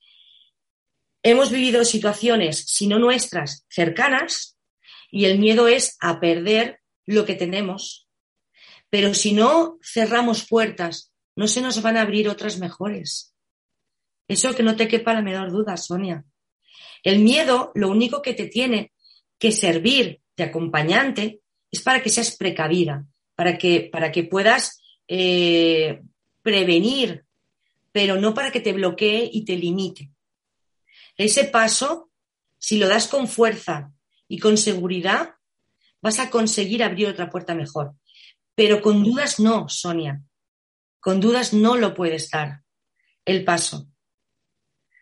Hemos 1.22 1.50
vivido 1.50 1.84
situaciones, 1.84 2.64
si 2.66 2.86
no 2.86 2.98
nuestras, 2.98 3.66
cercanas, 3.68 4.58
y 5.10 5.26
el 5.26 5.38
miedo 5.38 5.68
es 5.68 5.96
a 6.00 6.18
perder 6.18 6.80
lo 7.04 7.24
que 7.24 7.34
tenemos. 7.34 8.08
Pero 8.90 9.14
si 9.14 9.32
no 9.32 9.78
cerramos 9.82 10.46
puertas, 10.46 11.12
no 11.36 11.46
se 11.46 11.60
nos 11.60 11.80
van 11.82 11.96
a 11.96 12.02
abrir 12.02 12.28
otras 12.28 12.58
mejores. 12.58 13.34
Eso 14.26 14.54
que 14.54 14.62
no 14.62 14.74
te 14.74 14.88
quepa 14.88 15.14
la 15.14 15.22
menor 15.22 15.52
duda, 15.52 15.76
Sonia. 15.76 16.24
El 17.02 17.20
miedo, 17.20 17.70
lo 17.74 17.90
único 17.90 18.22
que 18.22 18.34
te 18.34 18.46
tiene 18.46 18.92
que 19.38 19.52
servir 19.52 20.20
de 20.36 20.44
acompañante 20.44 21.40
es 21.70 21.82
para 21.82 22.02
que 22.02 22.10
seas 22.10 22.36
precavida, 22.36 23.06
para 23.34 23.58
que, 23.58 23.88
para 23.92 24.10
que 24.10 24.24
puedas 24.24 24.82
eh, 25.06 26.02
prevenir, 26.42 27.24
pero 27.92 28.16
no 28.16 28.34
para 28.34 28.50
que 28.50 28.60
te 28.60 28.72
bloquee 28.72 29.28
y 29.32 29.44
te 29.44 29.56
limite. 29.56 30.10
Ese 31.16 31.44
paso, 31.44 32.10
si 32.58 32.78
lo 32.78 32.88
das 32.88 33.06
con 33.08 33.28
fuerza 33.28 33.92
y 34.26 34.38
con 34.38 34.56
seguridad, 34.56 35.34
vas 36.02 36.18
a 36.18 36.30
conseguir 36.30 36.82
abrir 36.82 37.08
otra 37.08 37.30
puerta 37.30 37.54
mejor. 37.54 37.94
Pero 38.54 38.80
con 38.80 39.04
dudas 39.04 39.38
no, 39.38 39.68
Sonia. 39.68 40.22
Con 41.06 41.20
dudas 41.20 41.52
no 41.52 41.76
lo 41.76 41.94
puedes 41.94 42.28
dar 42.30 42.64
el 43.24 43.44
paso. 43.44 43.86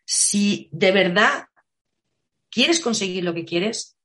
Si 0.04 0.68
de 0.70 0.92
verdad 0.92 1.46
quieres 2.50 2.80
conseguir 2.80 3.24
lo 3.24 3.32
que 3.32 3.46
quieres, 3.46 3.96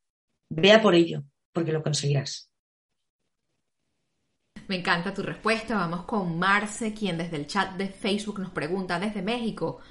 vea 0.48 0.82
por 0.82 0.96
ello, 0.96 1.26
porque 1.52 1.74
lo 1.74 1.84
conseguirás. 1.84 2.50
Me 4.70 4.78
encanta 4.78 5.14
tu 5.14 5.24
respuesta. 5.24 5.76
Vamos 5.76 6.06
con 6.06 6.40
Marce, 6.40 6.94
quien 6.94 7.18
desde 7.18 7.36
el 7.36 7.48
chat 7.48 7.76
de 7.76 7.90
Facebook 7.90 8.40
nos 8.40 8.52
pregunta 8.52 8.98
desde 8.98 9.22
México. 9.22 9.82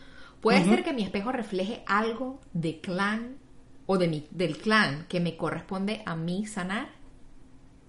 ¿Puede 0.41 0.65
ser 0.65 0.83
que 0.83 0.95
mi 0.95 1.03
espejo 1.03 1.31
refleje 1.31 1.85
algo 1.87 2.41
de 2.55 2.81
clan 2.81 3.37
o 3.85 3.99
de 3.99 4.09
mi, 4.09 4.27
del 4.31 4.57
clan 4.57 5.07
que 5.09 5.21
me 5.21 5.37
corresponde 5.37 6.03
a 6.07 6.17
mí 6.17 6.47
sanar? 6.47 6.89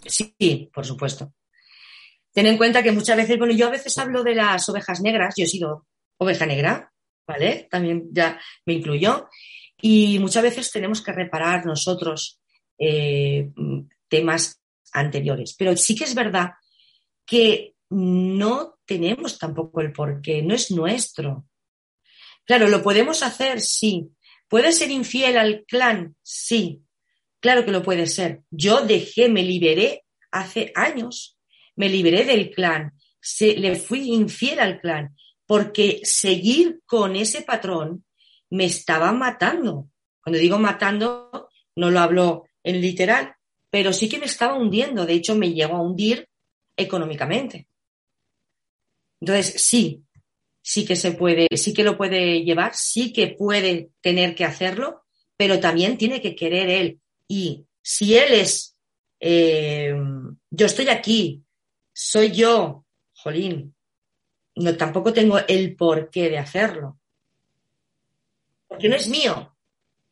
Sí, 0.05 0.69
por 0.73 0.85
supuesto 0.85 1.33
ten 2.39 2.47
en 2.47 2.57
cuenta 2.57 2.81
que 2.81 2.93
muchas 2.93 3.17
veces, 3.17 3.37
bueno, 3.37 3.53
yo 3.53 3.67
a 3.67 3.71
veces 3.71 3.97
hablo 3.97 4.23
de 4.23 4.33
las 4.33 4.69
ovejas 4.69 5.01
negras, 5.01 5.33
yo 5.35 5.43
he 5.43 5.47
sido 5.49 5.85
oveja 6.19 6.45
negra, 6.45 6.89
¿vale? 7.27 7.67
También 7.69 8.07
ya 8.13 8.39
me 8.65 8.75
incluyó. 8.75 9.27
Y 9.81 10.19
muchas 10.19 10.43
veces 10.43 10.71
tenemos 10.71 11.01
que 11.01 11.11
reparar 11.11 11.65
nosotros 11.65 12.39
eh, 12.77 13.49
temas 14.07 14.61
anteriores. 14.93 15.53
Pero 15.59 15.75
sí 15.75 15.97
que 15.97 16.05
es 16.05 16.15
verdad 16.15 16.51
que 17.25 17.75
no 17.89 18.77
tenemos 18.85 19.37
tampoco 19.37 19.81
el 19.81 19.91
porqué, 19.91 20.41
no 20.41 20.53
es 20.55 20.71
nuestro. 20.71 21.45
Claro, 22.45 22.69
lo 22.69 22.81
podemos 22.81 23.21
hacer, 23.21 23.59
sí. 23.59 24.11
¿Puede 24.47 24.71
ser 24.71 24.91
infiel 24.91 25.37
al 25.37 25.65
clan? 25.67 26.15
Sí. 26.23 26.83
Claro 27.41 27.65
que 27.65 27.71
lo 27.71 27.83
puede 27.83 28.07
ser. 28.07 28.43
Yo 28.49 28.79
dejé, 28.79 29.27
me 29.27 29.43
liberé 29.43 30.05
hace 30.31 30.71
años 30.73 31.35
me 31.79 31.87
liberé 31.87 32.25
del 32.25 32.51
clan, 32.51 32.91
le 33.39 33.75
fui 33.77 34.11
infiel 34.11 34.59
al 34.59 34.81
clan, 34.81 35.15
porque 35.45 36.01
seguir 36.03 36.81
con 36.85 37.15
ese 37.15 37.41
patrón 37.41 38.03
me 38.49 38.65
estaba 38.65 39.13
matando. 39.13 39.89
Cuando 40.21 40.39
digo 40.39 40.59
matando, 40.59 41.49
no 41.77 41.89
lo 41.89 41.99
hablo 42.01 42.43
en 42.63 42.81
literal, 42.81 43.33
pero 43.69 43.93
sí 43.93 44.09
que 44.09 44.19
me 44.19 44.25
estaba 44.25 44.57
hundiendo. 44.57 45.05
De 45.05 45.13
hecho, 45.13 45.35
me 45.35 45.53
llegó 45.53 45.77
a 45.77 45.81
hundir 45.81 46.27
económicamente. 46.75 47.69
Entonces, 49.21 49.63
sí, 49.63 50.03
sí 50.61 50.85
que 50.85 50.97
se 50.97 51.13
puede, 51.13 51.47
sí 51.55 51.73
que 51.73 51.85
lo 51.85 51.97
puede 51.97 52.43
llevar, 52.43 52.75
sí 52.75 53.13
que 53.13 53.27
puede 53.27 53.91
tener 54.01 54.35
que 54.35 54.43
hacerlo, 54.43 55.03
pero 55.37 55.61
también 55.61 55.97
tiene 55.97 56.19
que 56.19 56.35
querer 56.35 56.69
él. 56.69 56.99
Y 57.25 57.65
si 57.81 58.17
él 58.17 58.33
es, 58.33 58.75
eh, 59.21 59.95
yo 60.51 60.65
estoy 60.65 60.89
aquí, 60.89 61.45
soy 62.01 62.31
yo, 62.31 62.85
jolín, 63.13 63.75
no, 64.55 64.77
tampoco 64.77 65.11
tengo 65.11 65.37
el 65.37 65.75
porqué 65.75 66.29
de 66.29 66.37
hacerlo. 66.37 66.97
Porque 68.69 68.87
no 68.87 68.95
es 68.95 69.09
mío, 69.09 69.53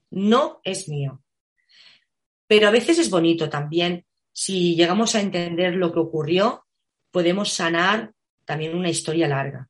no 0.09 0.59
es 0.65 0.89
mío. 0.89 1.23
Pero 2.45 2.67
a 2.67 2.71
veces 2.71 2.99
es 2.99 3.09
bonito 3.09 3.49
también, 3.49 4.05
si 4.33 4.75
llegamos 4.75 5.15
a 5.15 5.21
entender 5.21 5.75
lo 5.75 5.93
que 5.93 5.99
ocurrió, 5.99 6.65
podemos 7.09 7.53
sanar 7.53 8.13
también 8.43 8.75
una 8.75 8.89
historia 8.89 9.29
larga. 9.29 9.69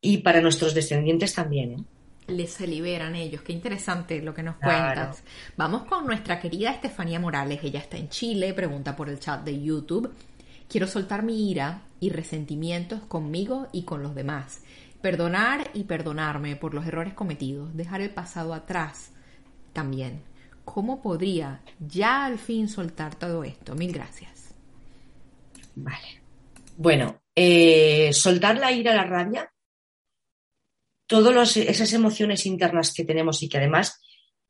Y 0.00 0.18
para 0.18 0.40
nuestros 0.40 0.74
descendientes 0.74 1.34
también. 1.34 1.72
¿eh? 1.72 1.84
Les 2.26 2.52
se 2.52 2.66
liberan 2.66 3.14
ellos. 3.14 3.42
Qué 3.42 3.52
interesante 3.52 4.20
lo 4.20 4.34
que 4.34 4.42
nos 4.42 4.56
cuentas. 4.56 5.22
Vamos 5.56 5.84
con 5.84 6.06
nuestra 6.06 6.40
querida 6.40 6.70
Estefanía 6.70 7.20
Morales. 7.20 7.60
Ella 7.62 7.80
está 7.80 7.96
en 7.96 8.08
Chile, 8.08 8.52
pregunta 8.54 8.96
por 8.96 9.08
el 9.08 9.20
chat 9.20 9.44
de 9.44 9.62
YouTube. 9.62 10.12
Quiero 10.68 10.86
soltar 10.86 11.22
mi 11.22 11.50
ira 11.50 11.82
y 12.00 12.10
resentimientos 12.10 13.00
conmigo 13.02 13.68
y 13.72 13.84
con 13.84 14.02
los 14.02 14.14
demás. 14.14 14.62
Perdonar 15.00 15.70
y 15.74 15.84
perdonarme 15.84 16.56
por 16.56 16.74
los 16.74 16.86
errores 16.86 17.14
cometidos. 17.14 17.76
Dejar 17.76 18.00
el 18.00 18.10
pasado 18.10 18.54
atrás 18.54 19.12
también. 19.72 20.22
¿Cómo 20.64 21.00
podría 21.00 21.60
ya 21.78 22.24
al 22.24 22.38
fin 22.38 22.68
soltar 22.68 23.14
todo 23.14 23.44
esto? 23.44 23.76
Mil 23.76 23.92
gracias. 23.92 24.54
Vale. 25.76 26.22
Bueno, 26.76 27.20
eh, 27.36 28.12
soltar 28.12 28.58
la 28.58 28.72
ira, 28.72 28.94
la 28.94 29.04
rabia 29.04 29.48
todas 31.06 31.56
esas 31.56 31.92
emociones 31.92 32.46
internas 32.46 32.92
que 32.92 33.04
tenemos 33.04 33.42
y 33.42 33.48
que 33.48 33.58
además 33.58 34.00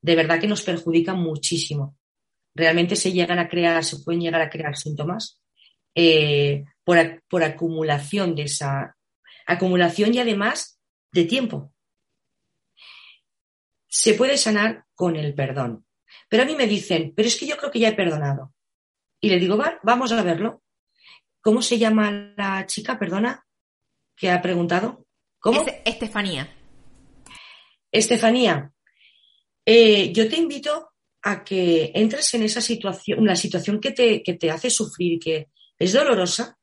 de 0.01 0.15
verdad 0.15 0.41
que 0.41 0.47
nos 0.47 0.63
perjudican 0.63 1.19
muchísimo. 1.19 1.97
Realmente 2.55 2.97
se 2.97 3.13
llegan 3.13 3.39
a 3.39 3.49
crear, 3.49 3.85
se 3.85 3.99
pueden 3.99 4.21
llegar 4.21 4.41
a 4.41 4.51
crear 4.51 4.77
síntomas 4.77 5.41
eh, 5.95 6.65
por, 6.85 7.23
por 7.29 7.43
acumulación 7.43 8.35
de 8.35 8.43
esa 8.45 8.97
acumulación 9.47 10.15
y 10.15 10.19
además 10.19 10.81
de 11.13 11.25
tiempo. 11.25 11.73
Se 13.89 14.15
puede 14.15 14.37
sanar 14.37 14.85
con 14.95 15.17
el 15.17 15.35
perdón. 15.35 15.87
Pero 16.29 16.43
a 16.43 16.47
mí 16.47 16.55
me 16.55 16.67
dicen, 16.67 17.13
pero 17.15 17.29
es 17.29 17.39
que 17.39 17.47
yo 17.47 17.57
creo 17.57 17.71
que 17.71 17.81
ya 17.81 17.89
he 17.89 17.95
perdonado. 17.95 18.53
Y 19.21 19.31
le 19.31 19.39
digo, 19.39 19.57
va, 19.57 19.79
vamos 19.83 20.13
a 20.13 20.23
verlo. 20.23 20.63
¿Cómo 21.41 21.63
se 21.63 21.79
llama 21.79 22.35
la 22.37 22.67
chica, 22.67 22.99
perdona, 22.99 23.47
que 24.17 24.31
ha 24.31 24.43
preguntado? 24.43 25.06
¿Cómo? 25.39 25.65
Estefanía. 25.85 26.53
Estefanía, 27.91 28.73
eh, 29.65 30.13
yo 30.13 30.29
te 30.29 30.37
invito 30.37 30.91
a 31.23 31.43
que 31.43 31.91
entres 31.95 32.35
en 32.35 32.43
esa 32.43 32.61
situación, 32.61 33.25
la 33.25 33.37
situación 33.37 33.81
que 33.81 33.93
te, 33.93 34.23
que 34.23 34.35
te 34.35 34.51
hace 34.51 34.71
sufrir, 34.71 35.19
que 35.19 35.49
es 35.79 35.93
dolorosa, 35.93 36.57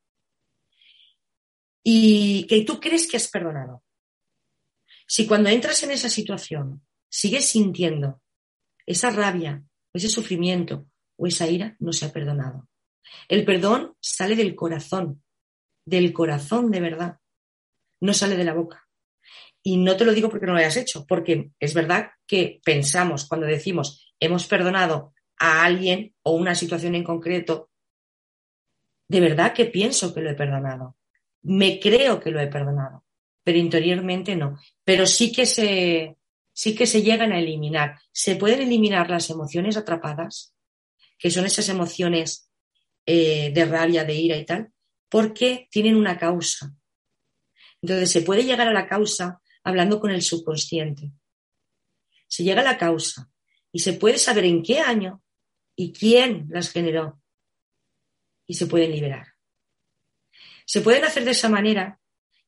y 1.84 2.48
que 2.48 2.64
tú 2.64 2.80
crees 2.80 3.08
que 3.08 3.18
has 3.18 3.28
perdonado. 3.28 3.84
Si 5.06 5.28
cuando 5.28 5.50
entras 5.50 5.84
en 5.84 5.92
esa 5.92 6.10
situación 6.10 6.86
sigues 7.10 7.46
sintiendo 7.46 8.22
esa 8.86 9.10
rabia, 9.12 9.64
ese 9.94 10.08
sufrimiento 10.08 10.88
o 11.18 11.28
esa 11.28 11.48
ira, 11.48 11.76
no 11.80 11.92
se 11.92 12.06
ha 12.06 12.14
perdonado. 12.14 12.70
El 13.28 13.44
perdón 13.44 13.96
sale 14.00 14.36
del 14.36 14.56
corazón, 14.56 15.24
del 15.86 16.14
corazón 16.14 16.72
de 16.72 16.80
verdad 16.80 17.20
no 18.04 18.14
sale 18.14 18.36
de 18.36 18.44
la 18.44 18.54
boca. 18.54 18.86
Y 19.64 19.78
no 19.78 19.96
te 19.96 20.04
lo 20.04 20.14
digo 20.14 20.30
porque 20.30 20.46
no 20.46 20.52
lo 20.52 20.60
hayas 20.60 20.76
hecho, 20.76 21.06
porque 21.08 21.52
es 21.58 21.74
verdad 21.74 22.12
que 22.28 22.60
pensamos 22.64 23.26
cuando 23.26 23.48
decimos 23.48 24.14
hemos 24.20 24.46
perdonado 24.46 25.14
a 25.38 25.64
alguien 25.64 26.14
o 26.22 26.34
una 26.34 26.54
situación 26.54 26.96
en 26.96 27.04
concreto, 27.06 27.70
de 29.08 29.22
verdad 29.22 29.54
que 29.54 29.66
pienso 29.66 30.14
que 30.14 30.22
lo 30.22 30.30
he 30.30 30.36
perdonado. 30.36 30.98
Me 31.44 31.80
creo 31.80 32.20
que 32.20 32.32
lo 32.32 32.42
he 32.42 32.48
perdonado, 32.48 33.06
pero 33.42 33.58
interiormente 33.58 34.36
no. 34.36 34.60
Pero 34.84 35.06
sí 35.06 35.32
que 35.32 35.46
se, 35.46 36.18
sí 36.52 36.76
que 36.76 36.86
se 36.86 37.04
llegan 37.04 37.32
a 37.32 37.40
eliminar. 37.40 38.00
Se 38.12 38.36
pueden 38.36 38.62
eliminar 38.62 39.10
las 39.10 39.30
emociones 39.30 39.78
atrapadas, 39.78 40.54
que 41.18 41.32
son 41.32 41.46
esas 41.46 41.70
emociones 41.70 42.50
eh, 43.06 43.52
de 43.54 43.66
rabia, 43.66 44.04
de 44.04 44.16
ira 44.16 44.36
y 44.36 44.46
tal, 44.46 44.74
porque 45.08 45.70
tienen 45.72 45.96
una 45.96 46.18
causa. 46.18 46.76
Entonces, 47.84 48.12
se 48.12 48.22
puede 48.22 48.46
llegar 48.46 48.68
a 48.68 48.74
la 48.74 48.88
causa 48.88 49.42
hablando 49.62 50.00
con 50.00 50.10
el 50.10 50.22
subconsciente. 50.22 51.12
Se 52.28 52.44
llega 52.44 52.62
a 52.62 52.64
la 52.64 52.78
causa 52.78 53.30
y 53.74 53.80
se 53.80 53.94
puede 53.94 54.18
saber 54.18 54.46
en 54.46 54.64
qué 54.64 54.80
año 54.80 55.22
y 55.76 55.92
quién 55.92 56.48
las 56.50 56.72
generó 56.72 57.22
y 58.48 58.54
se 58.54 58.68
pueden 58.68 58.92
liberar. 58.92 59.28
Se 60.66 60.80
pueden 60.80 61.04
hacer 61.04 61.26
de 61.26 61.32
esa 61.32 61.50
manera 61.50 62.00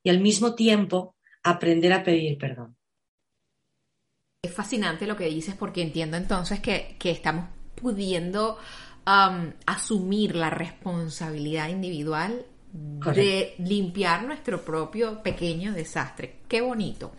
y 0.01 0.09
al 0.09 0.21
mismo 0.21 0.55
tiempo 0.55 1.17
aprender 1.43 1.91
a 1.91 2.03
pedir 2.03 2.37
perdón. 2.37 2.77
Es 4.41 4.53
fascinante 4.53 5.05
lo 5.05 5.17
que 5.17 5.25
dices 5.25 5.53
porque 5.55 5.81
entiendo 5.81 6.15
entonces 6.15 6.61
que, 6.61 6.97
estamos 7.03 7.49
pudiendo 7.75 8.57
um, 9.05 9.51
asumir 9.65 10.35
la 10.35 10.49
responsabilidad 10.49 11.67
individual 11.67 12.45
de 13.13 13.55
limpiar 13.59 14.23
nuestro 14.23 14.63
propio 14.63 15.21
pequeño 15.23 15.73
desastre. 15.73 16.39
Qué 16.47 16.61
bonito. 16.61 17.11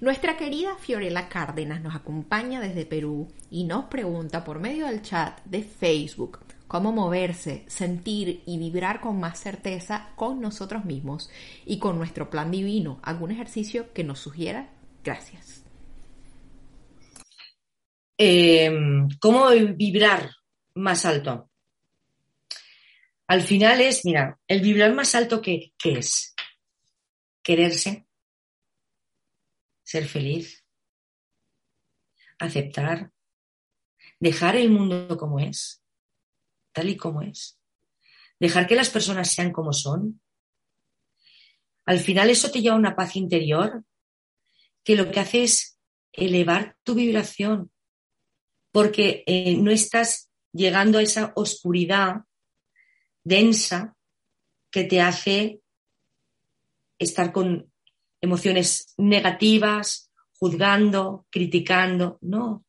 Nuestra 0.00 0.36
querida 0.36 0.76
Fiorella 0.76 1.28
Cárdenas 1.28 1.80
nos 1.82 1.94
acompaña 1.94 2.60
desde 2.60 2.84
Perú 2.84 3.28
y 3.50 3.64
nos 3.64 3.86
pregunta 3.86 4.44
por 4.44 4.58
medio 4.58 4.86
del 4.86 5.02
chat 5.02 5.42
de 5.44 5.62
Facebook 5.62 6.40
cómo 6.66 6.92
moverse, 6.92 7.64
sentir 7.68 8.42
y 8.46 8.58
vibrar 8.58 9.00
con 9.00 9.20
más 9.20 9.38
certeza 9.38 10.10
con 10.16 10.40
nosotros 10.40 10.84
mismos 10.84 11.30
y 11.64 11.78
con 11.78 11.98
nuestro 11.98 12.30
plan 12.30 12.50
divino. 12.50 12.98
¿Algún 13.02 13.30
ejercicio 13.30 13.92
que 13.92 14.04
nos 14.04 14.18
sugiera? 14.18 14.70
Gracias. 15.04 15.64
Em, 18.18 19.08
¿Cómo 19.20 19.48
vibrar 19.76 20.30
más 20.74 21.04
alto? 21.04 21.48
Al 23.26 23.42
final 23.42 23.80
es, 23.80 24.04
mira, 24.04 24.38
el 24.46 24.60
vibrar 24.60 24.94
más 24.94 25.14
alto 25.14 25.40
que 25.40 25.72
¿qué 25.78 25.98
es? 25.98 26.34
Quererse, 27.42 28.06
ser 29.82 30.06
feliz, 30.06 30.64
aceptar, 32.38 33.12
dejar 34.20 34.56
el 34.56 34.70
mundo 34.70 35.16
como 35.16 35.40
es, 35.40 35.82
tal 36.72 36.90
y 36.90 36.96
como 36.96 37.22
es, 37.22 37.58
dejar 38.38 38.66
que 38.66 38.76
las 38.76 38.90
personas 38.90 39.30
sean 39.30 39.52
como 39.52 39.72
son. 39.72 40.20
Al 41.86 42.00
final 42.00 42.30
eso 42.30 42.50
te 42.50 42.60
lleva 42.60 42.76
a 42.76 42.78
una 42.78 42.96
paz 42.96 43.16
interior 43.16 43.84
que 44.82 44.96
lo 44.96 45.10
que 45.10 45.20
hace 45.20 45.44
es 45.44 45.78
elevar 46.12 46.76
tu 46.82 46.94
vibración, 46.94 47.72
porque 48.70 49.24
eh, 49.26 49.56
no 49.56 49.70
estás 49.70 50.30
llegando 50.52 50.98
a 50.98 51.02
esa 51.02 51.32
oscuridad 51.36 52.24
densa 53.24 53.96
que 54.70 54.84
te 54.84 55.00
hace 55.00 55.60
estar 56.98 57.32
con 57.32 57.72
emociones 58.20 58.94
negativas, 58.98 60.10
juzgando, 60.38 61.26
criticando. 61.30 62.18
No. 62.20 62.64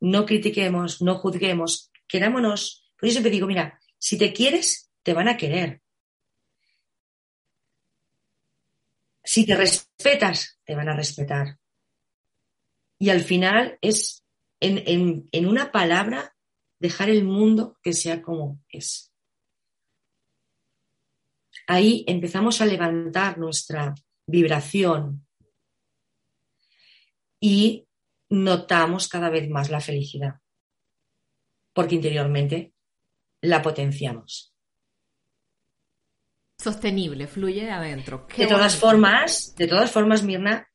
No 0.00 0.24
critiquemos, 0.26 1.02
no 1.02 1.16
juzguemos, 1.16 1.90
querámonos. 2.06 2.90
Por 2.96 3.08
eso 3.08 3.14
siempre 3.14 3.32
digo, 3.32 3.46
mira, 3.46 3.80
si 3.98 4.16
te 4.16 4.32
quieres, 4.32 4.90
te 5.02 5.12
van 5.12 5.28
a 5.28 5.36
querer. 5.36 5.82
Si 9.24 9.44
te 9.44 9.56
respetas, 9.56 10.58
te 10.64 10.74
van 10.74 10.88
a 10.88 10.96
respetar. 10.96 11.58
Y 12.98 13.10
al 13.10 13.22
final 13.22 13.78
es, 13.80 14.24
en, 14.60 15.28
en 15.30 15.46
una 15.46 15.70
palabra, 15.70 16.34
dejar 16.78 17.10
el 17.10 17.24
mundo 17.24 17.78
que 17.82 17.92
sea 17.92 18.22
como 18.22 18.62
es. 18.68 19.12
Ahí 21.66 22.04
empezamos 22.06 22.60
a 22.60 22.66
levantar 22.66 23.38
nuestra 23.38 23.94
vibración 24.26 25.26
y 27.40 27.86
notamos 28.30 29.08
cada 29.08 29.30
vez 29.30 29.48
más 29.48 29.70
la 29.70 29.80
felicidad, 29.80 30.40
porque 31.72 31.96
interiormente 31.96 32.72
la 33.42 33.62
potenciamos. 33.62 34.54
Sostenible, 36.58 37.26
fluye 37.26 37.64
de 37.64 37.70
adentro. 37.70 38.26
de 38.36 38.46
todas 38.46 38.76
formas, 38.76 39.54
de 39.54 39.68
todas 39.68 39.90
formas, 39.90 40.24
Mirna, 40.24 40.68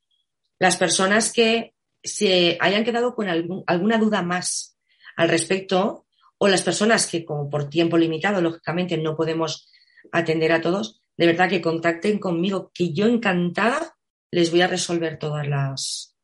las 0.59 0.77
personas 0.77 1.33
que 1.33 1.75
se 2.01 2.57
hayan 2.61 2.85
quedado 2.85 3.15
con 3.15 3.27
alguna 3.27 3.97
duda 3.97 4.21
más 4.21 4.72
al 5.15 5.29
respecto, 5.29 6.05
o 6.37 6.47
las 6.47 6.61
personas 6.61 7.07
que, 7.07 7.23
como 7.23 7.49
por 7.49 7.69
tiempo 7.69 7.97
limitado, 7.97 8.41
lógicamente 8.41 8.97
no 8.97 9.15
podemos 9.15 9.69
atender 10.11 10.51
a 10.51 10.61
todos, 10.61 11.01
de 11.15 11.27
verdad 11.27 11.49
que 11.49 11.61
contacten 11.61 12.19
conmigo, 12.19 12.71
que 12.73 12.91
yo 12.91 13.07
encantada 13.07 13.95
les 14.31 14.51
voy 14.51 14.61
a 14.61 14.67
resolver 14.67 15.19
todas 15.19 15.47
las, 15.47 16.15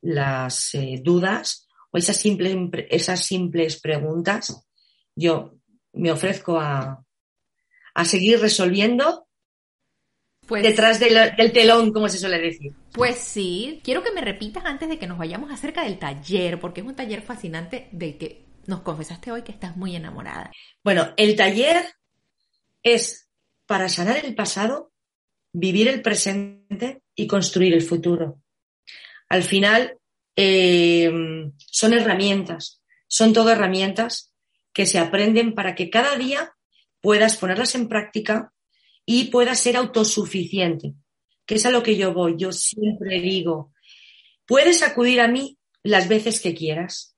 las 0.00 0.74
eh, 0.74 1.00
dudas 1.02 1.68
o 1.90 1.98
esas 1.98 2.16
simples, 2.16 2.56
esas 2.90 3.24
simples 3.24 3.80
preguntas. 3.80 4.66
Yo 5.14 5.58
me 5.92 6.10
ofrezco 6.10 6.58
a, 6.58 7.04
a 7.94 8.04
seguir 8.04 8.40
resolviendo 8.40 9.27
pues, 10.48 10.62
detrás 10.62 10.98
del, 10.98 11.36
del, 11.36 11.52
telón, 11.52 11.92
como 11.92 12.08
se 12.08 12.18
suele 12.18 12.38
decir. 12.38 12.72
Pues 12.92 13.18
sí, 13.18 13.80
quiero 13.84 14.02
que 14.02 14.12
me 14.12 14.22
repitas 14.22 14.64
antes 14.64 14.88
de 14.88 14.98
que 14.98 15.06
nos 15.06 15.18
vayamos 15.18 15.50
acerca 15.52 15.84
del 15.84 15.98
taller, 15.98 16.58
porque 16.58 16.80
es 16.80 16.86
un 16.86 16.96
taller 16.96 17.20
fascinante 17.20 17.88
del 17.92 18.16
que 18.16 18.46
nos 18.66 18.80
confesaste 18.80 19.30
hoy 19.30 19.42
que 19.42 19.52
estás 19.52 19.76
muy 19.76 19.94
enamorada. 19.94 20.50
Bueno, 20.82 21.12
el 21.16 21.36
taller 21.36 21.84
es 22.82 23.28
para 23.66 23.90
sanar 23.90 24.24
el 24.24 24.34
pasado, 24.34 24.90
vivir 25.52 25.86
el 25.88 26.00
presente 26.00 27.02
y 27.14 27.26
construir 27.26 27.74
el 27.74 27.82
futuro. 27.82 28.40
Al 29.28 29.42
final, 29.42 29.98
eh, 30.34 31.12
son 31.58 31.92
herramientas, 31.92 32.82
son 33.06 33.34
todo 33.34 33.50
herramientas 33.50 34.32
que 34.72 34.86
se 34.86 34.98
aprenden 34.98 35.54
para 35.54 35.74
que 35.74 35.90
cada 35.90 36.16
día 36.16 36.54
puedas 37.00 37.36
ponerlas 37.36 37.74
en 37.74 37.88
práctica 37.88 38.52
y 39.10 39.30
pueda 39.30 39.54
ser 39.54 39.78
autosuficiente, 39.78 40.92
que 41.46 41.54
es 41.54 41.64
a 41.64 41.70
lo 41.70 41.82
que 41.82 41.96
yo 41.96 42.12
voy. 42.12 42.34
Yo 42.36 42.52
siempre 42.52 43.22
digo, 43.22 43.72
puedes 44.44 44.82
acudir 44.82 45.22
a 45.22 45.28
mí 45.28 45.56
las 45.82 46.08
veces 46.08 46.42
que 46.42 46.54
quieras, 46.54 47.16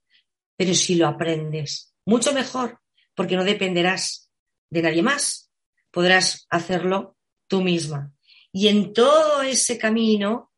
pero 0.57 0.73
si 0.75 0.95
lo 0.95 1.09
aprendes, 1.09 1.93
mucho 2.07 2.33
mejor, 2.33 2.79
porque 3.17 3.35
no 3.35 3.43
dependerás 3.43 4.31
de 4.71 4.83
nadie 4.83 5.03
más, 5.03 5.51
podrás 5.91 6.47
hacerlo 6.49 7.17
tú 7.49 7.61
misma. 7.61 8.13
Y 8.53 8.69
en 8.69 8.93
todo 8.93 9.43
ese 9.43 9.77
camino 9.77 10.53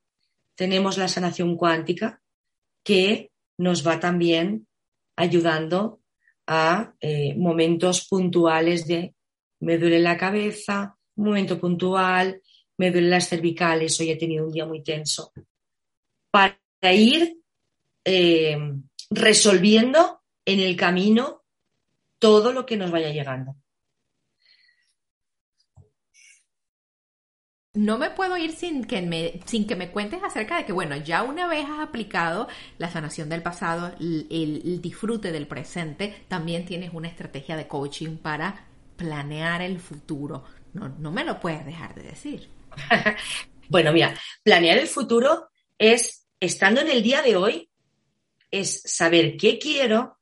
tenemos 0.54 0.98
la 0.98 1.08
sanación 1.08 1.56
cuántica 1.56 2.22
que 2.84 3.30
nos 3.56 3.86
va 3.86 3.98
también 3.98 4.68
ayudando 5.16 6.02
a 6.46 6.92
eh, 7.00 7.34
momentos 7.38 8.06
puntuales 8.06 8.86
de 8.86 9.14
me 9.60 9.78
duele 9.78 9.98
la 9.98 10.18
cabeza, 10.18 10.98
un 11.16 11.26
momento 11.26 11.58
puntual, 11.58 12.40
me 12.78 12.90
duelen 12.90 13.10
las 13.10 13.28
cervicales, 13.28 13.98
hoy 14.00 14.10
he 14.10 14.16
tenido 14.16 14.46
un 14.46 14.52
día 14.52 14.66
muy 14.66 14.82
tenso, 14.82 15.32
para 16.30 16.58
ir 16.92 17.38
eh, 18.04 18.56
resolviendo 19.10 20.22
en 20.44 20.60
el 20.60 20.76
camino 20.76 21.42
todo 22.18 22.52
lo 22.52 22.64
que 22.66 22.76
nos 22.76 22.90
vaya 22.90 23.10
llegando. 23.10 23.56
No 27.74 27.96
me 27.96 28.10
puedo 28.10 28.36
ir 28.36 28.52
sin 28.52 28.84
que 28.84 29.00
me, 29.00 29.40
sin 29.46 29.66
que 29.66 29.76
me 29.76 29.90
cuentes 29.90 30.22
acerca 30.22 30.58
de 30.58 30.66
que, 30.66 30.72
bueno, 30.72 30.94
ya 30.96 31.22
una 31.22 31.48
vez 31.48 31.64
has 31.64 31.80
aplicado 31.80 32.46
la 32.76 32.90
sanación 32.90 33.30
del 33.30 33.42
pasado, 33.42 33.94
el, 33.98 34.26
el 34.30 34.82
disfrute 34.82 35.32
del 35.32 35.46
presente, 35.46 36.24
también 36.28 36.66
tienes 36.66 36.92
una 36.92 37.08
estrategia 37.08 37.56
de 37.56 37.68
coaching 37.68 38.18
para 38.18 38.66
planear 38.96 39.62
el 39.62 39.80
futuro. 39.80 40.44
No, 40.72 40.88
no 40.88 41.12
me 41.12 41.24
lo 41.24 41.38
puedes 41.38 41.64
dejar 41.66 41.94
de 41.94 42.02
decir. 42.02 42.48
bueno, 43.68 43.92
mira, 43.92 44.18
planear 44.42 44.78
el 44.78 44.88
futuro 44.88 45.48
es, 45.78 46.26
estando 46.40 46.80
en 46.80 46.90
el 46.90 47.02
día 47.02 47.22
de 47.22 47.36
hoy, 47.36 47.68
es 48.50 48.82
saber 48.84 49.36
qué 49.36 49.58
quiero, 49.58 50.18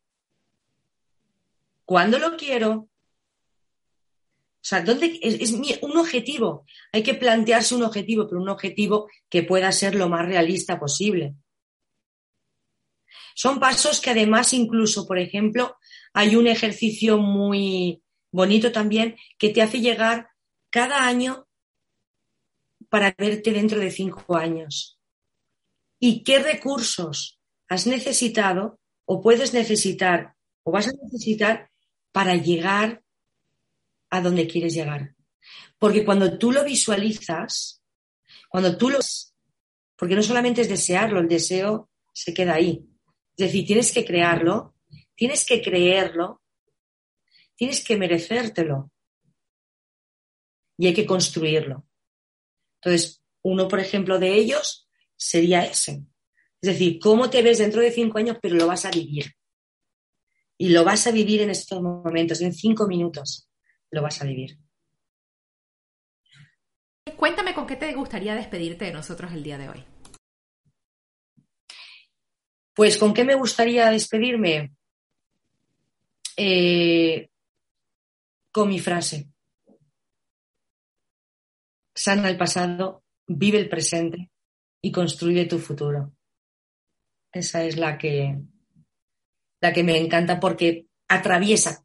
cuándo 1.84 2.18
lo 2.18 2.36
quiero. 2.36 2.72
O 2.72 4.62
sea, 4.62 4.82
¿dónde 4.82 5.18
es, 5.22 5.52
un 5.52 5.96
objetivo? 5.96 6.64
Hay 6.92 7.02
que 7.02 7.14
plantearse 7.14 7.74
un 7.74 7.82
objetivo, 7.82 8.28
pero 8.28 8.40
un 8.40 8.48
objetivo 8.48 9.08
que 9.28 9.42
pueda 9.42 9.72
ser 9.72 9.94
lo 9.94 10.08
más 10.08 10.26
realista 10.26 10.78
posible. 10.78 11.34
Son 13.34 13.58
pasos 13.58 14.00
que 14.00 14.10
además 14.10 14.52
incluso, 14.52 15.06
por 15.06 15.18
ejemplo, 15.18 15.76
hay 16.12 16.36
un 16.36 16.46
ejercicio 16.46 17.18
muy 17.18 18.02
bonito 18.30 18.70
también 18.70 19.16
que 19.38 19.48
te 19.48 19.62
hace 19.62 19.80
llegar 19.80 20.29
cada 20.70 21.04
año 21.06 21.46
para 22.88 23.14
verte 23.16 23.52
dentro 23.52 23.78
de 23.78 23.90
cinco 23.90 24.36
años. 24.36 24.98
¿Y 25.98 26.22
qué 26.22 26.38
recursos 26.38 27.38
has 27.68 27.86
necesitado 27.86 28.80
o 29.04 29.20
puedes 29.20 29.52
necesitar 29.52 30.34
o 30.62 30.72
vas 30.72 30.88
a 30.88 30.92
necesitar 31.02 31.70
para 32.12 32.34
llegar 32.34 33.02
a 34.08 34.20
donde 34.20 34.46
quieres 34.46 34.74
llegar? 34.74 35.14
Porque 35.78 36.04
cuando 36.04 36.38
tú 36.38 36.52
lo 36.52 36.64
visualizas, 36.64 37.82
cuando 38.48 38.76
tú 38.76 38.90
lo... 38.90 38.98
Porque 39.96 40.16
no 40.16 40.22
solamente 40.22 40.62
es 40.62 40.68
desearlo, 40.68 41.20
el 41.20 41.28
deseo 41.28 41.90
se 42.12 42.32
queda 42.32 42.54
ahí. 42.54 42.86
Es 43.36 43.46
decir, 43.46 43.66
tienes 43.66 43.92
que 43.92 44.04
crearlo, 44.04 44.74
tienes 45.14 45.44
que 45.44 45.62
creerlo, 45.62 46.42
tienes 47.54 47.84
que 47.84 47.96
merecértelo 47.96 48.90
y 50.80 50.86
hay 50.86 50.94
que 50.94 51.04
construirlo. 51.04 51.86
Entonces, 52.76 53.22
uno, 53.42 53.68
por 53.68 53.80
ejemplo, 53.80 54.18
de 54.18 54.34
ellos 54.34 54.88
sería 55.14 55.62
ese. 55.62 56.06
Es 56.62 56.72
decir, 56.72 56.98
¿cómo 56.98 57.28
te 57.28 57.42
ves 57.42 57.58
dentro 57.58 57.82
de 57.82 57.92
cinco 57.92 58.16
años, 58.16 58.38
pero 58.40 58.56
lo 58.56 58.66
vas 58.66 58.86
a 58.86 58.90
vivir? 58.90 59.34
Y 60.56 60.70
lo 60.70 60.82
vas 60.82 61.06
a 61.06 61.10
vivir 61.10 61.42
en 61.42 61.50
estos 61.50 61.82
momentos, 61.82 62.40
en 62.40 62.54
cinco 62.54 62.86
minutos 62.86 63.46
lo 63.90 64.00
vas 64.00 64.22
a 64.22 64.24
vivir. 64.24 64.58
Cuéntame 67.16 67.54
con 67.54 67.66
qué 67.66 67.76
te 67.76 67.92
gustaría 67.92 68.34
despedirte 68.34 68.86
de 68.86 68.92
nosotros 68.92 69.32
el 69.32 69.42
día 69.42 69.58
de 69.58 69.68
hoy. 69.68 69.84
Pues 72.72 72.96
con 72.96 73.12
qué 73.12 73.24
me 73.24 73.34
gustaría 73.34 73.90
despedirme. 73.90 74.72
Eh, 76.38 77.28
con 78.50 78.68
mi 78.68 78.78
frase 78.78 79.30
sana 82.00 82.30
el 82.30 82.38
pasado, 82.38 83.04
vive 83.26 83.58
el 83.58 83.68
presente 83.68 84.30
y 84.80 84.90
construye 84.90 85.44
tu 85.44 85.58
futuro. 85.58 86.12
Esa 87.30 87.62
es 87.64 87.76
la 87.76 87.98
que, 87.98 88.38
la 89.60 89.72
que 89.74 89.84
me 89.84 89.98
encanta 89.98 90.40
porque 90.40 90.86
atraviesa 91.08 91.84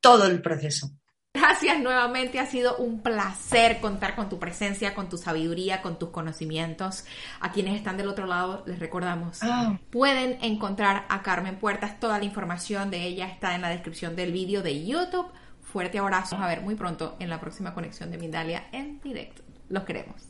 todo 0.00 0.26
el 0.26 0.40
proceso. 0.40 0.90
Gracias 1.34 1.78
nuevamente, 1.80 2.38
ha 2.38 2.46
sido 2.46 2.76
un 2.78 3.02
placer 3.02 3.80
contar 3.80 4.16
con 4.16 4.30
tu 4.30 4.38
presencia, 4.38 4.94
con 4.94 5.10
tu 5.10 5.18
sabiduría, 5.18 5.82
con 5.82 5.98
tus 5.98 6.08
conocimientos. 6.08 7.04
A 7.40 7.52
quienes 7.52 7.76
están 7.76 7.98
del 7.98 8.08
otro 8.08 8.26
lado, 8.26 8.62
les 8.66 8.78
recordamos, 8.78 9.40
ah. 9.42 9.78
pueden 9.90 10.38
encontrar 10.42 11.04
a 11.10 11.22
Carmen 11.22 11.58
Puertas, 11.58 12.00
toda 12.00 12.18
la 12.18 12.24
información 12.24 12.90
de 12.90 13.02
ella 13.02 13.26
está 13.26 13.54
en 13.54 13.62
la 13.62 13.68
descripción 13.68 14.16
del 14.16 14.32
vídeo 14.32 14.62
de 14.62 14.86
YouTube 14.86 15.26
fuerte 15.74 15.98
abrazo. 15.98 16.36
Vamos 16.36 16.46
a 16.46 16.54
ver 16.54 16.60
muy 16.60 16.76
pronto 16.76 17.16
en 17.18 17.28
la 17.28 17.40
próxima 17.40 17.74
conexión 17.74 18.12
de 18.12 18.16
Mindalia 18.16 18.62
en 18.70 19.00
directo. 19.00 19.42
Los 19.68 19.82
queremos. 19.82 20.28